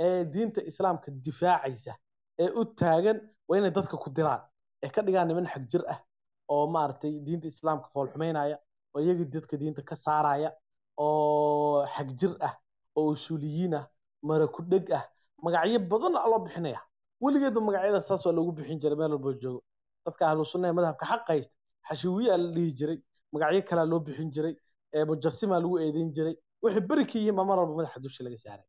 [0.06, 1.94] ee diinta islaamka difaacaysa
[2.44, 3.18] ee u taagan
[3.48, 4.42] waa inay dadka ku diraan
[4.84, 6.00] ee ka dhigaan niman xag jir ah
[6.54, 8.58] oo maaragtay diinta islaamka foolxumaynaya
[8.96, 10.50] oo iyagii dadka diinta ka saaraya
[10.98, 12.54] oo xag jir ah
[12.98, 13.86] oo usuuliyiin ah
[14.28, 15.04] mara ku dheg ah
[15.44, 16.80] magacyo badan a loo bixinaya.
[17.24, 19.62] Weligeedba magacyada saas waa loogu bixin jiray meel walba joogo.
[20.06, 21.56] Dadka ahlu ee madhabka xaq haysta
[21.88, 22.98] xashiwiya la dhihi jiray
[23.34, 24.56] magacyo kalea loo bixin jiray
[25.10, 28.66] mujasima lagu eedeyn jiray waxay beri ka yihiin baa mar walba madaxa dusha laga saaray.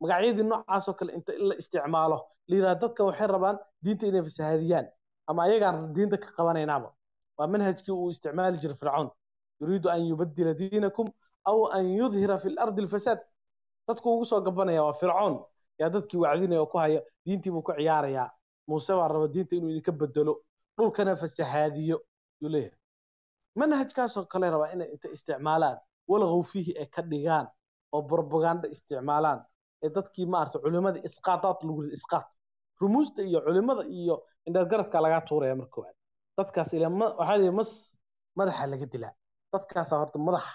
[0.00, 2.18] Magacyadii noocaasoo kale inta in la isticmaalo
[2.48, 4.86] la yidhaha dadka waxay rabaan diinta inay fasahaadiyaan
[5.28, 6.88] ama ayagaan diinta ka qabanaynaaba
[7.38, 9.08] waa manhajkii uu isticmaali jiray fircawn
[9.60, 11.08] yuriidu an yubadila diinakum
[11.50, 13.20] aw an yudhira fi lardi alfasaad.
[13.88, 15.34] Dadku ugu soo gabanaya waa fircawn
[15.80, 18.28] yaa dadkii wacdinaya oo ku haya diintii ku ciyaarayaa.
[18.68, 20.32] Muuse baa raba diinta inuu idinka bedelo
[20.76, 21.96] dhulkana fasahaadiyo
[22.40, 22.76] yuu leeyahay.
[23.58, 25.78] Manhajkaasoo kale rabaa inay inta isticmaalaan
[26.10, 27.46] walaqow fiihi ay ka dhigaan
[27.94, 29.38] oo propaganda isticmaalaan
[29.84, 32.28] ee dadkii maarata culimadii isqaadaad lagu isqaad.
[32.80, 34.14] Rumuusta iyo culimada iyo
[34.48, 35.96] indhargaradka lagaa tuuraya marka koowaad
[36.38, 36.88] dadkaas ila
[37.18, 37.70] waxaa la mas
[38.38, 39.14] madaxa laga dilaa
[39.52, 40.52] dadkaasa horta madaxa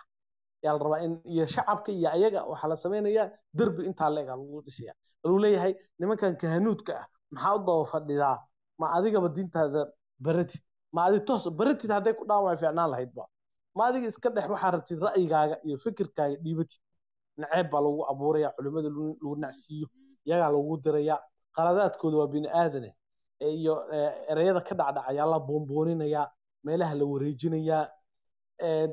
[0.63, 3.27] yaa la rabaa in iyo shacabka iyo ayaga waxaa la samaynayaa
[3.57, 8.37] derbi intaa leega lagu dhisaya lagu leeyahay nimankan kahanuudka ah maxaa u daba fadhidaa?
[8.79, 9.81] Ma adigaba diintaada
[10.25, 10.61] baratid.
[10.95, 13.23] Ma adi toos baratid hadday ku dhaaway fiicnaan lahaydba
[13.75, 16.81] ma adiga iska dhex waxaa rabtid ra'yigaaga iyo fikirkaaga dhiibatid
[17.41, 19.87] naceeb baa lagu abuuraya culimada lagu nacsiiyo
[20.27, 21.15] iyagaa lagu diraya
[21.55, 22.89] qaladaadkooda waa bini aadane
[23.39, 23.73] iyo
[24.31, 26.27] ereyada ka dhacdhacayaa la boonbooninayaa
[26.65, 27.85] meelaha la wareejinayaa.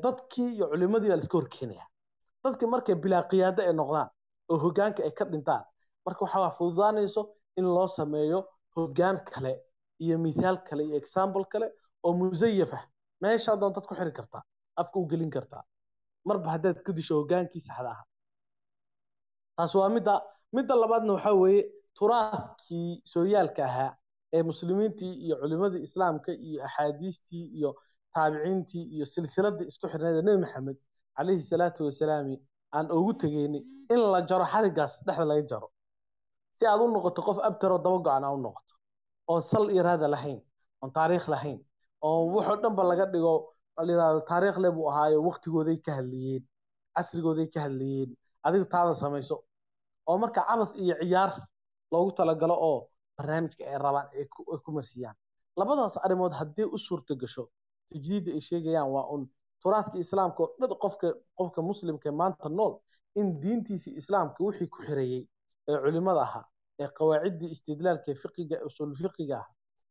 [0.03, 1.85] Dadkii iyo culimadii baa laiska horkeenaya
[2.45, 4.09] dadkii markay bilaa ay noqdaan
[4.51, 5.65] oo hogaanka ay ka dhintaan
[6.05, 7.23] marka waxaa fududaanayso
[7.57, 8.41] in loo sameeyo
[8.77, 9.53] hogaan kale
[10.05, 11.67] iyo mithaal kale iyo example kale
[12.03, 12.83] oo musayaf ah.
[13.23, 14.43] Meeshaa doon dad ku xiri kartaa
[14.83, 15.65] afka u gelin kartaa
[16.29, 17.95] marba haddaad ka disho hogaankii saxda
[19.57, 20.15] taas waa midda
[20.57, 21.63] midda labaadna waxaa weeye
[21.99, 23.91] turaadkii sooyaalka ahaa
[24.37, 27.71] ee muslimiintii iyo culimadii islaamka iyo axaadiistii iyo
[28.15, 30.79] taabiciintii iyo silsiladii isku xirneed ee nebi maxamed
[31.17, 32.37] calayhi salaatu wasalaami
[32.77, 33.63] aan ugu tegeynay
[33.95, 35.69] in la jaro xarigaas dhexda laga jaro.
[36.57, 38.75] Si aad u noqoto qof abtaroo daba go-an aa u noqoto
[39.31, 40.41] oon sal iraada lahayn
[40.83, 41.59] oon taariikh lahayn
[42.09, 43.35] oo waxoo dhanba laga dhigo
[43.77, 46.43] layirahdo taariikh le buu ahaayo waqtigooday ka hadlayeen
[46.97, 48.11] casrigooday ka hadlayeen
[48.47, 49.37] adiga taada samayso.
[50.09, 51.33] Oo marka cabath iyo ciyaar
[51.93, 52.79] loogu talagalo oo
[53.17, 54.25] barnaamijka ay rabaan ay
[54.65, 55.17] ku marsiyaan
[55.57, 57.45] labadaas arrimood haddii u suurta gasho
[57.91, 59.23] tajdiidda ay sheegayaan waa un
[59.63, 61.09] turaadka islaamka oo dhan qofka
[61.39, 62.75] qofka muslimka maanta nool
[63.21, 65.25] in diintiisii islaamka wixii ku xireeyey
[65.69, 66.45] ee culimada ahaa
[66.83, 69.39] ee qawaaciddii istidlaalka fiqiga usul fiqiga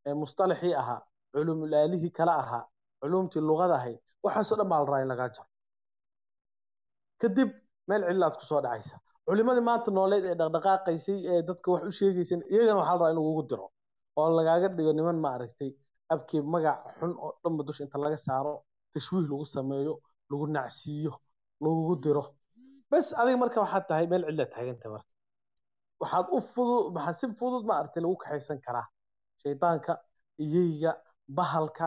[0.06, 1.00] ee mustalaxii ahaa
[1.32, 2.64] culumulaalihii kale ahaa
[3.02, 5.48] culumtii luqada ahayd waxaasoo dhan baa la rabaa in lagaa jaro.
[7.20, 7.50] Kadib
[7.88, 8.96] meel cillaad ku soo dhacaysa.
[9.26, 13.16] Culimadii maanta nooleed ee dhaqdhaqaaqaysay ee dadka wax u sheegaysay iyagana waxaa la rabaa in
[13.18, 13.66] lagugu diro
[14.20, 15.70] oo lagaaga dhigo niman ma aragtay
[16.14, 18.54] abkii magac xun oo dhanba dusha inta laga saaro
[18.92, 19.94] tashwiih lagu sameeyo
[20.30, 21.12] lagu nacsiiyo
[21.64, 22.24] lagugu diro.
[22.90, 25.10] Bes adiga marka waxaad tahay meel cilla taaganta marka.
[26.02, 28.86] Waxaad u fudud waxaa si fudud ma aragtay lagu kaxaysan karaa
[29.42, 29.92] shaydaanka
[30.44, 30.92] iyeyga
[31.38, 31.86] bahalka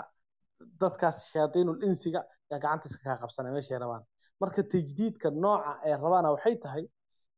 [0.81, 2.21] dadkaas shayaadiinul insiga
[2.51, 4.03] yaa gacantiisa kaa qabsanaya meeshay rabaan.
[4.41, 6.83] Marka tajdiidka nooca ay rabaana waxay tahay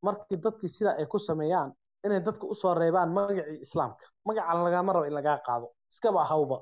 [0.06, 1.72] markii dadkii sidaa ay ku sameeyaan
[2.06, 5.68] inay dadka u soo reebaan magacii islaamka magaca lagama rabo in lagaa qaado.
[5.92, 6.58] Iskaba ahawba.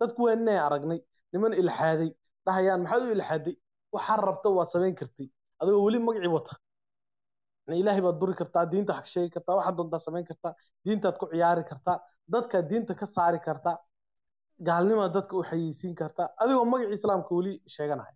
[0.00, 1.00] Dadku waa inay aragnay
[1.32, 2.10] niman ilxaaday
[2.46, 3.54] dhahayaan maxaad u ilxaaday
[3.94, 5.28] waxaa rabta waad samayn kartay.
[5.60, 6.54] Adigoo weli magacii wata.
[7.80, 10.52] Ilaahay baad duri kartaa diinta wax ka sheegi kartaa waxaad doontaa samayn kartaa
[10.84, 11.96] diintaad ku ciyaari kartaa
[12.34, 13.76] dadkaad diinta ka saari kartaa
[14.66, 18.14] gaalnimaad dadka u xayeysiin kartaa adigoo magacii islaamka weli sheeganaya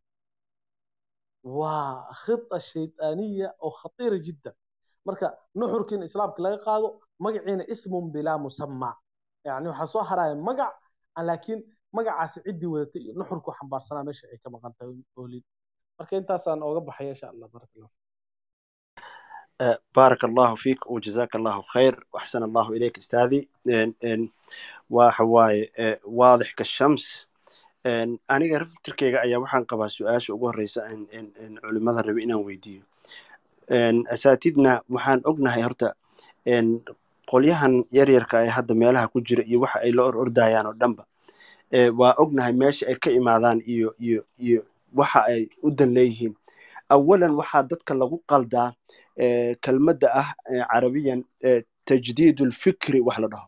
[1.59, 4.55] waa khita shaydaaniya oo khatiira jiddan
[5.06, 5.27] marka
[5.59, 6.89] nuxurkiina islaamka laga qaado
[7.24, 8.90] magaciina ismun bilaa musamma.
[9.47, 10.73] Yani waxaa soo haraya magac
[11.28, 11.60] laakiin
[11.97, 15.43] magacaasi ciddii wadatay iyo nuxurku xambaarsanaa meesha ay ka maqan tahay
[15.98, 17.74] marka intaasaan ooga baxaya insha allah baraka
[19.60, 23.46] Eh, baaraka allahu fiik wajazaka allahu khayr waxsan allahu ilayk istaadi
[24.90, 27.26] waxa waaye eh, waadix ka shams.
[28.28, 30.80] Aniga rafitirkeyga ayaa waxaan qabaa su'aasha ugu horeysa
[31.62, 32.82] culimmada rabe inaan weydiiyo.
[34.14, 35.88] Asaatidna waxaan ognahay horta
[37.30, 41.02] qolyahan yaryarka ee hadda meelaha ku jira iyo waxa ay la or ordayaan oo dhanba.
[41.76, 44.60] Eh, waa ognahay meesha ay ka imaadaan iyo iyo iyo
[44.98, 46.34] waxa ay u dan leeyihiin
[46.94, 48.70] awalan waxaa dadka lagu qaldaa
[49.64, 50.28] kelmadda ah
[50.73, 53.47] carabiyan ee, tajdiidu lfikri wax la dhaho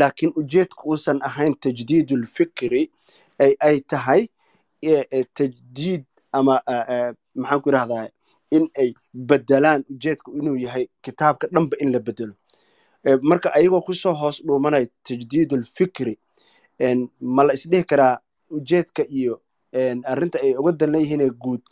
[0.00, 2.82] laakiin ujeedku uusan ahayn tajdiidu lfikri
[3.44, 4.22] ay ay tahay
[5.34, 6.54] tajdiid ama
[7.34, 8.06] maxaan ku idhahdaa
[8.56, 12.34] in ay bedelaan ujeedku inuu yahay kitaabka dhanba in la bedelo
[13.22, 16.14] marka ayagoo ku soo hoos dhuumanaya tajdiidu lfikri
[16.80, 18.18] een, ma la isdhihi karaa
[18.50, 19.40] ujeedka iyo
[19.72, 21.62] een, arrinta ay uga dan leeyihiin ee guud.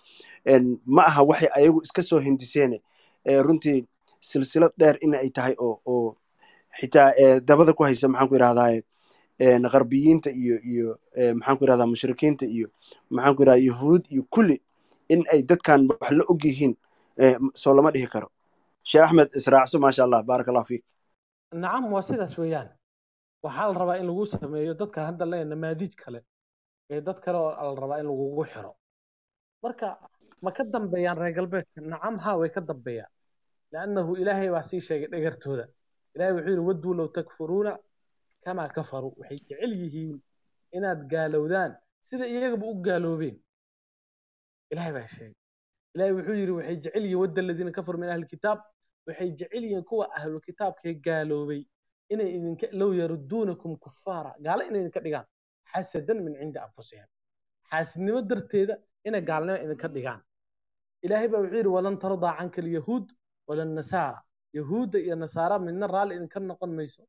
[0.87, 2.79] Ma aha waxay ayagu iska soo hindiseene
[3.27, 3.87] ee, runtii
[4.21, 6.17] silsilad dheer in ay tahay oo oo
[6.79, 7.13] xitaa
[7.49, 12.69] dabada ku haysa maxaan ku idhahdaa qarbiyiinta iyo iyo ee, maxaan ku idhahdaa mushrikiinta iyo
[13.11, 14.57] maxaan ku idhahdaa yahuud iyo kulli
[15.09, 16.75] in ay dadkan wax la og yihiin
[17.55, 18.29] soo lama dhihi karo.
[18.89, 20.85] Sheekh axmed israacso maasha allah baaraka allah fiik.
[21.53, 22.69] Nacam waa sidaas weeyaan.
[23.45, 26.21] Waxaa la rabaa in lagu sameeyo dadka hadda le namaadij kale
[26.91, 28.73] ee dad kale oo la rabaa in lagugu xiro.
[29.63, 29.89] Marka
[30.43, 31.81] ma ka dambeeyaan reer galbeedka?
[31.93, 33.11] Nacam ha way ka dambeeyaan.
[33.73, 35.65] Liannahu ilaahay baa sii sheegay dhagartooda
[36.15, 37.73] ilahay wuxuu yidhi wadduu low takfuruuna
[38.45, 39.15] kamaa kafaruu.
[39.21, 40.17] Waxay jecel yihiin
[40.77, 41.73] inaad gaalowdaan.
[42.09, 43.37] Sida iyagaba u gaaloobeen.
[44.73, 45.37] Ilahay baa sheegay.
[45.95, 48.27] Ilahay wuxuu yidhi waxay jecel yihiin wadda aladiina kafaruu min ahli
[49.07, 51.63] waxay jecel yihiin kuwa ahlu kitaabkee gaaloobay.
[52.13, 55.27] Inay idinka low yaruduunakum kufaara gaalo inay idinka dhigaan
[55.73, 57.09] xasadan min cindi anfusihim
[57.71, 58.75] xaasidnimo darteeda
[59.09, 60.21] inay gaalnimo idinka dhigaan.
[61.05, 63.07] ilaahay baa wuxuu yidhi walan tardaa canka alyahuud
[63.49, 64.21] wala nasaara
[64.59, 67.03] yahuudda iyo nasaara midna raalli idinka noqon mayso.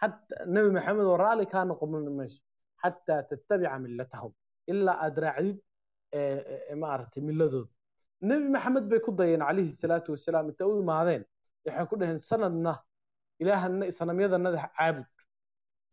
[0.00, 0.34] xata
[0.76, 2.40] maxamed oo raalli kaa noqon mayso.
[2.82, 4.32] xataa tattabica millatahum
[4.70, 5.58] ilaa aad raacdid
[6.82, 7.70] maaragtay milladooda.
[8.28, 11.22] nebi maxamed bay ku dayeen calayhi salaatu wasalaam inta u imaadeen
[11.66, 12.72] waxay ku dhaheen sanadna
[13.42, 15.08] ilaahana sanamyadanada caabud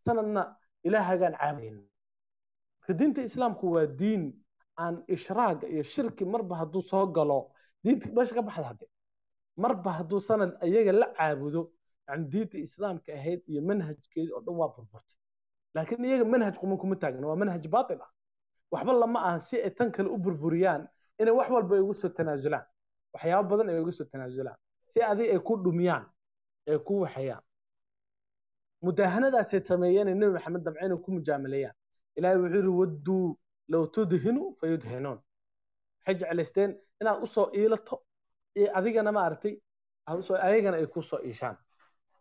[0.05, 0.41] sanadna
[0.87, 1.96] ilaahagaan caabudayn marka
[2.93, 4.23] diinta islaamku waa diin
[4.79, 7.51] aan ishraaga iyo shirki marba hadduu soo galo
[7.83, 8.85] diinta meesha ka baxda hadde
[9.57, 11.71] marba hadduu sanad iyaga la caabudo
[12.07, 15.17] yani diinta islaamka ahayd iyo manhajkeeda oo dhan waa burburtay
[15.75, 18.11] laakiin iyaga manhaj quman kuma taagna waa manhaj baatil ah.
[18.71, 20.87] Waxba lama aha si ay tan kale u burburiyaan
[21.19, 22.65] inay wax walba ay ugu soo tanaasulaan
[23.13, 26.05] waxyaabo badan ay uga soo tanaasulaan si adig ay ku dhumiyaan
[26.67, 27.43] ay ku waxayaan.
[28.83, 31.75] Mudaahanadaasay sameeyeen nebi maxamed damce inay ku mujaamaleeyaan
[32.17, 33.37] ilaahay wuxuu yidhi wadduu
[33.73, 35.19] low tudhinu fayudhinuun.
[35.99, 36.71] Waxay jeclaysteen
[37.01, 37.95] inaad u soo iilato
[38.55, 39.55] iyo adigana maaragtay
[40.47, 41.57] ayagana ay ku soo iishaan.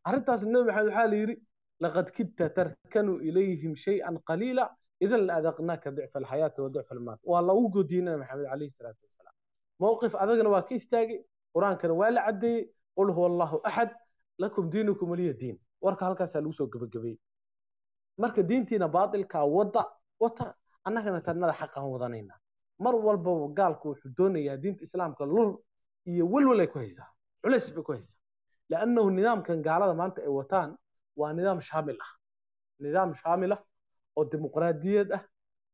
[0.06, 1.36] Arrintaas nebi maxamed waxaa la yidhi
[1.84, 4.64] laqad kidta tarkanuu ilayhim shay-an qaliila
[5.04, 9.34] idan la adaqnaaka dicfa alxayaati wa almaat waa lagu godiyey nebi maxamed calayhi salaatu wasalaam
[9.82, 11.18] mowqif adagana waa ka istaagay
[11.54, 12.62] qur'aankana waa la caddeeyey
[12.96, 13.90] qul huwa allahu axad
[14.38, 15.56] lakum diinukum waliya diin.
[15.80, 17.18] Warka halkaasaa lagu soo gebagabeeyey
[18.18, 19.82] marka diintiina baatilkaa wadda
[20.22, 20.54] wata
[20.86, 22.34] annagana tannada xaqaan wadanayna
[22.84, 25.48] mar walbaba gaalku wuxuu doonayaa diinta islaamka lur
[26.10, 27.08] iyo welwel ku haysaa
[27.42, 28.18] culays bay ku haysaa.
[28.70, 30.70] Liannahu nidaamkan gaalada maanta ay wataan
[31.16, 32.12] waa nidaam shaamil ah.
[32.82, 33.60] Nidaam shaamil ah
[34.16, 35.22] oo dimuqraadiyad ah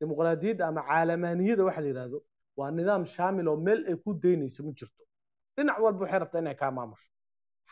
[0.01, 2.19] dimuqraadiyadda ama caalamaniyada waxa la yidhahdo
[2.59, 5.02] waa nidaam shaamil oo meel ay ku daynayso ma jirto.
[5.56, 7.09] Dhinac walba waxay rabtaa inay kaa maamusho.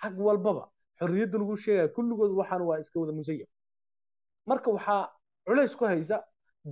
[0.01, 0.65] Xag walbaba
[0.99, 3.49] xorriyadda lagu sheegaya kulligood waxaan waa iska wada musayaf
[4.51, 5.03] marka waxaa
[5.47, 6.17] culays ku haysa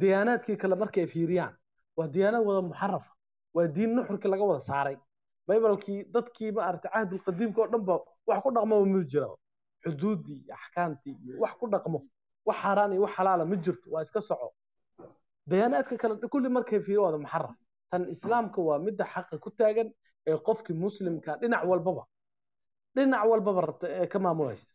[0.00, 1.54] diyaanaadkii kale markay fiiriyaan
[1.96, 3.12] waa diyaanaad wada muxarafa
[3.54, 4.96] waa diin nuxurkii laga wada saaray.
[5.48, 7.94] Baybalkii dadkii ma aragtay cahdul oo dhanba
[8.28, 9.28] wax ku dhaqmo ma jira
[9.84, 11.98] xuduuddii iyo axkaamtii iyo wax ku dhaqmo
[12.48, 14.48] wax xaaraan iyo wax xalaala ma jirto waa iska soco.
[15.50, 17.54] Diyaanaadka kale kulli markay fiiriyo wada muxaraf
[17.90, 19.88] tan islaamka waa midda xaqa ku taagan
[20.28, 22.04] ee qofkii muslimka dhinac walbaba
[22.94, 24.68] dhinac walbaba rabta ee ka maamulaysa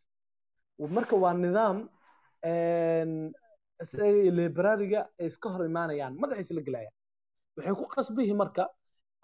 [0.96, 1.78] marka waa nidaam
[4.38, 6.94] librariga ay iska hor imaanayaan madaxiisa la gelayaan
[7.56, 8.64] waxay ku qasbihi marka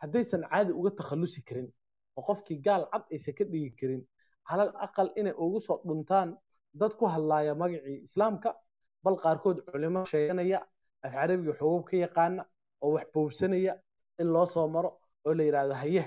[0.03, 1.69] haddaysan caadi uga takhallusi karin
[2.17, 4.03] oo qofkii gaal cad aysan ka dhigi karin
[4.49, 6.37] calal aqal inay ugu soo dhuntaan
[6.81, 8.51] dad ku hadlaaya magacii islaamka
[9.05, 10.59] bal qaarkood culimo sheeganaya
[11.05, 12.43] af carabiga xogow ka yaqaana
[12.83, 13.75] oo wax bowsanaya
[14.21, 14.91] in loo soo maro
[15.27, 16.03] oo la yidhaahdo haye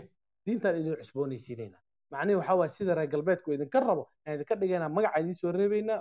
[0.45, 1.77] diintaan idin cusboonaysiinayna.
[2.11, 5.99] Macnihi waxaa waaya sida reer galbeedku idinka rabo aan idinka dhigaynaa magaca idiin soo reebaynaa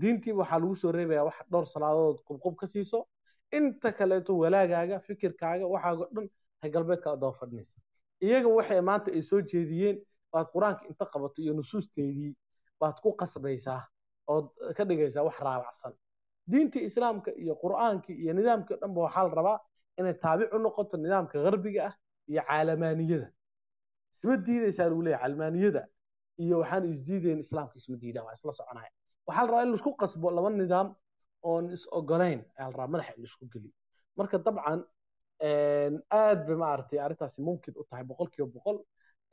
[0.00, 3.06] diintii waxaa lagu soo reebayaa wax dhowr salaadood qubqub ka siiso.
[3.52, 6.26] Inta kaleeto walaagaaga fikirkaaga waxaago dhan
[6.62, 7.76] reer galbeedka daba fadhinaysa
[8.22, 9.96] iyaga waxay maanta ay soo jeediyeen
[10.32, 12.32] baad qur'aanka inta qabato iyo nusuusteedii
[12.80, 13.80] baad ku qasbaysaa
[14.34, 14.46] ood
[14.76, 15.92] ka dhigaysaa wax raabacsan
[16.50, 19.58] diintii islaamka iyo qur'aankii iyo nidaamkii dhanba waxaa la rabaa
[19.98, 21.94] inay taabic u noqoto nidaamka garbiga ah
[22.30, 23.28] iyo caalamaniyada
[24.14, 25.82] isma diidaysaa lagu leeyahay calmaaniyada
[26.44, 28.90] iyo waxaan isdiidayn islaamka isma diidaan waa isla soconaya
[29.30, 30.88] waxaa la rabaa in la isku qasbo laba nidaam
[31.48, 33.72] oon is ogolayn ayaa la rabaa madaxa in la isku geliyo
[34.18, 34.80] marka dabcan
[36.22, 38.76] aad bay maaragtay arrintaasi mumkin u tahay boqolkiiba boqol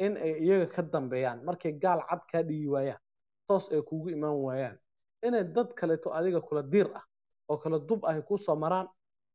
[0.06, 1.40] in ay iyaga ka dambeeyaan.
[1.48, 3.02] Markay gaal cad kaa dhigi waayaan
[3.48, 4.78] toos ay kugu imaan waayaan.
[5.26, 7.04] Inay dad kaleeto adiga kula diir ah
[7.50, 8.16] oo kala dub ah
[8.46, 8.88] soo maraan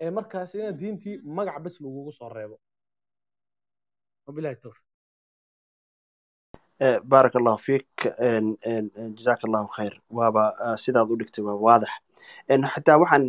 [0.02, 2.56] ee markaas ina diintii magac bes lagugu soo reebo.
[4.26, 4.81] Wabilahi tawfiq
[7.10, 7.86] baarak allahu fiik.
[9.16, 9.94] Jazaaka allahu khayr.
[10.10, 10.44] Waaba
[10.84, 11.90] sidaad u dhigtay waa waadax.
[12.74, 13.24] Xataa waxaan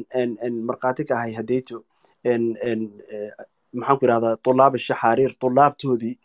[0.67, 1.77] markhaati ka ahay hadeyto
[3.73, 6.15] maxaan ku idhahdaa tulaab shaxaariir tulaabtoodii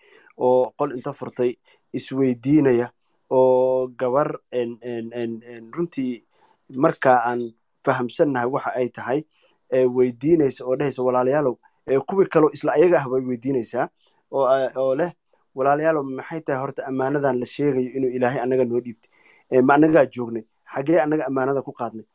[0.47, 1.51] oo qol inta furtay
[1.99, 2.87] isweydiinaya
[3.31, 4.29] oo gabar
[5.77, 6.13] runtii
[6.83, 7.41] marka aan
[7.85, 9.21] fahamsannahay waxa ay tahay
[9.97, 11.55] weydiinaysa oo dhehaysa walaalayaalow
[12.09, 13.87] kuwii kaloo isla ayaga ah bay weydiinaysaa
[14.31, 15.11] oo leh
[15.59, 19.11] walaalayaalow maxay tahay horta ammaanadan la sheegayo inuu ilaahay annaga noo dhiibtay?
[19.67, 20.45] Ma annagaa joognay?
[20.75, 22.07] Xagee annaga ammaanada ku qaadnay?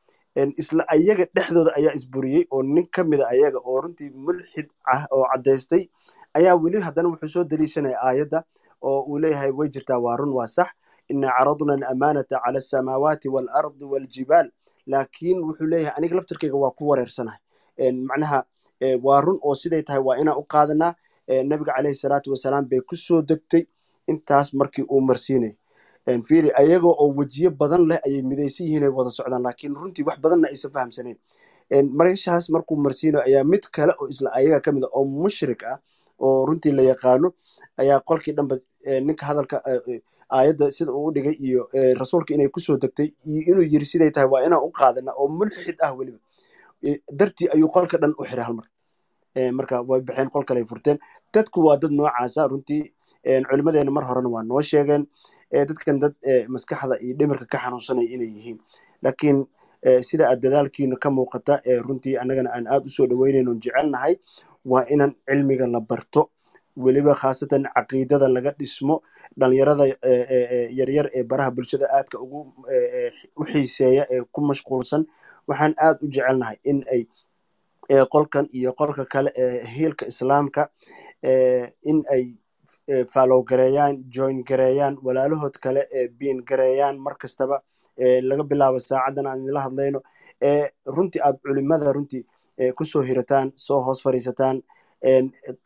[0.61, 5.25] Isla ayaga dhexdooda ayaa isburiyey oo nin ka mida ayaga oo runtii mulxid ah oo
[5.31, 5.83] caddaystay
[6.37, 8.39] ayaa weli haddana wuxuu soo daliishanaya aayadda
[8.87, 10.69] oo uu leeyahay way jirtaa waa run waa sax.
[11.11, 14.47] Ina caradna alamaanata cala asamaawaati waalardi waaljibaal
[14.91, 17.39] laakiin wuxuu leeyahay aniga laftirkeyga waa ku wareersanahay.
[18.09, 18.39] Macnaha
[19.05, 20.91] waa run oo siday tahay waa inaan u qaadanaa
[21.27, 23.63] nabiga caleyhi salaatu wasalaam bay ku soo degtay
[24.07, 25.53] intaas markii uu marsiinay.
[26.27, 30.17] Fiiri ayagoo oo wejiyo badan leh ayay midaysan yihiin ay wada socdaan laakiin runtii wax
[30.23, 31.17] badanna aysan fahamsanayn
[31.99, 35.77] marshaas markuu marsiinayo ayaa mid kale oo isla ayaga ka mid a oo mushrik ah
[36.19, 37.31] oo runtii la yaqaano
[37.81, 38.55] ayaa qolkii dhanba
[39.07, 39.57] ninka hadalka
[40.29, 41.69] aayadda sida uu u dhigay iyo
[42.01, 45.27] rasuulka inay ku soo degtay iyo inuu yiri siday tahay waa inaan u qaadana oo
[45.31, 46.19] mulxid ah weliba.
[47.19, 48.67] Dartii ayuu qolka dhan u xiray halmar
[49.57, 50.97] marka way baxeen qol kale furteen.
[51.33, 52.81] Dadku waa dad noocaasa runtii
[53.49, 55.03] culimadeena mar horena waa noo sheegeen.
[55.51, 56.13] Dadkan dad
[56.53, 58.57] maskaxda iyo dhimirka ka xanuunsanaya inay yihiin.
[59.03, 59.45] Laakiin
[60.07, 61.53] sida aad dadaalkiina ka muuqata
[61.87, 64.13] runtii annagana aan aad u soo dhaweynayno jecelnahay
[64.71, 66.29] waa inan cilmiga la barto.
[66.83, 68.95] Weliba khaasatan caqiidada laga dhismo
[69.39, 69.85] dhalinyarada
[70.79, 72.39] yaryar ee baraha bulshada aadka ugu
[73.37, 75.01] u xiiseeya ee ku mashquulsan
[75.49, 77.01] waxaan aad u jecelnahay in ay
[78.13, 80.63] qolkan iyo qolka kale ee hiilka islaamka
[81.91, 82.23] in ay
[83.13, 87.61] fallow gareeyaan join gareeyaan walaalahood kale ee biin gareeyaan mar kastaba
[88.29, 89.99] laga bilaabo saacadan aan idinla hadlayno
[90.95, 92.23] runtii aad culimada runtii
[92.77, 94.57] ku soo hirataan soo hoos fadhiisataan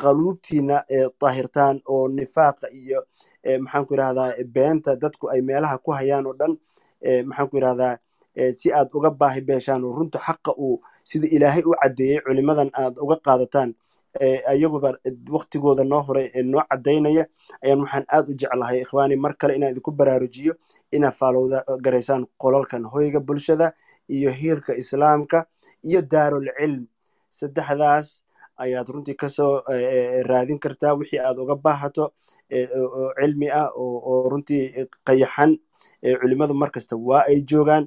[0.01, 0.77] qaluubtiina
[1.21, 2.99] daahirtaan oo nifaaqa iyo
[3.63, 6.53] maxaan ku yidhahdaa beenta dadku ay meelaha ku hayaan oo dhan
[7.29, 7.93] maxaan ku yidhahdaa
[8.59, 12.95] si aad uga baahi beeshaan oo runta xaqa uu sida ilaahay u caddeeyey culimadan aad
[13.03, 13.69] uga qaadataan
[14.51, 14.89] ayaguba
[15.35, 17.23] waktigooda noo horay ee noo caddaynaya
[17.63, 20.53] ayaan waxaan aad u jeclahay ikhwaani mar kale inaan idinku baraarujiyo
[20.95, 23.67] inaad faalowda garaysaan qolalkan hoyga bulshada
[24.15, 25.39] iyo hiilka islaamka
[25.89, 26.83] iyo daarul cilm.
[27.37, 28.07] Saddexdaas
[28.63, 29.53] ayaad runtii ka soo
[30.29, 32.05] raadin kartaa wixii aad uga baahato
[32.79, 34.63] oo cilmi ah oo runtii
[35.07, 35.51] qayaxan
[36.21, 37.85] culimadu mar kasta waa ay joogaan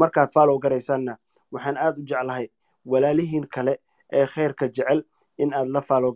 [0.00, 1.12] markaad faalow garaysaanna
[1.54, 2.46] waxaan aad u jeclahay
[2.92, 3.74] walaalihiin kale
[4.18, 5.00] ee khayrka jecel
[5.42, 6.08] in aad la faalo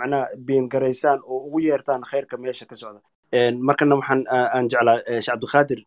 [0.00, 3.00] macnaha biin garaysaan oo ugu yeertaan khayrka meesha ka socda.
[3.68, 4.22] Markana waxaan
[4.54, 5.80] aan jeclaa sheekh cabdiqaadir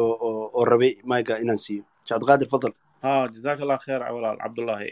[0.00, 1.82] oo rabay mayga inaan siiyo.
[2.06, 2.72] Sheekh cabdiqaadir fadal.
[3.04, 4.88] Ha jazaaka allah kheer walaal cabdullahi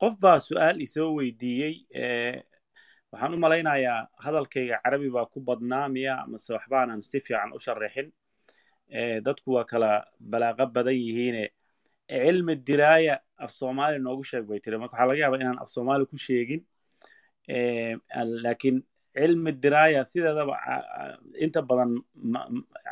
[0.00, 1.74] qof baa su'aal isoo weydiiyey
[3.12, 8.08] waxaan u malaynayaa hadalkayga carabi baa ku badnaa miya mase waxbaanan si fiican u sharaxin
[9.26, 9.90] dadku waa kala
[10.30, 11.44] balaaqo badan yihiine
[12.08, 13.14] cilmi diraaya
[13.44, 16.60] af soomaali noogu sheeg bay tiri marka waxaa laga yaabaa inaan af soomaali ku sheegin
[18.44, 18.82] laakiin
[19.16, 20.54] cilmi diraaya sideedaba
[21.44, 21.90] inta badan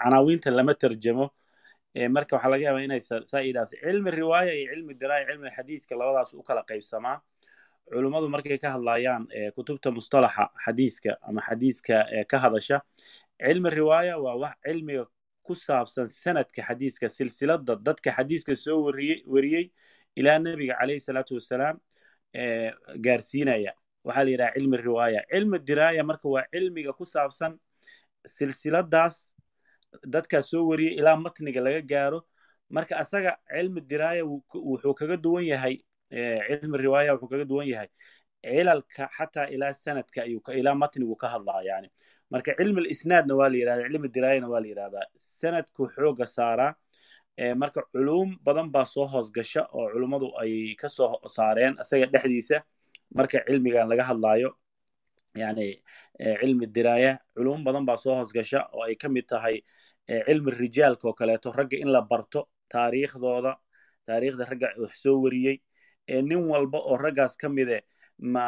[0.03, 1.27] canaawiinta lama terjamo
[2.15, 6.35] marka waxaa laga yaabaa inay saa idhaahdo cilmi riwaaya iyo cilmi diraaya cilmi xadiiska labadaas
[6.35, 7.17] u kala qaybsamaa
[7.93, 9.25] culummadu markay ka hadlayaan
[9.57, 11.97] kutubta mustalaxa xadiiska ama xadiiska
[12.31, 12.77] ka hadasha
[13.45, 15.05] cilmi riwaaya waa wax cilmiga
[15.47, 18.79] ku saabsan sanadka xadiiska silsilada dadka xadiiska soo
[19.35, 19.67] wariyey
[20.17, 21.77] ilaa nebiga calayhi salaatu wassalaam
[23.05, 23.73] gaarsiinaya.
[24.05, 25.21] Waxaa la yidhaha cilmi riwaaya.
[25.31, 27.53] Cilmi diraaya marka waa cilmiga ku saabsan
[28.27, 29.31] silsiladaas
[30.15, 32.21] dadkaa soo wariyey ilaa matniga laga gaaro.
[32.71, 35.77] Marka asaga cilmi diraaya wuxuu kaga duwan yahay
[36.11, 37.89] cilmi riwaaya wuxuu kaga duwan yahay.
[38.43, 41.89] Cilalka xataa ilaa sanadka ayuu ilaa matnigu ka hadlaa yani
[42.33, 46.73] marka cilmi lisnaadna waa la yidhahdaa cilmi diraayana waa la yidhahdaa sanadku xooga saaraa
[47.63, 52.59] marka culuum badan baa soo hoosgasha oo culummadu ay ka soo saareen isaga dhexdiisa.
[53.19, 54.51] Marka cilmigan laga hadlaayo
[55.43, 55.69] yani
[56.41, 59.57] cilmi diraaya culuum badan baa soo hoosgasha oo ay ka mid tahay
[60.27, 62.41] cilmi rijaalka oo kaleeto ragga in la barto
[62.73, 63.53] taariikhdooda
[64.07, 65.57] taariikhda ragga wax soo wariyey.
[66.29, 67.79] Nin walba oo raggaas ka mide
[68.35, 68.45] ma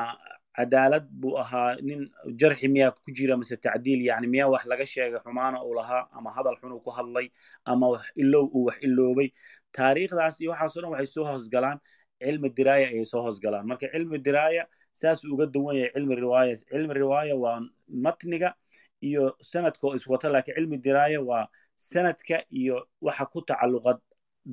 [0.57, 2.01] cadaalad buu ahaa nin
[2.41, 6.31] jarxi miyaa ku jira mise tacdiil yani miyaa wax laga sheegay xumaana uu lahaa ama
[6.37, 7.27] hadal xun ku hadlay
[7.65, 9.29] ama wax ilow uu wax iloobay
[9.77, 11.79] taariikhdaas iyo waxaas o dhan waxay soo hoosgalaan
[12.25, 14.63] cilmi diraaya ayay soo hoosgalaan marka cilmi diraaya
[15.01, 17.59] saas uga duwan yahay cilmi riwaaya cilmi riwaaya waa
[18.05, 18.55] matniga
[19.09, 21.45] iyo sanadka oo iswata laakiin cilmi diraaya waa
[21.77, 22.77] sanadka iyo
[23.07, 23.93] waxa ku tacalluqa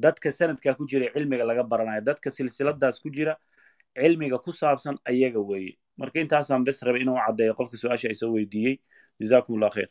[0.04, 3.34] dadka sanadka ku jira cilmiga laga baranayo dadka silsiladaas ku jira
[4.02, 8.32] cilmiga ku saabsan ayaga weeye marka intaasaan bes rabay inuu caddeeyo qofka su'aasha ay soo
[8.36, 8.76] weydiiyey
[9.20, 9.90] jazakum allah khayr.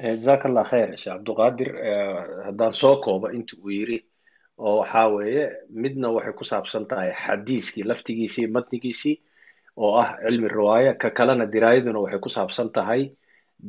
[0.00, 1.70] Jazaaka allah khayr sheekh cabduqaadir
[2.46, 3.98] haddaan soo koobo inta uu yiri
[4.58, 5.44] oo waxaa weeye
[5.82, 9.16] midna waxay ku saabsan tahay xadiiskii laftigiisii matnigiisii
[9.82, 10.92] oo ah cilmi riwaaya.
[11.02, 13.02] Ka kalena diraayaduna waxay ku saabsan tahay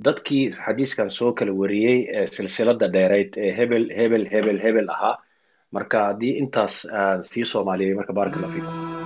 [0.06, 5.16] dadkii xadiiskan soo kala wariyey ee silsilada dheerayd ee hebel hebel hebel hebel ahaa.
[5.76, 9.01] Marka haddii intaas aan sii soomaaliyey marka baaraka allah fiikum